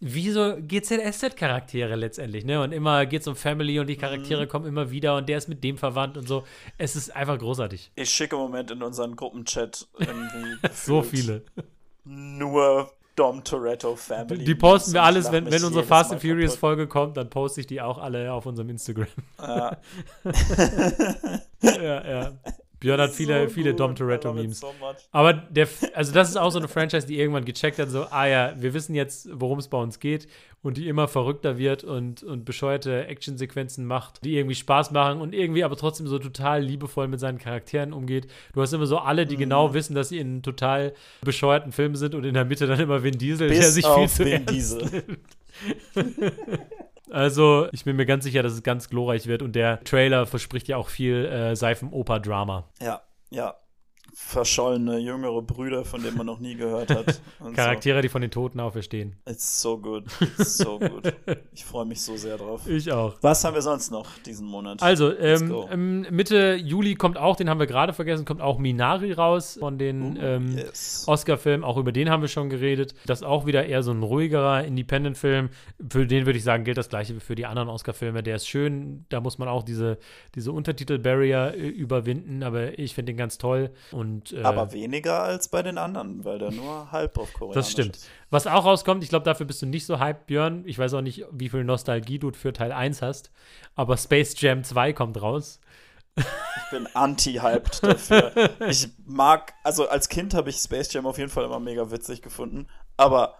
wie 0.00 0.30
so 0.30 0.56
GZSZ-Charaktere 0.60 1.94
letztendlich, 1.96 2.44
ne? 2.44 2.60
Und 2.60 2.72
immer 2.72 3.06
geht 3.06 3.22
es 3.22 3.28
um 3.28 3.36
Family 3.36 3.78
und 3.80 3.86
die 3.86 3.96
Charaktere 3.96 4.44
Mhm. 4.44 4.48
kommen 4.48 4.66
immer 4.66 4.90
wieder 4.90 5.16
und 5.16 5.28
der 5.28 5.38
ist 5.38 5.48
mit 5.48 5.64
dem 5.64 5.78
verwandt 5.78 6.16
und 6.18 6.28
so. 6.28 6.44
Es 6.78 6.96
ist 6.96 7.14
einfach 7.16 7.38
großartig. 7.38 7.92
Ich 7.94 8.10
schicke 8.10 8.36
im 8.36 8.42
Moment 8.42 8.70
in 8.70 8.82
unseren 8.82 9.16
Gruppenchat 9.16 9.86
irgendwie 9.98 10.56
So 10.72 11.02
viele. 11.02 11.42
nur 12.04 12.90
Dom 13.16 13.42
Toretto 13.42 13.96
Family. 13.96 14.44
Die 14.44 14.54
posten 14.54 14.92
wir 14.92 15.02
alles, 15.02 15.32
wenn, 15.32 15.50
wenn 15.50 15.64
unsere 15.64 15.84
Fast 15.84 16.12
and 16.12 16.20
Furious 16.20 16.50
kaputt. 16.52 16.60
Folge 16.60 16.86
kommt, 16.86 17.16
dann 17.16 17.30
poste 17.30 17.62
ich 17.62 17.66
die 17.66 17.80
auch 17.80 17.96
alle 17.96 18.30
auf 18.30 18.44
unserem 18.44 18.68
Instagram. 18.68 19.06
Ja. 19.38 19.78
ja, 21.62 22.08
ja. 22.10 22.32
Björn 22.78 23.00
hat 23.00 23.10
viele, 23.12 23.48
So 23.48 23.54
viele. 23.54 23.74
Dom 23.74 23.92
I 23.92 23.94
Toretto 23.94 24.28
love 24.28 24.38
it 24.40 24.44
Memes. 24.44 24.60
so. 24.60 24.72
Aber 25.12 25.32
der, 25.32 25.66
also 25.94 26.12
das 26.12 26.28
ist 26.28 26.36
auch 26.36 26.50
so 26.50 26.58
eine 26.58 26.68
Franchise, 26.68 27.06
die 27.06 27.18
irgendwann 27.18 27.44
gecheckt 27.44 27.78
hat, 27.78 27.88
so, 27.90 28.04
ah 28.10 28.26
ja, 28.26 28.52
wir 28.58 28.74
wissen 28.74 28.94
jetzt, 28.94 29.28
worum 29.32 29.58
es 29.58 29.68
bei 29.68 29.78
uns 29.78 29.98
geht 29.98 30.28
und 30.62 30.76
die 30.76 30.88
immer 30.88 31.08
verrückter 31.08 31.58
wird 31.58 31.84
und, 31.84 32.22
und 32.22 32.44
bescheuerte 32.44 33.06
Actionsequenzen 33.06 33.86
macht, 33.86 34.24
die 34.24 34.36
irgendwie 34.36 34.54
Spaß 34.56 34.90
machen 34.90 35.20
und 35.20 35.34
irgendwie 35.34 35.64
aber 35.64 35.76
trotzdem 35.76 36.06
so 36.06 36.18
total 36.18 36.62
liebevoll 36.62 37.08
mit 37.08 37.18
seinen 37.20 37.38
Charakteren 37.38 37.92
umgeht. 37.92 38.26
Du 38.52 38.60
hast 38.60 38.72
immer 38.72 38.86
so 38.86 38.98
alle, 38.98 39.24
Mhm. 39.24 39.28
die 39.30 39.36
genau 39.36 39.72
wissen, 39.74 39.94
dass 39.94 40.10
sie 40.10 40.18
in 40.18 40.26
einem 40.28 40.42
total 40.42 40.92
bescheuerten 41.22 41.72
Film 41.72 41.96
sind 41.96 42.14
und 42.14 42.24
in 42.24 42.34
der 42.34 42.44
Mitte 42.44 42.66
dann 42.66 42.80
immer 42.80 43.02
Vin 43.02 43.16
Diesel, 43.16 43.48
Bis 43.48 43.58
der 43.60 43.70
sich 43.70 43.86
viel 43.86 44.08
zu 44.08 44.24
Vin 44.24 44.32
ernst 44.32 44.50
Diesel. 44.54 45.02
Also, 47.10 47.68
ich 47.72 47.84
bin 47.84 47.96
mir 47.96 48.06
ganz 48.06 48.24
sicher, 48.24 48.42
dass 48.42 48.52
es 48.52 48.62
ganz 48.62 48.88
glorreich 48.88 49.26
wird 49.26 49.42
und 49.42 49.54
der 49.54 49.80
Trailer 49.84 50.26
verspricht 50.26 50.68
ja 50.68 50.76
auch 50.76 50.88
viel 50.88 51.24
äh, 51.26 51.54
Seifenoper-Drama. 51.54 52.64
Ja, 52.80 53.02
ja. 53.30 53.54
Verschollene 54.14 54.98
jüngere 54.98 55.42
Brüder, 55.42 55.84
von 55.84 56.02
denen 56.02 56.16
man 56.16 56.26
noch 56.26 56.40
nie 56.40 56.54
gehört 56.54 56.90
hat. 56.90 57.20
Charaktere, 57.54 58.02
die 58.02 58.08
von 58.08 58.22
den 58.22 58.30
Toten 58.30 58.60
auferstehen. 58.60 59.14
So. 59.24 59.30
It's 59.32 59.60
so 59.60 59.78
good. 59.78 60.04
It's 60.38 60.56
so 60.56 60.78
good. 60.78 61.14
Ich 61.52 61.64
freue 61.64 61.84
mich 61.84 62.00
so 62.00 62.16
sehr 62.16 62.36
drauf. 62.38 62.66
Ich 62.66 62.90
auch. 62.90 63.16
Was 63.20 63.44
haben 63.44 63.54
wir 63.54 63.62
sonst 63.62 63.90
noch 63.90 64.06
diesen 64.24 64.46
Monat? 64.46 64.82
Also, 64.82 65.16
ähm, 65.16 65.54
ähm, 65.70 66.06
Mitte 66.10 66.54
Juli 66.54 66.94
kommt 66.94 67.18
auch, 67.18 67.36
den 67.36 67.50
haben 67.50 67.60
wir 67.60 67.66
gerade 67.66 67.92
vergessen, 67.92 68.24
kommt 68.24 68.40
auch 68.40 68.58
Minari 68.58 69.12
raus 69.12 69.58
von 69.60 69.78
den 69.78 70.16
Oh, 70.16 70.20
ähm, 70.20 70.56
yes. 70.56 71.04
Oscar-Film. 71.06 71.64
Auch 71.64 71.76
über 71.76 71.92
den 71.92 72.10
haben 72.10 72.22
wir 72.22 72.28
schon 72.28 72.48
geredet. 72.48 72.94
Das 73.06 73.20
ist 73.20 73.26
auch 73.26 73.46
wieder 73.46 73.66
eher 73.66 73.82
so 73.82 73.92
ein 73.92 74.02
ruhigerer 74.02 74.64
Independent-Film. 74.64 75.50
Für 75.90 76.06
den 76.06 76.26
würde 76.26 76.38
ich 76.38 76.44
sagen, 76.44 76.64
gilt 76.64 76.78
das 76.78 76.88
Gleiche 76.88 77.14
wie 77.16 77.20
für 77.20 77.34
die 77.34 77.46
anderen 77.46 77.68
Oscar-Filme. 77.68 78.22
Der 78.22 78.36
ist 78.36 78.48
schön. 78.48 79.04
Da 79.08 79.20
muss 79.20 79.38
man 79.38 79.48
auch 79.48 79.62
diese, 79.62 79.98
diese 80.34 80.52
Untertitel-Barrier 80.52 81.54
äh, 81.54 81.68
überwinden. 81.68 82.42
Aber 82.42 82.78
ich 82.78 82.94
finde 82.94 83.12
den 83.12 83.16
ganz 83.16 83.38
toll. 83.38 83.70
Und, 83.96 84.32
äh, 84.34 84.42
Aber 84.42 84.72
weniger 84.72 85.22
als 85.22 85.48
bei 85.48 85.62
den 85.62 85.78
anderen, 85.78 86.24
weil 86.24 86.38
der 86.38 86.50
nur 86.50 86.92
halb 86.92 87.16
auf 87.16 87.32
Koreanisch 87.32 87.54
Das 87.54 87.70
stimmt. 87.70 87.96
ist. 87.96 88.08
Was 88.28 88.46
auch 88.46 88.66
rauskommt, 88.66 89.02
ich 89.02 89.08
glaube, 89.08 89.24
dafür 89.24 89.46
bist 89.46 89.62
du 89.62 89.66
nicht 89.66 89.86
so 89.86 89.98
hyped, 89.98 90.26
Björn. 90.26 90.64
Ich 90.66 90.78
weiß 90.78 90.92
auch 90.94 91.00
nicht, 91.00 91.24
wie 91.32 91.48
viel 91.48 91.64
Nostalgie 91.64 92.18
du 92.18 92.30
für 92.32 92.52
Teil 92.52 92.72
1 92.72 93.00
hast. 93.00 93.30
Aber 93.74 93.96
Space 93.96 94.34
Jam 94.38 94.64
2 94.64 94.92
kommt 94.92 95.20
raus. 95.22 95.60
Ich 96.16 96.70
bin 96.70 96.86
anti-hyped 96.94 97.82
dafür. 97.82 98.32
ich 98.68 98.88
mag, 99.06 99.54
also 99.64 99.88
als 99.88 100.08
Kind 100.10 100.34
habe 100.34 100.50
ich 100.50 100.56
Space 100.56 100.92
Jam 100.92 101.06
auf 101.06 101.16
jeden 101.16 101.30
Fall 101.30 101.44
immer 101.44 101.60
mega 101.60 101.90
witzig 101.90 102.20
gefunden. 102.20 102.66
Aber 102.98 103.34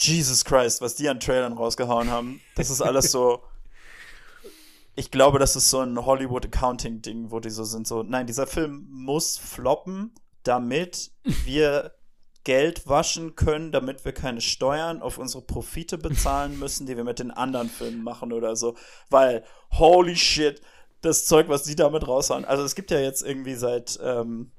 Jesus 0.00 0.44
Christ, 0.44 0.80
was 0.80 0.94
die 0.94 1.08
an 1.08 1.20
Trailern 1.20 1.52
rausgehauen 1.52 2.10
haben, 2.10 2.40
das 2.54 2.70
ist 2.70 2.80
alles 2.80 3.10
so. 3.12 3.42
Ich 4.98 5.12
glaube, 5.12 5.38
das 5.38 5.54
ist 5.54 5.70
so 5.70 5.78
ein 5.78 6.04
Hollywood 6.04 6.46
Accounting 6.46 7.02
Ding, 7.02 7.30
wo 7.30 7.38
die 7.38 7.50
so 7.50 7.62
sind 7.62 7.86
so, 7.86 8.02
nein, 8.02 8.26
dieser 8.26 8.48
Film 8.48 8.88
muss 8.90 9.38
floppen, 9.38 10.12
damit 10.42 11.12
wir 11.44 11.92
Geld 12.42 12.88
waschen 12.88 13.36
können, 13.36 13.70
damit 13.70 14.04
wir 14.04 14.10
keine 14.10 14.40
Steuern 14.40 15.00
auf 15.00 15.18
unsere 15.18 15.44
Profite 15.44 15.98
bezahlen 15.98 16.58
müssen, 16.58 16.88
die 16.88 16.96
wir 16.96 17.04
mit 17.04 17.20
den 17.20 17.30
anderen 17.30 17.68
Filmen 17.68 18.02
machen 18.02 18.32
oder 18.32 18.56
so. 18.56 18.74
Weil, 19.08 19.44
holy 19.70 20.16
shit, 20.16 20.60
das 21.00 21.26
Zeug, 21.26 21.48
was 21.48 21.62
die 21.62 21.76
damit 21.76 22.08
raushauen. 22.08 22.44
Also 22.44 22.64
es 22.64 22.74
gibt 22.74 22.90
ja 22.90 22.98
jetzt 22.98 23.22
irgendwie 23.22 23.54
seit, 23.54 24.00
ähm, 24.02 24.50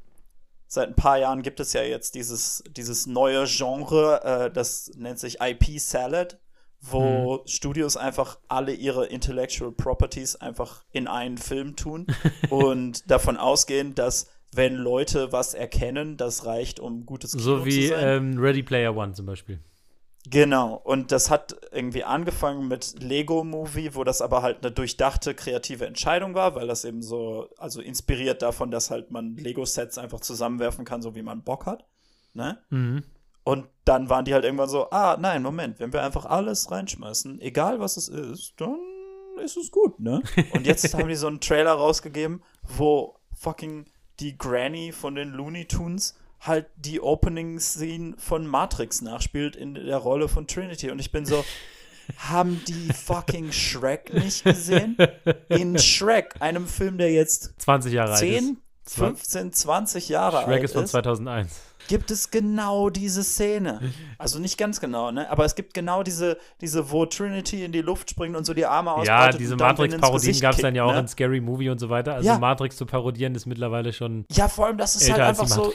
seit 0.68 0.88
ein 0.88 0.96
paar 0.96 1.18
Jahren 1.18 1.42
gibt 1.42 1.60
es 1.60 1.74
ja 1.74 1.82
jetzt 1.82 2.16
dieses, 2.16 2.64
dieses 2.78 3.08
neue 3.08 3.44
Genre, 3.46 4.24
äh, 4.24 4.52
das 4.52 4.90
nennt 4.96 5.20
sich 5.20 5.42
IP 5.42 5.82
Salad, 5.82 6.40
wo 6.82 7.42
Studios 7.46 7.98
einfach 7.98 8.40
alle 8.48 8.74
ihre 8.74 9.06
Intellectual 9.06 9.72
Properties 9.72 10.36
einfach 10.36 10.84
in 10.92 11.08
einen 11.08 11.38
Film 11.38 11.76
tun 11.76 12.08
und 12.50 13.10
davon 13.10 13.38
ausgehen, 13.38 13.96
dass 13.96 14.30
wenn 14.54 14.76
Leute 14.76 15.32
was 15.32 15.54
erkennen, 15.54 16.18
das 16.18 16.46
reicht, 16.46 16.80
um 16.80 17.06
gutes 17.06 17.32
Kino 17.32 17.44
So 17.44 17.66
wie 17.66 17.88
zu 17.88 17.90
sein. 17.90 18.34
ähm, 18.34 18.40
Ready 18.40 18.64
Player 18.64 18.96
One 18.96 19.14
zum 19.14 19.26
Beispiel. 19.26 19.60
Genau, 20.30 20.76
und 20.76 21.12
das 21.12 21.30
hat 21.30 21.56
irgendwie 21.72 22.04
angefangen 22.04 22.68
mit 22.68 23.02
Lego 23.02 23.44
Movie, 23.44 23.96
wo 23.96 24.04
das 24.04 24.22
aber 24.22 24.42
halt 24.42 24.58
eine 24.62 24.72
durchdachte 24.72 25.34
kreative 25.34 25.86
Entscheidung 25.86 26.36
war, 26.36 26.56
weil 26.56 26.68
das 26.68 26.84
eben 26.84 27.02
so, 27.02 27.50
also 27.58 27.82
inspiriert 27.82 28.42
davon, 28.42 28.70
dass 28.70 28.92
halt 28.92 29.12
man 29.12 29.38
Lego-Sets 29.38 29.98
einfach 29.98 30.20
zusammenwerfen 30.20 30.84
kann, 30.84 31.02
so 31.02 31.16
wie 31.16 31.22
man 31.22 31.44
Bock 31.44 31.66
hat. 31.66 31.86
Ne? 32.34 32.60
Mhm. 32.70 33.04
Und 33.50 33.66
dann 33.84 34.12
waren 34.12 34.26
die 34.26 34.36
halt 34.36 34.46
irgendwann 34.46 34.70
so, 34.70 34.92
ah, 34.92 35.18
nein, 35.20 35.42
Moment, 35.42 35.80
wenn 35.80 35.92
wir 35.92 36.04
einfach 36.04 36.26
alles 36.26 36.70
reinschmeißen, 36.70 37.42
egal 37.42 37.80
was 37.80 37.98
es 37.98 38.08
ist, 38.08 38.54
dann 38.58 38.78
ist 39.44 39.58
es 39.58 39.72
gut, 39.72 40.00
ne? 40.00 40.22
Und 40.54 40.68
jetzt 40.68 40.94
haben 40.98 41.08
die 41.08 41.16
so 41.16 41.26
einen 41.26 41.40
Trailer 41.40 41.72
rausgegeben, 41.72 42.44
wo 42.62 43.16
fucking 43.34 43.86
die 44.20 44.38
Granny 44.38 44.92
von 44.92 45.16
den 45.16 45.30
Looney 45.30 45.66
Tunes 45.66 46.16
halt 46.40 46.68
die 46.76 47.02
Opening-Scene 47.02 48.18
von 48.20 48.46
Matrix 48.46 49.02
nachspielt 49.02 49.56
in 49.56 49.74
der 49.74 49.98
Rolle 49.98 50.28
von 50.28 50.46
Trinity. 50.46 50.92
Und 50.92 51.00
ich 51.00 51.12
bin 51.12 51.26
so, 51.26 51.44
haben 52.18 52.62
die 52.68 52.94
fucking 52.94 53.52
Shrek 53.52 54.14
nicht 54.14 54.44
gesehen? 54.44 54.96
In 55.48 55.80
Shrek, 55.80 56.36
einem 56.40 56.68
Film, 56.68 57.00
der 57.00 57.12
jetzt 57.12 57.60
20 57.64 57.94
Jahre 57.94 58.12
alt 58.12 58.20
10, 58.20 58.60
ist. 58.86 58.96
15, 58.96 59.54
20 59.54 60.10
Jahre 60.10 60.44
Shrek 60.44 60.48
alt 60.50 60.64
ist 60.66 60.74
von 60.74 60.86
2001. 60.86 61.69
gibt 61.90 62.12
es 62.12 62.32
genau 62.32 62.90
diese 62.90 63.24
Szene. 63.24 63.82
Also 64.18 64.40
nicht 64.40 64.58
ganz 64.58 64.80
genau, 64.80 65.12
ne? 65.12 65.30
Aber 65.30 65.44
es 65.44 65.56
gibt 65.56 65.74
genau 65.74 66.04
diese, 66.04 66.38
diese 66.62 66.92
wo 66.92 67.06
Trinity 67.06 67.66
in 67.66 67.74
die 67.74 67.82
Luft 67.82 68.12
springt 68.12 68.38
und 68.38 68.46
so 68.46 68.54
die 68.54 68.66
Arme 68.66 68.92
Ja, 68.92 68.96
ausbreitet. 68.96 69.42
diese 69.42 69.58
dann 69.58 69.72
ins 69.72 69.80
Matrix-Parodien 69.80 70.40
gab 70.40 70.56
es 70.56 70.62
dann 70.62 70.76
ja 70.76 70.84
auch 70.86 70.94
ne? 70.94 71.00
in 71.00 71.08
Scary 71.08 71.42
Movie 71.42 71.70
und 71.70 71.80
so 71.80 71.90
weiter. 71.90 72.14
Also 72.14 72.28
Ja. 72.28 72.38
Matrix 72.38 72.78
zu 72.78 72.86
parodieren 72.86 73.36
ist 73.36 73.46
mittlerweile 73.46 73.92
schon 73.92 74.26
Ja, 74.32 74.48
vor 74.48 74.68
allem, 74.68 74.78
das 74.78 74.96
ist 74.96 75.12
halt 75.12 75.20
einfach 75.22 75.46
die 75.46 75.52
so 75.52 75.74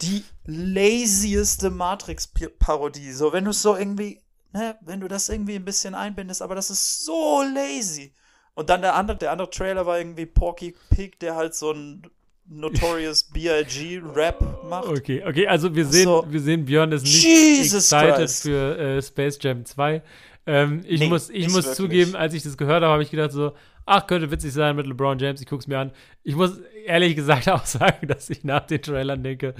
die 0.00 0.24
lazieste 0.46 1.70
Matrix-Parodie. 1.70 3.12
So, 3.12 3.32
wenn 3.32 3.44
du 3.44 3.50
es 3.50 3.62
so 3.62 3.76
irgendwie, 3.76 4.20
ne, 4.52 4.76
wenn 4.82 5.00
du 5.00 5.08
das 5.08 5.28
irgendwie 5.28 5.54
ein 5.56 5.64
bisschen 5.64 5.94
einbindest, 5.94 6.42
aber 6.42 6.54
das 6.54 6.70
ist 6.70 7.04
so 7.04 7.42
lazy. 7.42 8.12
Und 8.54 8.70
dann 8.70 8.82
der 8.82 8.94
andere, 8.94 9.16
der 9.16 9.32
andere 9.32 9.50
Trailer 9.50 9.86
war 9.86 9.98
irgendwie 9.98 10.26
Porky 10.26 10.74
Pig, 10.90 11.18
der 11.20 11.34
halt 11.34 11.54
so 11.54 11.72
ein 11.72 12.02
Notorious 12.46 13.24
B.I.G. 13.24 14.02
Rap 14.14 14.64
macht. 14.68 14.88
Okay, 14.88 15.22
okay, 15.26 15.46
also 15.46 15.74
wir 15.74 15.86
sehen, 15.86 16.04
so. 16.04 16.24
wir 16.28 16.40
sehen 16.40 16.64
Björn 16.64 16.92
ist 16.92 17.04
nicht 17.04 17.24
Jesus 17.24 17.90
excited 17.92 18.16
Christ. 18.16 18.42
für 18.42 18.78
äh, 18.78 19.02
Space 19.02 19.38
Jam 19.40 19.64
2. 19.64 20.02
Ähm, 20.46 20.82
ich 20.86 21.00
Nee, 21.00 21.08
muss, 21.08 21.30
ich 21.30 21.46
nicht 21.46 21.52
muss 21.52 21.74
zugeben, 21.74 22.14
als 22.14 22.34
ich 22.34 22.42
das 22.42 22.56
gehört 22.56 22.82
habe, 22.82 22.92
habe 22.92 23.02
ich 23.02 23.10
gedacht 23.10 23.32
so, 23.32 23.52
ach, 23.86 24.06
könnte 24.06 24.30
witzig 24.30 24.52
sein 24.52 24.76
mit 24.76 24.86
LeBron 24.86 25.18
James, 25.18 25.40
ich 25.40 25.46
guck's 25.46 25.66
mir 25.66 25.78
an. 25.78 25.92
Ich 26.22 26.36
muss 26.36 26.60
ehrlich 26.86 27.16
gesagt 27.16 27.48
auch 27.50 27.64
sagen, 27.64 28.06
dass 28.08 28.28
ich 28.28 28.44
nach 28.44 28.66
den 28.66 28.82
Trailern 28.82 29.22
denke, 29.22 29.54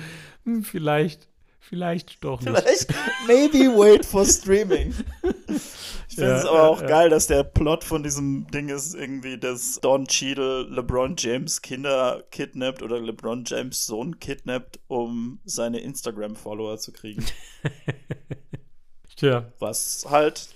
hm, 0.45 0.63
vielleicht, 0.63 1.27
vielleicht 1.61 2.23
doch 2.23 2.43
nicht. 2.43 2.55
Vielleicht, 2.55 2.95
maybe 3.27 3.75
wait 3.79 4.05
for 4.05 4.27
streaming. 4.27 4.95
Ich 6.09 6.17
finde 6.17 6.31
Ja, 6.31 6.39
es 6.39 6.45
aber 6.45 6.59
ja, 6.59 6.67
auch 6.69 6.81
ja. 6.83 6.87
geil, 6.87 7.11
dass 7.11 7.27
der 7.27 7.43
Plot 7.43 7.83
von 7.83 8.03
diesem 8.03 8.47
Ding 8.49 8.69
ist 8.69 8.95
irgendwie, 8.95 9.39
dass 9.39 9.81
Don 9.81 10.07
Cheadle 10.07 10.63
LeBron 10.71 11.17
James 11.19 11.63
Kinder 11.63 12.23
kidnappt 12.31 12.83
oder 12.83 13.01
LeBron 13.01 13.45
James 13.47 13.87
Sohn 13.87 14.21
kidnappt, 14.21 14.79
um 14.87 15.41
seine 15.45 15.81
Instagram-Follower 15.81 16.79
zu 16.79 16.93
kriegen. 16.93 17.25
Tja, 19.17 19.51
Was 19.59 20.07
halt, 20.09 20.49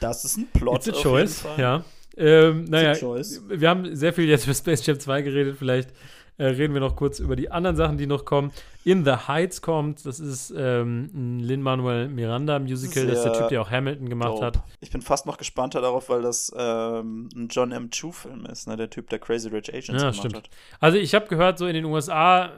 das 0.00 0.24
ist 0.24 0.36
ein 0.38 0.48
Plot. 0.52 0.86
it's 0.86 0.98
a 0.98 1.00
choice, 1.00 1.44
ja. 1.56 1.84
Ähm, 2.16 2.64
naja, 2.64 2.94
wir 3.00 3.68
haben 3.68 3.96
sehr 3.96 4.12
viel 4.12 4.28
jetzt 4.28 4.44
über 4.44 4.54
Space 4.54 4.84
Jam 4.86 5.00
2 5.00 5.22
geredet. 5.22 5.56
Vielleicht 5.58 5.90
äh, 6.36 6.44
reden 6.46 6.74
wir 6.74 6.80
noch 6.80 6.96
kurz 6.96 7.18
über 7.20 7.36
die 7.36 7.50
anderen 7.50 7.76
Sachen, 7.76 7.96
die 7.98 8.06
noch 8.06 8.24
kommen. 8.24 8.52
In 8.84 9.04
the 9.04 9.12
Heights 9.12 9.62
kommt, 9.62 10.04
das 10.04 10.20
ist 10.20 10.52
ähm, 10.56 11.10
ein 11.14 11.40
Lin-Manuel 11.40 12.08
Miranda-Musical, 12.08 13.06
das 13.06 13.18
ist 13.18 13.24
der 13.24 13.32
Typ, 13.32 13.48
der 13.48 13.62
auch 13.62 13.70
Hamilton 13.70 14.08
gemacht 14.08 14.32
Dope. 14.34 14.46
hat. 14.46 14.58
Ich 14.80 14.90
bin 14.90 15.00
fast 15.00 15.26
noch 15.26 15.38
gespannter 15.38 15.80
darauf, 15.80 16.08
weil 16.08 16.22
das 16.22 16.52
ähm, 16.56 17.28
ein 17.34 17.48
John 17.48 17.72
M. 17.72 17.90
Chu-Film 17.90 18.46
ist, 18.46 18.66
ne? 18.68 18.76
der 18.76 18.90
Typ, 18.90 19.08
der 19.10 19.18
Crazy 19.20 19.48
Rich 19.48 19.70
Agents 19.70 19.88
Ja, 19.88 19.98
gemacht 20.10 20.16
stimmt. 20.16 20.36
hat. 20.36 20.50
Also 20.80 20.98
ich 20.98 21.14
habe 21.14 21.26
gehört, 21.28 21.58
so 21.58 21.66
in 21.66 21.74
den 21.74 21.84
USA 21.86 22.50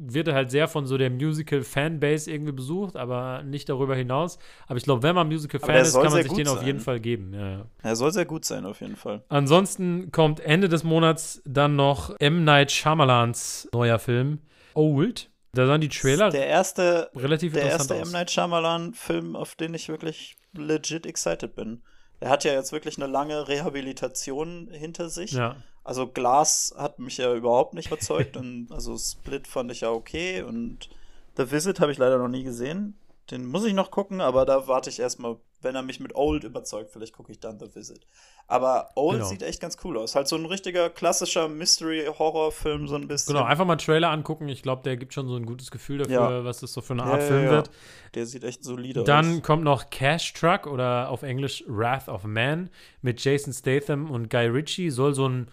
wird 0.00 0.28
er 0.28 0.34
halt 0.34 0.50
sehr 0.50 0.66
von 0.68 0.86
so 0.86 0.96
der 0.96 1.10
Musical-Fanbase 1.10 2.30
irgendwie 2.30 2.52
besucht, 2.52 2.96
aber 2.96 3.42
nicht 3.42 3.68
darüber 3.68 3.94
hinaus. 3.94 4.38
Aber 4.66 4.76
ich 4.76 4.84
glaube, 4.84 5.02
wenn 5.02 5.14
man 5.14 5.28
Musical-Fan 5.28 5.74
der 5.74 5.82
ist, 5.82 5.94
kann 5.94 6.12
man 6.12 6.22
sich 6.22 6.32
den 6.32 6.48
auf 6.48 6.58
sein. 6.58 6.66
jeden 6.66 6.80
Fall 6.80 7.00
geben. 7.00 7.32
Ja, 7.34 7.50
ja. 7.50 7.66
Er 7.82 7.96
soll 7.96 8.12
sehr 8.12 8.24
gut 8.24 8.44
sein, 8.44 8.64
auf 8.64 8.80
jeden 8.80 8.96
Fall. 8.96 9.22
Ansonsten 9.28 10.10
kommt 10.10 10.40
Ende 10.40 10.68
des 10.68 10.84
Monats 10.84 11.42
dann 11.44 11.76
noch 11.76 12.14
M. 12.18 12.44
Night 12.44 12.72
Shyamalans 12.72 13.68
neuer 13.72 13.98
Film, 13.98 14.38
Old. 14.74 15.30
Da 15.52 15.66
sahen 15.66 15.80
die 15.80 15.88
Trailer 15.88 16.30
Der 16.30 16.46
erste, 16.46 17.10
relativ 17.16 17.52
der 17.52 17.62
interessant 17.62 17.90
erste 17.90 18.02
aus. 18.02 18.08
M. 18.08 18.12
Night 18.12 18.30
Shyamalan-Film, 18.30 19.36
auf 19.36 19.56
den 19.56 19.74
ich 19.74 19.88
wirklich 19.88 20.36
legit 20.56 21.06
excited 21.06 21.54
bin. 21.54 21.82
Er 22.20 22.30
hat 22.30 22.44
ja 22.44 22.52
jetzt 22.52 22.72
wirklich 22.72 22.98
eine 22.98 23.10
lange 23.10 23.48
Rehabilitation 23.48 24.68
hinter 24.70 25.08
sich. 25.08 25.32
Ja. 25.32 25.56
Also 25.90 26.06
Glass 26.06 26.72
hat 26.78 27.00
mich 27.00 27.16
ja 27.16 27.34
überhaupt 27.34 27.74
nicht 27.74 27.88
überzeugt 27.88 28.36
und 28.36 28.68
also 28.70 28.96
Split 28.96 29.48
fand 29.48 29.72
ich 29.72 29.80
ja 29.80 29.90
okay 29.90 30.40
und 30.42 30.88
The 31.36 31.50
Visit 31.50 31.80
habe 31.80 31.90
ich 31.90 31.98
leider 31.98 32.16
noch 32.16 32.28
nie 32.28 32.44
gesehen. 32.44 32.94
Den 33.32 33.44
muss 33.44 33.64
ich 33.64 33.74
noch 33.74 33.90
gucken, 33.90 34.20
aber 34.20 34.46
da 34.46 34.68
warte 34.68 34.88
ich 34.88 35.00
erstmal, 35.00 35.34
wenn 35.62 35.74
er 35.74 35.82
mich 35.82 35.98
mit 35.98 36.14
Old 36.14 36.44
überzeugt, 36.44 36.90
vielleicht 36.92 37.12
gucke 37.12 37.32
ich 37.32 37.40
dann 37.40 37.58
The 37.58 37.74
Visit. 37.74 38.06
Aber 38.46 38.90
Old 38.94 39.16
Genau. 39.18 39.28
sieht 39.28 39.42
echt 39.42 39.60
ganz 39.60 39.78
cool 39.82 39.98
aus. 39.98 40.14
Halt 40.14 40.28
so 40.28 40.36
ein 40.36 40.46
richtiger 40.46 40.90
klassischer 40.90 41.48
Mystery-Horror-Film, 41.48 42.86
so 42.86 42.94
ein 42.94 43.08
bisschen. 43.08 43.34
Genau, 43.34 43.44
einfach 43.46 43.64
mal 43.64 43.74
Trailer 43.76 44.10
angucken. 44.10 44.48
Ich 44.48 44.62
glaube, 44.62 44.82
der 44.84 44.96
gibt 44.96 45.12
schon 45.12 45.26
so 45.26 45.34
ein 45.34 45.44
gutes 45.44 45.72
Gefühl 45.72 45.98
dafür, 45.98 46.14
Ja. 46.14 46.44
was 46.44 46.60
das 46.60 46.72
so 46.72 46.80
für 46.82 46.92
eine 46.92 47.02
Art 47.02 47.20
ja, 47.22 47.26
Film 47.26 47.44
ja. 47.46 47.50
wird. 47.50 47.70
Der 48.14 48.26
sieht 48.26 48.44
echt 48.44 48.62
solide 48.62 49.02
Dann 49.02 49.38
aus. 49.38 49.42
kommt 49.42 49.64
noch 49.64 49.90
Cash 49.90 50.34
Truck 50.34 50.68
oder 50.68 51.08
auf 51.10 51.24
Englisch 51.24 51.64
Wrath 51.66 52.08
of 52.08 52.22
Man 52.24 52.70
mit 53.02 53.22
Jason 53.24 53.52
Statham 53.52 54.08
und 54.10 54.30
Guy 54.30 54.46
Ritchie. 54.46 54.90
Soll 54.90 55.14
so 55.14 55.28
ein 55.28 55.48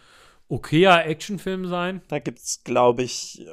okayer 0.50 1.06
Actionfilm 1.06 1.66
sein. 1.68 2.02
Da 2.08 2.20
gibt's, 2.20 2.64
glaube 2.64 3.04
ich, 3.04 3.46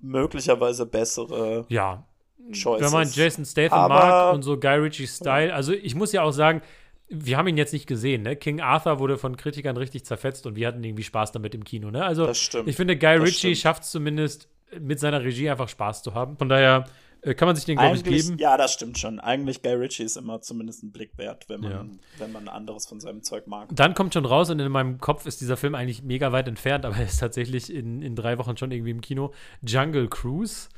möglicherweise 0.00 0.86
bessere 0.86 1.66
Ja. 1.68 2.06
Choices. 2.52 2.86
Wenn 2.86 2.92
man 2.98 3.08
Jason 3.12 3.44
Statham 3.44 3.78
Aber- 3.78 3.94
mag 3.94 4.34
und 4.34 4.42
so 4.42 4.58
Guy 4.58 4.76
Ritchie 4.76 5.06
Style, 5.06 5.54
also 5.54 5.72
ich 5.72 5.94
muss 5.94 6.12
ja 6.12 6.22
auch 6.22 6.32
sagen, 6.32 6.62
wir 7.08 7.36
haben 7.36 7.48
ihn 7.48 7.56
jetzt 7.56 7.72
nicht 7.72 7.86
gesehen, 7.86 8.22
ne? 8.22 8.36
King 8.36 8.60
Arthur 8.60 8.98
wurde 9.00 9.18
von 9.18 9.36
Kritikern 9.36 9.76
richtig 9.76 10.04
zerfetzt 10.04 10.46
und 10.46 10.54
wir 10.56 10.66
hatten 10.68 10.82
irgendwie 10.82 11.02
Spaß 11.02 11.32
damit 11.32 11.54
im 11.54 11.64
Kino, 11.64 11.90
ne? 11.90 12.04
Also 12.04 12.28
ich 12.28 12.76
finde, 12.76 12.96
Guy 12.96 13.16
Ritchie 13.16 13.54
schafft 13.56 13.82
es 13.82 13.90
zumindest 13.90 14.48
mit 14.80 15.00
seiner 15.00 15.22
Regie 15.22 15.50
einfach 15.50 15.68
Spaß 15.68 16.02
zu 16.04 16.14
haben. 16.14 16.36
Von 16.38 16.48
daher 16.48 16.84
kann 17.22 17.46
man 17.46 17.56
sich 17.56 17.64
den, 17.64 17.76
glaube 17.76 17.96
ich, 17.96 18.04
geben. 18.04 18.38
ja, 18.38 18.56
das 18.56 18.72
stimmt 18.72 18.98
schon. 18.98 19.20
Eigentlich 19.20 19.62
Guy 19.62 19.72
Ritchie 19.74 20.04
ist 20.04 20.16
immer 20.16 20.40
zumindest 20.40 20.82
ein 20.82 20.92
Blick 20.92 21.16
wert, 21.18 21.48
wenn 21.48 21.60
man, 21.60 21.70
Ja. 21.72 21.84
wenn 22.18 22.32
man 22.32 22.48
anderes 22.48 22.86
von 22.86 23.00
seinem 23.00 23.22
Zeug 23.22 23.46
mag. 23.46 23.68
Dann 23.74 23.94
kommt 23.94 24.14
schon 24.14 24.24
raus 24.24 24.50
und 24.50 24.58
in 24.60 24.70
meinem 24.72 24.98
Kopf 24.98 25.26
ist 25.26 25.40
dieser 25.40 25.56
Film 25.56 25.74
eigentlich 25.74 26.02
mega 26.02 26.32
weit 26.32 26.48
entfernt, 26.48 26.84
aber 26.84 26.96
er 26.96 27.04
ist 27.06 27.18
tatsächlich 27.18 27.72
in, 27.72 28.02
in 28.02 28.16
drei 28.16 28.38
Wochen 28.38 28.56
schon 28.56 28.70
irgendwie 28.70 28.90
im 28.90 29.00
Kino. 29.00 29.32
Jungle 29.66 30.08
Cruise, 30.08 30.68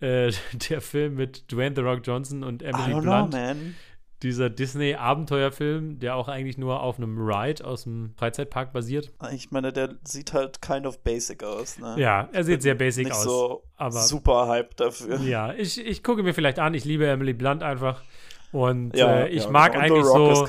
äh, 0.00 0.32
der 0.70 0.80
Film 0.80 1.14
mit 1.14 1.50
Dwayne 1.50 1.74
The 1.74 1.82
Rock 1.82 2.00
Johnson 2.04 2.42
und 2.44 2.62
I 2.62 2.66
Emily 2.66 2.92
don't 2.94 3.00
Blunt. 3.02 3.30
know, 3.30 3.38
man. 3.40 3.74
Dieser 4.26 4.50
Disney-Abenteuerfilm, 4.50 5.98
der 6.00 6.16
auch 6.16 6.28
eigentlich 6.28 6.58
nur 6.58 6.80
auf 6.82 6.98
einem 6.98 7.16
Ride 7.18 7.64
aus 7.64 7.84
dem 7.84 8.12
Freizeitpark 8.16 8.72
basiert. 8.72 9.12
Ich 9.32 9.50
meine, 9.50 9.72
der 9.72 9.94
sieht 10.04 10.32
halt 10.32 10.60
kind 10.60 10.86
of 10.86 10.98
basic 11.02 11.42
aus, 11.44 11.78
ne? 11.78 11.94
Ja, 11.98 12.28
er 12.32 12.44
sieht 12.44 12.62
sehr 12.62 12.74
basic 12.74 13.06
Nicht 13.06 13.16
aus. 13.16 13.24
so 13.24 13.62
aber- 13.76 14.00
super 14.02 14.48
Hype 14.48 14.76
dafür. 14.76 15.20
Ja, 15.20 15.52
ich, 15.54 15.78
ich 15.84 16.02
gucke 16.02 16.22
mir 16.22 16.34
vielleicht 16.34 16.58
an. 16.58 16.74
Ich 16.74 16.84
liebe 16.84 17.06
Emily 17.06 17.32
Blunt 17.32 17.62
einfach. 17.62 18.02
Und 18.56 18.96
Ja, 18.96 19.24
äh, 19.24 19.28
ich 19.28 19.44
ja, 19.44 19.50
mag 19.50 19.74
und 19.74 19.80
eigentlich 19.82 20.04
so. 20.04 20.46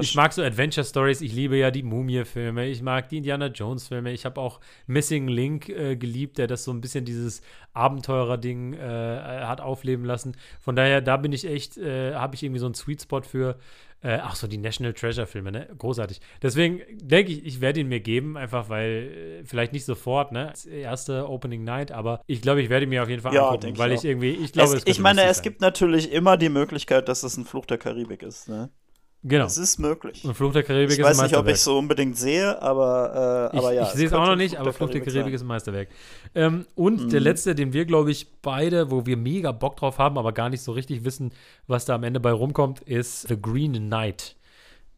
Ich 0.00 0.14
mag 0.14 0.32
so 0.32 0.40
Adventure 0.40 0.84
Stories. 0.84 1.20
Ich 1.20 1.32
liebe 1.32 1.56
ja 1.56 1.72
die 1.72 1.82
Mumie-Filme. 1.82 2.68
Ich 2.68 2.80
mag 2.80 3.08
die 3.08 3.16
Indiana 3.16 3.48
Jones-Filme. 3.48 4.12
Ich 4.12 4.24
habe 4.24 4.40
auch 4.40 4.60
Missing 4.86 5.26
Link 5.26 5.68
äh, 5.68 5.96
geliebt, 5.96 6.38
der 6.38 6.46
das 6.46 6.62
so 6.62 6.70
ein 6.70 6.80
bisschen 6.80 7.04
dieses 7.04 7.42
Abenteurer-Ding 7.72 8.74
äh, 8.74 8.78
hat 8.78 9.60
aufleben 9.60 10.04
lassen. 10.04 10.36
Von 10.60 10.76
daher, 10.76 11.00
da 11.00 11.16
bin 11.16 11.32
ich 11.32 11.44
echt, 11.44 11.76
äh, 11.76 12.14
habe 12.14 12.36
ich 12.36 12.44
irgendwie 12.44 12.60
so 12.60 12.66
einen 12.66 12.74
Sweet 12.74 13.02
Spot 13.02 13.22
für. 13.22 13.56
Äh, 14.02 14.18
ach 14.22 14.34
so, 14.34 14.46
die 14.46 14.56
National 14.58 14.94
Treasure-Filme, 14.94 15.52
ne? 15.52 15.68
Großartig. 15.76 16.20
Deswegen 16.42 16.80
denke 16.98 17.32
ich, 17.32 17.44
ich 17.44 17.60
werde 17.60 17.80
ihn 17.80 17.88
mir 17.88 18.00
geben, 18.00 18.36
einfach 18.38 18.68
weil, 18.70 19.40
äh, 19.42 19.44
vielleicht 19.44 19.72
nicht 19.74 19.84
sofort, 19.84 20.32
ne? 20.32 20.48
Als 20.48 20.64
erste 20.66 21.28
Opening 21.28 21.64
Night, 21.64 21.92
aber 21.92 22.22
ich 22.26 22.40
glaube, 22.40 22.62
ich 22.62 22.70
werde 22.70 22.84
ihn 22.84 22.88
mir 22.90 23.02
auf 23.02 23.08
jeden 23.10 23.22
Fall 23.22 23.34
Ja, 23.34 23.42
angucken, 23.42 23.74
ich 23.74 23.78
weil 23.78 23.92
ich 23.92 24.04
auch. 24.04 24.04
irgendwie, 24.04 24.30
ich 24.30 24.52
glaube, 24.52 24.76
es, 24.76 24.84
es 24.84 24.86
ich 24.86 24.98
meine, 25.00 25.22
es 25.24 25.36
sein. 25.36 25.44
gibt 25.44 25.60
natürlich 25.60 26.10
immer 26.12 26.36
die 26.36 26.48
Möglichkeit, 26.48 27.08
dass 27.08 27.22
es 27.22 27.36
ein 27.36 27.44
Fluch 27.44 27.66
der 27.66 27.78
Karibik 27.78 28.22
ist, 28.22 28.48
ne? 28.48 28.70
Genau. 29.22 29.44
Es 29.44 29.58
ist 29.58 29.78
möglich. 29.78 30.24
Und 30.24 30.32
Fluch 30.34 30.52
der 30.52 30.62
Karibik 30.62 30.92
Ich 30.92 30.98
ist 30.98 31.04
ein 31.04 31.10
weiß 31.10 31.22
nicht, 31.22 31.36
ob 31.36 31.44
Meisterwerk. 31.44 31.56
ich 31.56 31.60
so 31.62 31.78
unbedingt 31.78 32.16
sehe, 32.16 32.60
aber, 32.62 33.50
äh, 33.52 33.56
aber 33.58 33.70
ich, 33.72 33.76
ja. 33.76 33.82
ich 33.82 33.88
sehe 33.90 34.06
es 34.06 34.12
auch 34.14 34.26
noch 34.26 34.36
nicht, 34.36 34.52
Fluch 34.54 34.60
aber 34.62 34.72
Fluch 34.72 34.88
der 34.90 35.00
Karibik 35.00 35.14
Karibik 35.14 35.34
ist 35.34 35.40
ein 35.42 35.46
Meisterwerk. 35.46 35.88
Ähm, 36.34 36.66
und 36.74 37.04
Mhm. 37.04 37.10
der 37.10 37.20
letzte, 37.20 37.54
den 37.54 37.72
wir, 37.74 37.84
glaube 37.84 38.10
ich, 38.10 38.28
beide, 38.40 38.90
wo 38.90 39.04
wir 39.04 39.18
mega 39.18 39.52
Bock 39.52 39.76
drauf 39.76 39.98
haben, 39.98 40.16
aber 40.16 40.32
gar 40.32 40.48
nicht 40.48 40.62
so 40.62 40.72
richtig 40.72 41.04
wissen, 41.04 41.32
was 41.66 41.84
da 41.84 41.94
am 41.96 42.02
Ende 42.04 42.18
bei 42.18 42.32
rumkommt, 42.32 42.80
ist 42.80 43.28
The 43.28 43.40
Green 43.40 43.74
Knight. 43.74 44.36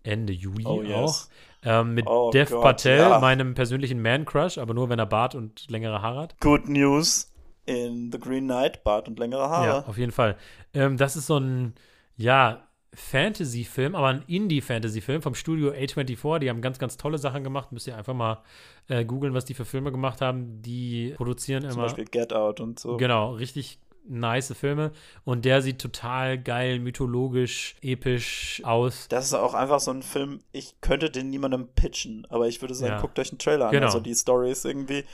Ende 0.04 0.32
Juli 0.32 0.64
Oh, 0.66 0.82
yes. 0.82 0.94
auch. 0.94 1.26
Ähm, 1.64 1.94
mit 1.94 2.06
Oh 2.06 2.30
Dev 2.32 2.50
Gott, 2.52 2.62
Patel, 2.62 2.98
ja. 2.98 3.18
meinem 3.18 3.54
persönlichen 3.54 4.02
Man-Crush, 4.02 4.58
aber 4.58 4.72
nur, 4.74 4.88
wenn 4.88 4.98
er 5.00 5.06
Bart 5.06 5.34
und 5.34 5.68
längere 5.70 6.00
Haare 6.02 6.20
hat. 6.22 6.40
Good 6.40 6.68
News 6.68 7.30
in 7.66 8.10
The 8.12 8.18
Green 8.18 8.44
Knight, 8.44 8.82
Bart 8.84 9.06
und 9.08 9.18
längere 9.18 9.48
Haare. 9.48 9.66
Ja, 9.66 9.78
auf 9.86 9.96
jeden 9.98 10.10
Fall. 10.12 10.36
Ähm, 10.74 10.96
das 10.96 11.14
ist 11.16 11.26
so 11.28 11.38
ein, 11.38 11.74
ja, 12.16 12.68
Fantasy-Film, 12.94 13.94
aber 13.94 14.08
ein 14.08 14.22
Indie-Fantasy-Film 14.26 15.22
vom 15.22 15.34
Studio 15.34 15.70
A24. 15.70 16.40
Die 16.40 16.50
haben 16.50 16.60
ganz, 16.60 16.78
ganz 16.78 16.96
tolle 16.96 17.18
Sachen 17.18 17.42
gemacht. 17.44 17.72
Müsst 17.72 17.86
ihr 17.86 17.96
einfach 17.96 18.14
mal 18.14 18.42
äh, 18.88 19.04
googeln, 19.04 19.34
was 19.34 19.44
die 19.44 19.54
für 19.54 19.64
Filme 19.64 19.92
gemacht 19.92 20.20
haben. 20.20 20.60
Die 20.62 21.14
produzieren 21.16 21.62
Zum 21.62 21.72
immer. 21.72 21.82
Beispiel 21.84 22.04
Get 22.04 22.32
Out 22.32 22.60
und 22.60 22.78
so. 22.78 22.96
Genau, 22.96 23.32
richtig 23.34 23.78
nice 24.06 24.52
Filme. 24.58 24.90
Und 25.24 25.44
der 25.44 25.62
sieht 25.62 25.80
total 25.80 26.36
geil, 26.38 26.80
mythologisch, 26.80 27.76
episch 27.82 28.60
aus. 28.64 29.06
Das 29.08 29.26
ist 29.26 29.34
auch 29.34 29.54
einfach 29.54 29.80
so 29.80 29.92
ein 29.92 30.02
Film, 30.02 30.40
ich 30.52 30.74
könnte 30.80 31.08
den 31.08 31.30
niemandem 31.30 31.68
pitchen, 31.68 32.26
aber 32.28 32.48
ich 32.48 32.60
würde 32.60 32.74
sagen, 32.74 32.94
Ja. 32.94 33.00
guckt 33.00 33.18
euch 33.18 33.30
einen 33.30 33.38
Trailer 33.38 33.66
an. 33.66 33.70
Genau. 33.72 33.86
Also 33.86 34.00
die 34.00 34.14
Story 34.14 34.50
ist 34.50 34.64
irgendwie, 34.64 35.04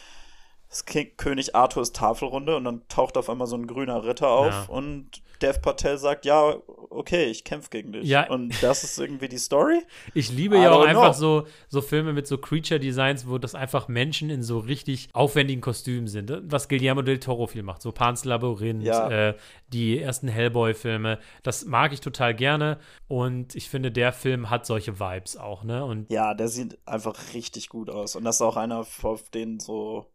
König 1.17 1.55
Arthurs 1.55 1.93
Tafelrunde 1.93 2.57
und 2.57 2.65
dann 2.65 2.83
taucht 2.89 3.17
auf 3.17 3.31
einmal 3.31 3.47
so 3.47 3.57
ein 3.57 3.67
grüner 3.67 4.05
Ritter 4.05 4.29
auf 4.29 4.53
Ja. 4.53 4.65
und 4.69 5.23
Dev 5.41 5.61
Patel 5.63 5.99
sagt, 5.99 6.25
ja, 6.27 6.57
okay, 6.91 7.27
ich 7.27 7.45
kämpfe 7.45 7.71
gegen 7.71 7.93
dich. 7.93 8.09
Ja. 8.09 8.29
Und 8.29 8.61
das 8.61 8.83
ist 8.83 8.99
irgendwie 8.99 9.29
die 9.29 9.39
Story? 9.39 9.81
Ich 10.13 10.33
liebe 10.33 10.57
I 10.59 10.63
ja 10.63 10.73
auch 10.73 10.85
einfach 10.85 11.13
know. 11.17 11.43
so, 11.43 11.47
so 11.69 11.81
Filme 11.81 12.13
mit 12.13 12.27
so 12.27 12.39
Creature-Designs, 12.39 13.29
wo 13.29 13.39
das 13.39 13.55
einfach 13.55 13.87
Menschen 13.87 14.31
in 14.31 14.43
so 14.43 14.59
richtig 14.59 15.09
aufwendigen 15.13 15.61
Kostümen 15.61 16.09
sind. 16.09 16.29
ne? 16.31 16.43
Was 16.45 16.69
Guillermo 16.69 17.03
del 17.03 17.21
Toro 17.21 17.47
viel 17.47 17.63
macht. 17.63 17.83
So 17.83 17.93
Pan's 17.93 18.25
Labyrinth, 18.25 18.83
Ja. 18.83 19.29
äh, 19.29 19.35
die 19.69 20.01
ersten 20.01 20.27
Hellboy-Filme. 20.27 21.21
Das 21.45 21.65
mag 21.67 21.93
ich 21.93 22.01
total 22.01 22.35
gerne. 22.35 22.79
Und 23.07 23.55
ich 23.55 23.69
finde, 23.71 23.93
der 23.93 24.13
Film 24.13 24.51
hat 24.51 24.67
solche 24.67 24.99
Vibes 24.99 25.37
auch, 25.37 25.63
ne? 25.63 25.85
Und 25.85 26.11
Ja, 26.11 26.35
der 26.35 26.49
sieht 26.49 26.79
einfach 26.85 27.15
richtig 27.33 27.69
gut 27.69 27.91
aus. 27.91 28.17
Und 28.17 28.25
das 28.25 28.37
ist 28.37 28.43
auch 28.43 28.57
einer, 28.57 28.85
auf 29.03 29.31
den 29.31 29.61
so 29.61 30.07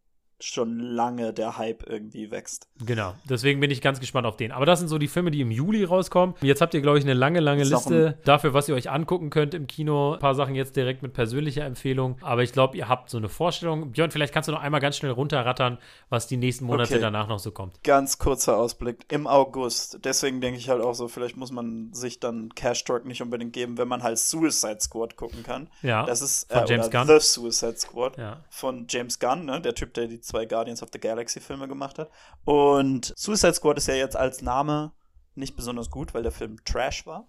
schon 0.45 0.79
lange 0.79 1.33
der 1.33 1.57
Hype 1.57 1.83
irgendwie 1.87 2.31
wächst. 2.31 2.67
Genau, 2.85 3.13
deswegen 3.29 3.59
bin 3.59 3.71
ich 3.71 3.81
ganz 3.81 3.99
gespannt 3.99 4.27
auf 4.27 4.35
den. 4.37 4.51
Aber 4.51 4.65
das 4.65 4.79
sind 4.79 4.87
so 4.87 4.97
die 4.97 5.07
Filme, 5.07 5.31
die 5.31 5.41
im 5.41 5.51
Juli 5.51 5.83
rauskommen. 5.83 6.35
Jetzt 6.41 6.61
habt 6.61 6.73
ihr, 6.73 6.81
glaube 6.81 6.97
ich, 6.97 7.03
eine 7.05 7.13
lange, 7.13 7.39
lange 7.39 7.63
Liste 7.63 8.17
dafür, 8.25 8.53
was 8.53 8.67
ihr 8.69 8.75
euch 8.75 8.89
angucken 8.91 9.29
könnt 9.29 9.53
im 9.53 9.67
Kino. 9.67 10.13
Ein 10.13 10.19
paar 10.19 10.35
Sachen 10.35 10.55
jetzt 10.55 10.75
direkt 10.75 11.01
mit 11.03 11.13
persönlicher 11.13 11.63
Empfehlung. 11.65 12.17
Aber 12.21 12.43
ich 12.43 12.51
glaube, 12.51 12.77
ihr 12.77 12.89
habt 12.89 13.09
so 13.09 13.17
eine 13.17 13.29
Vorstellung. 13.29 13.91
Björn, 13.91 14.11
vielleicht 14.11 14.33
kannst 14.33 14.47
du 14.49 14.53
noch 14.53 14.61
einmal 14.61 14.81
ganz 14.81 14.97
schnell 14.97 15.11
runterrattern, 15.11 15.77
was 16.09 16.27
die 16.27 16.37
nächsten 16.37 16.65
Monate 16.65 16.93
Okay. 16.93 17.01
danach 17.01 17.27
noch 17.27 17.39
so 17.39 17.51
kommt. 17.51 17.81
Ganz 17.83 18.17
kurzer 18.17 18.57
Ausblick 18.57 19.05
im 19.09 19.27
August. 19.27 19.99
Deswegen 20.03 20.41
denke 20.41 20.59
ich 20.59 20.69
halt 20.69 20.81
auch 20.81 20.93
so, 20.93 21.07
vielleicht 21.07 21.37
muss 21.37 21.51
man 21.51 21.93
sich 21.93 22.19
dann 22.19 22.53
Cash 22.55 22.83
Talk 22.83 23.05
nicht 23.05 23.21
unbedingt 23.21 23.53
geben, 23.53 23.77
wenn 23.77 23.87
man 23.87 24.03
halt 24.03 24.17
Suicide 24.17 24.79
Squad 24.81 25.15
gucken 25.15 25.43
kann. 25.43 25.69
Ja, 25.81 26.05
Das 26.05 26.21
ist 26.21 26.51
von 26.51 26.63
äh, 26.63 26.69
James 26.69 26.89
Gunn. 26.91 27.07
The 27.07 27.19
Suicide 27.19 27.77
Squad 27.77 28.17
Ja. 28.17 28.41
von 28.49 28.85
James 28.89 29.19
Gunn, 29.19 29.45
ne? 29.45 29.61
der 29.61 29.73
Typ, 29.75 29.93
der 29.93 30.07
die 30.07 30.19
zwei 30.33 30.45
Guardians 30.45 30.81
of 30.81 30.89
the 30.91 30.99
Galaxy 30.99 31.39
Filme 31.39 31.67
gemacht 31.67 31.99
hat. 31.99 32.09
Und 32.43 33.13
Suicide 33.15 33.53
Squad 33.53 33.77
ist 33.77 33.87
ja 33.87 33.93
jetzt 33.93 34.15
als 34.15 34.41
Name 34.41 34.91
nicht 35.35 35.55
besonders 35.55 35.89
gut, 35.91 36.13
weil 36.15 36.23
der 36.23 36.31
Film 36.31 36.57
Trash 36.65 37.05
war. 37.05 37.27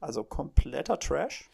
Also 0.00 0.24
kompletter 0.24 0.98
Trash. 0.98 1.48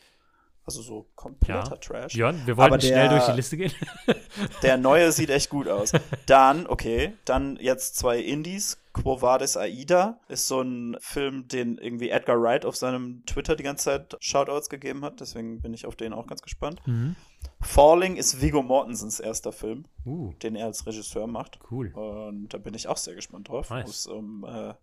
Also 0.65 0.81
so 0.81 1.09
kompletter 1.17 1.71
Ja. 1.73 1.77
Trash. 1.77 2.13
Björn, 2.13 2.41
wir 2.47 2.57
wollten 2.57 2.79
der- 2.79 2.87
schnell 2.89 3.09
durch 3.09 3.27
die 3.27 3.33
Liste 3.33 3.57
gehen. 3.57 3.73
Der 4.63 4.77
neue 4.77 5.11
sieht 5.13 5.31
echt 5.31 5.51
gut 5.51 5.67
aus. 5.67 5.91
Dann, 6.27 6.69
okay, 6.69 7.15
dann 7.25 7.57
jetzt 7.61 7.97
zwei 7.97 8.19
Indies. 8.21 8.79
Quo 8.93 9.21
Vadis 9.23 9.57
Aida 9.57 10.21
ist 10.29 10.47
so 10.47 10.61
ein 10.61 10.97
Film, 11.01 11.49
den 11.49 11.79
irgendwie 11.79 12.11
Edgar 12.11 12.41
Wright 12.41 12.65
auf 12.65 12.77
seinem 12.77 13.25
Twitter 13.27 13.57
die 13.57 13.65
ganze 13.65 13.85
Zeit 13.87 14.17
Shoutouts 14.21 14.69
gegeben 14.69 15.05
hat. 15.05 15.19
Deswegen 15.21 15.61
bin 15.63 15.75
ich 15.75 15.85
auf 15.87 15.97
den 15.97 16.13
auch 16.13 16.27
ganz 16.29 16.43
gespannt. 16.43 16.81
Mhm. 16.87 17.17
Falling 17.61 18.16
ist 18.16 18.40
Viggo 18.40 18.62
Mortensens 18.62 19.20
erster 19.20 19.53
Film, 19.53 19.84
Uh, 20.05 20.32
den 20.43 20.57
er 20.57 20.66
als 20.66 20.84
Regisseur 20.86 21.26
macht. 21.26 21.59
cool. 21.70 21.93
Und 21.95 22.49
da 22.49 22.59
bin 22.59 22.74
ich 22.74 22.88
auch 22.88 22.97
sehr 22.97 23.14
gespannt 23.14 23.49
drauf, 23.49 23.70
Nice. 23.70 23.86
wo 23.86 23.90
es 23.90 24.07
um 24.07 24.45
äh, 24.45 24.74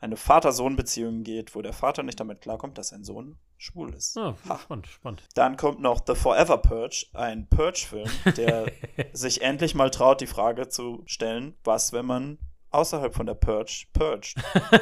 eine 0.00 0.16
Vater-Sohn-Beziehung 0.16 1.22
geht, 1.24 1.54
wo 1.54 1.60
der 1.60 1.74
Vater 1.74 2.02
nicht 2.02 2.18
damit 2.18 2.40
klarkommt, 2.40 2.78
dass 2.78 2.88
sein 2.88 3.04
Sohn 3.04 3.36
schwul 3.58 3.92
ist. 3.92 4.16
Ah, 4.16 4.34
spannend, 4.62 4.86
spannend. 4.86 5.22
Dann 5.34 5.58
kommt 5.58 5.80
noch 5.80 6.00
The 6.06 6.14
Forever 6.14 6.56
Purge, 6.56 7.04
ein 7.12 7.46
Purge-Film, 7.48 8.08
der 8.36 8.72
sich 9.12 9.42
endlich 9.42 9.74
mal 9.74 9.90
traut, 9.90 10.22
die 10.22 10.26
Frage 10.26 10.68
zu 10.68 11.02
stellen, 11.04 11.54
was, 11.64 11.92
wenn 11.92 12.06
man 12.06 12.38
außerhalb 12.70 13.14
von 13.14 13.26
der 13.26 13.34
Purge 13.34 13.84
purgt. 13.92 14.36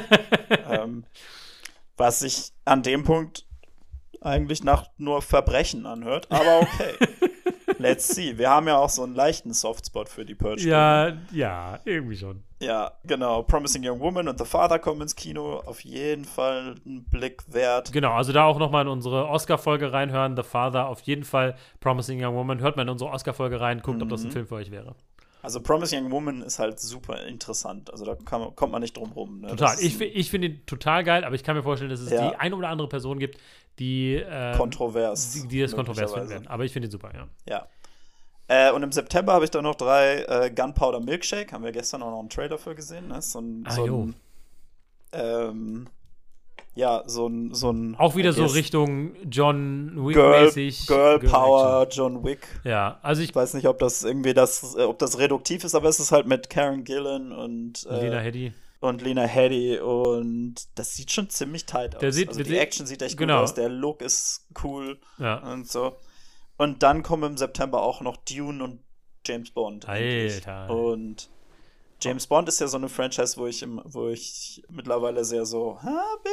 ähm, 0.69 1.05
was 1.97 2.19
sich 2.19 2.53
an 2.63 2.81
dem 2.81 3.03
Punkt 3.03 3.45
eigentlich 4.21 4.63
nach 4.63 4.87
nur 4.97 5.21
Verbrechen 5.21 5.85
anhört, 5.85 6.27
aber 6.31 6.61
okay. 6.61 6.93
Let's 7.77 8.09
see. 8.13 8.37
Wir 8.37 8.49
haben 8.49 8.67
ja 8.67 8.77
auch 8.77 8.89
so 8.89 9.03
einen 9.03 9.15
leichten 9.15 9.53
Softspot 9.53 10.09
für 10.09 10.25
die 10.25 10.35
Purge. 10.35 10.67
Ja, 10.67 11.13
ja, 11.31 11.79
irgendwie 11.85 12.17
schon. 12.17 12.43
Ja, 12.61 12.91
genau. 13.05 13.43
Promising 13.43 13.83
Young 13.87 14.01
Woman 14.01 14.27
und 14.27 14.37
The 14.37 14.43
Father 14.43 14.79
kommen 14.79 15.01
ins 15.01 15.15
Kino. 15.15 15.59
Auf 15.65 15.79
jeden 15.81 16.25
Fall 16.25 16.75
ein 16.85 17.05
Blick 17.09 17.41
wert. 17.47 17.93
Genau, 17.93 18.11
also 18.13 18.33
da 18.33 18.43
auch 18.43 18.59
nochmal 18.59 18.81
in 18.81 18.89
unsere 18.89 19.27
Oscar-Folge 19.29 19.93
reinhören. 19.93 20.35
The 20.35 20.43
Father, 20.43 20.87
auf 20.87 20.99
jeden 21.01 21.23
Fall. 21.23 21.55
Promising 21.79 22.21
Young 22.21 22.35
Woman. 22.35 22.59
Hört 22.59 22.75
mal 22.75 22.81
in 22.83 22.89
unsere 22.89 23.11
Oscar-Folge 23.11 23.61
rein, 23.61 23.81
guckt, 23.81 24.01
ob 24.01 24.09
das 24.09 24.23
Mhm. 24.23 24.27
ein 24.27 24.31
Film 24.33 24.47
für 24.47 24.55
euch 24.55 24.71
wäre. 24.71 24.95
Also 25.41 25.61
Promising 25.61 26.03
Young 26.03 26.11
Woman 26.11 26.41
ist 26.41 26.59
halt 26.59 26.81
super 26.81 27.25
interessant. 27.25 27.89
Also 27.93 28.03
da 28.03 28.15
kann, 28.15 28.53
kommt 28.57 28.73
man 28.73 28.81
nicht 28.81 28.97
drum 28.97 29.13
rum. 29.13 29.39
Ne? 29.39 29.47
Total. 29.47 29.77
Ich, 29.79 30.01
ich 30.01 30.29
finde 30.29 30.47
ihn 30.47 30.65
total 30.65 31.05
geil, 31.05 31.23
aber 31.23 31.33
ich 31.35 31.43
kann 31.45 31.55
mir 31.55 31.63
vorstellen, 31.63 31.89
dass 31.91 32.01
es 32.01 32.11
Ja. 32.11 32.31
die 32.31 32.35
eine 32.35 32.57
oder 32.57 32.67
andere 32.67 32.89
Person 32.89 33.19
gibt, 33.19 33.37
die, 33.79 34.15
ähm, 34.15 34.57
kontrovers. 34.57 35.31
die, 35.33 35.47
die 35.47 35.61
das 35.61 35.75
kontrovers 35.75 36.13
finden 36.13 36.29
werden. 36.29 36.47
Aber 36.47 36.65
ich 36.65 36.73
finde 36.73 36.87
ihn 36.87 36.91
super, 36.91 37.11
ja. 37.13 37.27
Ja. 37.47 37.67
Äh, 38.47 38.71
und 38.73 38.83
im 38.83 38.91
September 38.91 39.33
habe 39.33 39.45
ich 39.45 39.51
dann 39.51 39.63
noch 39.63 39.75
drei 39.75 40.23
äh, 40.23 40.51
Gunpowder 40.51 40.99
Milkshake. 40.99 41.51
Haben 41.51 41.63
wir 41.63 41.71
gestern 41.71 42.01
auch 42.01 42.11
noch 42.11 42.19
einen 42.19 42.29
Trailer 42.29 42.57
für 42.57 42.75
gesehen. 42.75 43.07
Ne? 43.07 43.21
So 43.21 43.39
ein, 43.39 43.63
Ah, 43.67 43.71
so 43.71 43.85
ein 43.85 44.15
ähm, 45.11 45.87
ja, 46.75 47.03
so 47.07 47.27
ein, 47.27 47.53
so 47.53 47.71
ein 47.71 47.95
Auch 47.97 48.15
wieder 48.15 48.31
so 48.31 48.45
Richtung 48.45 49.11
John 49.29 49.91
Girl, 50.13 50.45
Wick-mäßig. 50.45 50.87
Girl 50.87 51.19
Girl 51.19 51.29
Power, 51.29 51.87
John 51.89 52.23
Wick. 52.23 52.39
Action. 52.43 52.71
Ja, 52.71 52.99
also 53.01 53.21
ich, 53.21 53.29
Ich 53.29 53.35
weiß 53.35 53.53
nicht, 53.55 53.67
ob 53.67 53.79
das 53.79 54.03
irgendwie 54.03 54.33
das, 54.33 54.75
äh, 54.75 54.83
ob 54.83 54.97
das 54.99 55.19
reduktiv 55.19 55.63
ist, 55.63 55.75
aber 55.75 55.89
es 55.89 55.99
ist 55.99 56.11
halt 56.11 56.25
mit 56.27 56.49
Karen 56.49 56.83
Gillan 56.83 57.31
und 57.31 57.85
äh, 57.89 58.01
Lena 58.01 58.19
Headey. 58.19 58.53
Und 58.79 59.01
Lena 59.01 59.23
Headey 59.23 59.79
und 59.79 60.55
das 60.75 60.93
sieht 60.95 61.11
schon 61.11 61.29
ziemlich 61.29 61.65
tight 61.65 61.95
aus. 61.95 61.99
Der 62.01 62.11
sieht- 62.13 62.29
also 62.29 62.41
die 62.43 62.49
sehen- 62.49 62.59
Action 62.59 62.85
sieht 62.85 63.01
echt 63.01 63.17
genau. 63.17 63.35
gut 63.35 63.43
aus, 63.43 63.53
der 63.53 63.69
Look 63.69 64.01
ist 64.01 64.45
cool 64.63 64.99
Ja. 65.17 65.37
und 65.51 65.69
so. 65.69 65.97
Und 66.57 66.83
dann 66.83 67.03
kommen 67.03 67.31
im 67.31 67.37
September 67.37 67.81
auch 67.81 68.01
noch 68.01 68.17
Dune 68.17 68.63
und 68.63 68.79
James 69.25 69.51
Bond. 69.51 69.87
Alter. 69.87 70.69
Und 70.69 71.29
James 72.01 72.27
Bond 72.27 72.47
ist 72.47 72.59
ja 72.61 72.67
so 72.67 72.77
eine 72.77 72.87
Franchise, 72.89 73.35
wo 73.37 73.47
ich, 73.47 73.61
im, 73.61 73.81
wo 73.83 74.07
ich 74.07 74.63
mittlerweile 74.69 75.25
sehr 75.25 75.45
so 75.45 75.77
ha, 75.81 76.03
bin. 76.23 76.31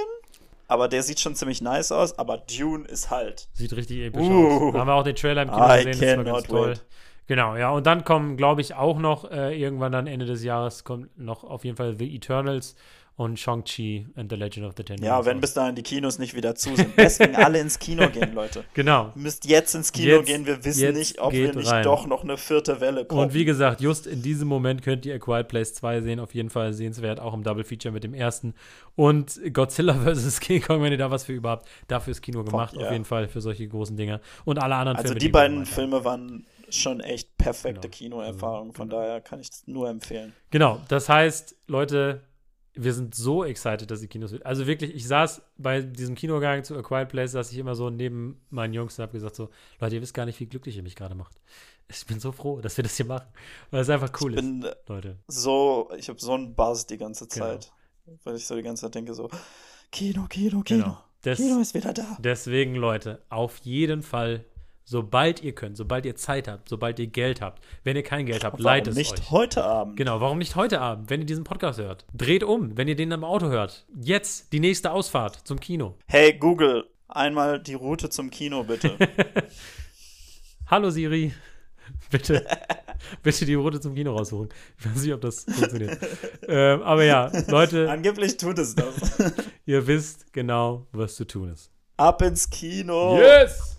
Aber 0.69 0.89
der 0.89 1.03
sieht 1.05 1.21
schon 1.21 1.35
ziemlich 1.37 1.61
nice 1.61 1.93
aus, 1.93 2.19
aber 2.19 2.39
Dune 2.39 2.87
ist 2.89 3.11
halt. 3.11 3.49
Sieht 3.53 3.73
richtig 3.75 3.99
episch 4.01 4.23
Uh. 4.23 4.69
aus. 4.69 4.73
Da 4.73 4.79
haben 4.81 4.89
wir 4.89 4.95
auch 4.95 5.03
den 5.05 5.15
Trailer 5.17 5.43
im 5.43 5.51
Kino 5.51 5.75
I 5.75 5.85
gesehen, 5.85 6.19
das 6.19 6.27
war 6.27 6.33
ganz 6.35 6.47
toll. 6.49 6.71
wait. 6.71 6.85
Genau, 7.29 7.57
ja, 7.57 7.71
und 7.71 7.87
dann 7.87 8.05
kommen, 8.05 8.37
glaube 8.37 8.61
ich, 8.61 8.75
auch 8.75 8.99
noch 8.99 9.31
äh, 9.31 9.61
irgendwann 9.61 9.93
dann 9.93 10.07
Ende 10.07 10.27
des 10.27 10.45
Jahres 10.45 10.85
kommt 10.85 11.19
noch 11.19 11.43
auf 11.45 11.65
jeden 11.65 11.77
Fall 11.77 11.97
The 11.99 12.15
Eternals 12.15 12.77
und 13.19 13.39
Shang-Chi 13.41 14.07
and 14.15 14.31
the 14.31 14.37
Legend 14.37 14.67
of 14.67 14.75
the 14.77 14.85
Ten 14.85 15.03
Ja, 15.03 15.15
Rings 15.17 15.27
wenn 15.27 15.37
raus. 15.39 15.41
bis 15.41 15.55
dahin 15.55 15.75
die 15.75 15.83
Kinos 15.83 16.19
nicht 16.19 16.35
wieder 16.37 16.55
zu 16.55 16.77
sind. 16.77 16.91
Deswegen 16.99 17.35
alle 17.37 17.59
ins 17.61 17.79
Kino 17.79 18.09
gehen, 18.11 18.35
Leute. 18.35 18.63
Genau. 18.75 19.11
Ihr 19.17 19.23
müsst 19.23 19.47
jetzt 19.47 19.75
ins 19.75 19.91
Kino 19.91 20.17
Jetzt- 20.19 20.27
gehen. 20.27 20.45
Wir 20.47 20.63
wissen 20.63 20.93
nicht, 20.93 21.19
ob 21.19 21.33
wir 21.33 21.55
nicht 21.55 21.67
rein. 21.73 21.83
doch 21.83 22.07
noch 22.07 22.25
eine 22.25 22.37
vierte 22.37 22.79
Welle 22.83 23.07
kommen. 23.07 23.23
Und 23.23 23.33
wie 23.35 23.47
gesagt, 23.47 23.81
just 23.81 24.07
in 24.07 24.21
diesem 24.21 24.47
Moment 24.49 24.83
könnt 24.83 25.07
ihr 25.07 25.15
A 25.15 25.19
Quiet 25.19 25.49
Place 25.49 25.73
2 25.73 26.03
sehen. 26.03 26.21
Auf 26.21 26.35
jeden 26.35 26.51
Fall 26.51 26.75
sehenswert, 26.75 27.19
auch 27.19 27.33
im 27.33 27.43
Double 27.43 27.65
Feature 27.65 27.91
mit 27.91 28.05
dem 28.05 28.13
ersten. 28.13 28.53
Und 28.97 29.41
Godzilla 29.53 29.95
vs. 30.15 30.39
King 30.41 30.61
Kong, 30.61 30.83
wenn 30.83 30.93
ihr 30.93 30.99
da 30.99 31.11
was 31.11 31.25
für 31.25 31.33
überhaupt, 31.33 31.67
dafür 31.89 32.11
ist 32.11 32.21
Kino 32.21 32.45
gemacht. 32.45 32.75
ja. 32.77 32.85
Auf 32.87 32.93
jeden 32.93 33.07
Fall 33.07 33.29
für 33.29 33.41
solche 33.41 33.67
großen 33.67 33.97
Dinger. 33.97 34.21
Und 34.45 34.59
alle 34.63 34.75
anderen 34.75 34.99
also 34.99 35.09
Filme. 35.09 35.21
die 35.21 35.27
wir 35.29 35.33
beiden. 35.33 35.65
Filme 35.65 36.05
waren 36.05 36.45
schon 36.71 37.01
echt 37.01 37.37
perfekte 37.39 37.89
Genau. 37.89 37.97
Kinoerfahrungen. 37.97 38.73
Von 38.73 38.89
daher 38.89 39.21
kann 39.21 39.41
ich 39.41 39.49
es 39.51 39.67
nur 39.67 39.89
empfehlen. 39.89 40.33
Genau, 40.51 40.81
das 40.89 41.09
heißt, 41.09 41.55
Leute, 41.67 42.23
wir 42.75 42.93
sind 42.93 43.15
so 43.15 43.43
excited, 43.45 43.91
dass 43.91 44.01
die 44.01 44.07
Kinos. 44.09 44.35
Also 44.43 44.67
wirklich, 44.67 44.95
ich 44.95 45.07
saß 45.09 45.41
bei 45.57 45.81
diesem 45.81 46.15
Kinogang 46.15 46.63
zu 46.63 46.77
A 46.77 46.83
Quiet 46.83 47.09
Place, 47.09 47.33
saß 47.33 47.51
ich 47.53 47.59
immer 47.59 47.75
so 47.75 47.89
neben 47.89 48.41
meinen 48.51 48.75
Jungs 48.75 48.99
und 48.99 49.03
habe 49.03 49.13
gesagt 49.13 49.37
so, 49.37 49.49
Leute, 49.81 49.95
ihr 49.97 50.03
wisst 50.03 50.13
gar 50.15 50.27
nicht, 50.27 50.39
wie 50.41 50.47
glücklich 50.47 50.77
ihr 50.77 50.83
mich 50.83 50.97
gerade 50.97 51.15
macht. 51.15 51.33
Ich 51.89 52.05
bin 52.05 52.21
so 52.21 52.33
froh, 52.33 52.61
dass 52.61 52.77
wir 52.77 52.83
das 52.85 52.97
hier 52.97 53.07
machen. 53.07 53.27
Weil 53.71 53.81
es 53.81 53.89
einfach 53.89 54.11
cool 54.21 54.33
Ich 54.33 54.39
ist, 54.39 54.43
bin 54.43 54.63
äh, 54.65 54.75
Leute. 54.89 55.17
so, 55.29 55.89
ich 55.97 56.09
habe 56.09 56.21
so 56.21 56.33
einen 56.35 56.55
Buzz 56.55 56.85
die 56.87 56.99
ganze 56.99 57.27
Genau. 57.29 57.47
Zeit. 57.47 57.73
Weil 58.25 58.37
ich 58.37 58.47
so 58.47 58.55
die 58.57 58.63
ganze 58.63 58.83
Zeit 58.83 58.95
denke 58.95 59.15
so, 59.15 59.31
Kino, 59.91 60.27
Kino, 60.29 60.61
Kino. 60.63 60.83
Genau. 60.85 60.99
Das, 61.23 61.39
Kino 61.39 61.59
ist 61.61 61.75
wieder 61.75 61.93
da. 61.95 62.17
deswegen, 62.21 62.75
Leute, 62.75 63.23
auf 63.31 63.57
jeden 63.59 64.03
Fall, 64.03 64.45
sobald 64.89 65.43
ihr 65.43 65.53
könnt, 65.53 65.77
sobald 65.77 66.07
ihr 66.07 66.15
Zeit 66.15 66.47
habt, 66.49 66.69
sobald 66.69 66.99
ihr 67.01 67.09
Geld 67.09 67.41
habt, 67.41 67.63
wenn 67.83 67.97
ihr 67.97 68.05
kein 68.05 68.25
Geld 68.25 68.45
habt, 68.45 68.61
leitet 68.61 68.93
es 68.93 68.97
nicht 68.97 69.13
euch. 69.19 69.31
heute 69.33 69.65
Abend? 69.65 69.97
Genau, 69.97 70.21
warum 70.21 70.39
nicht 70.39 70.55
heute 70.55 70.81
Abend, 70.81 71.11
wenn 71.11 71.21
ihr 71.21 71.27
diesen 71.27 71.43
Podcast 71.45 71.81
hört? 71.81 72.07
Dreht 72.15 72.45
um, 72.45 72.77
wenn 72.77 72.87
ihr 72.89 72.95
den 72.97 73.13
am 73.13 73.25
Auto 73.25 73.49
hört. 73.49 73.85
Jetzt 74.01 74.53
die 74.53 74.61
nächste 74.61 74.93
Ausfahrt 74.93 75.41
zum 75.45 75.59
Kino. 75.59 75.97
Hey 76.07 76.33
Google, 76.39 76.87
einmal 77.09 77.61
die 77.61 77.75
Route 77.75 78.09
zum 78.11 78.31
Kino 78.31 78.63
bitte. 78.63 78.97
Hallo 80.69 80.91
Siri, 80.91 81.33
bitte, 82.11 82.47
bitte 83.25 83.45
die 83.45 83.55
Route 83.55 83.81
zum 83.81 83.95
Kino 83.95 84.17
raussuchen. 84.17 84.49
Ich 84.79 84.87
weiß 84.87 85.03
nicht, 85.03 85.13
ob 85.15 85.21
das 85.21 85.45
funktioniert. 85.45 85.99
ähm, 86.47 86.83
aber 86.83 87.03
ja, 87.05 87.31
Leute, 87.49 87.91
Angeblich 87.91 88.37
tut 88.37 88.59
es 88.61 88.77
das. 88.77 89.19
ihr 89.65 89.85
wisst 89.87 90.33
genau, 90.33 90.87
was 90.93 91.17
zu 91.17 91.25
tun 91.25 91.51
ist. 91.53 91.73
Ab 91.97 92.23
ins 92.23 92.49
Kino. 92.51 93.19
Yes! 93.19 93.76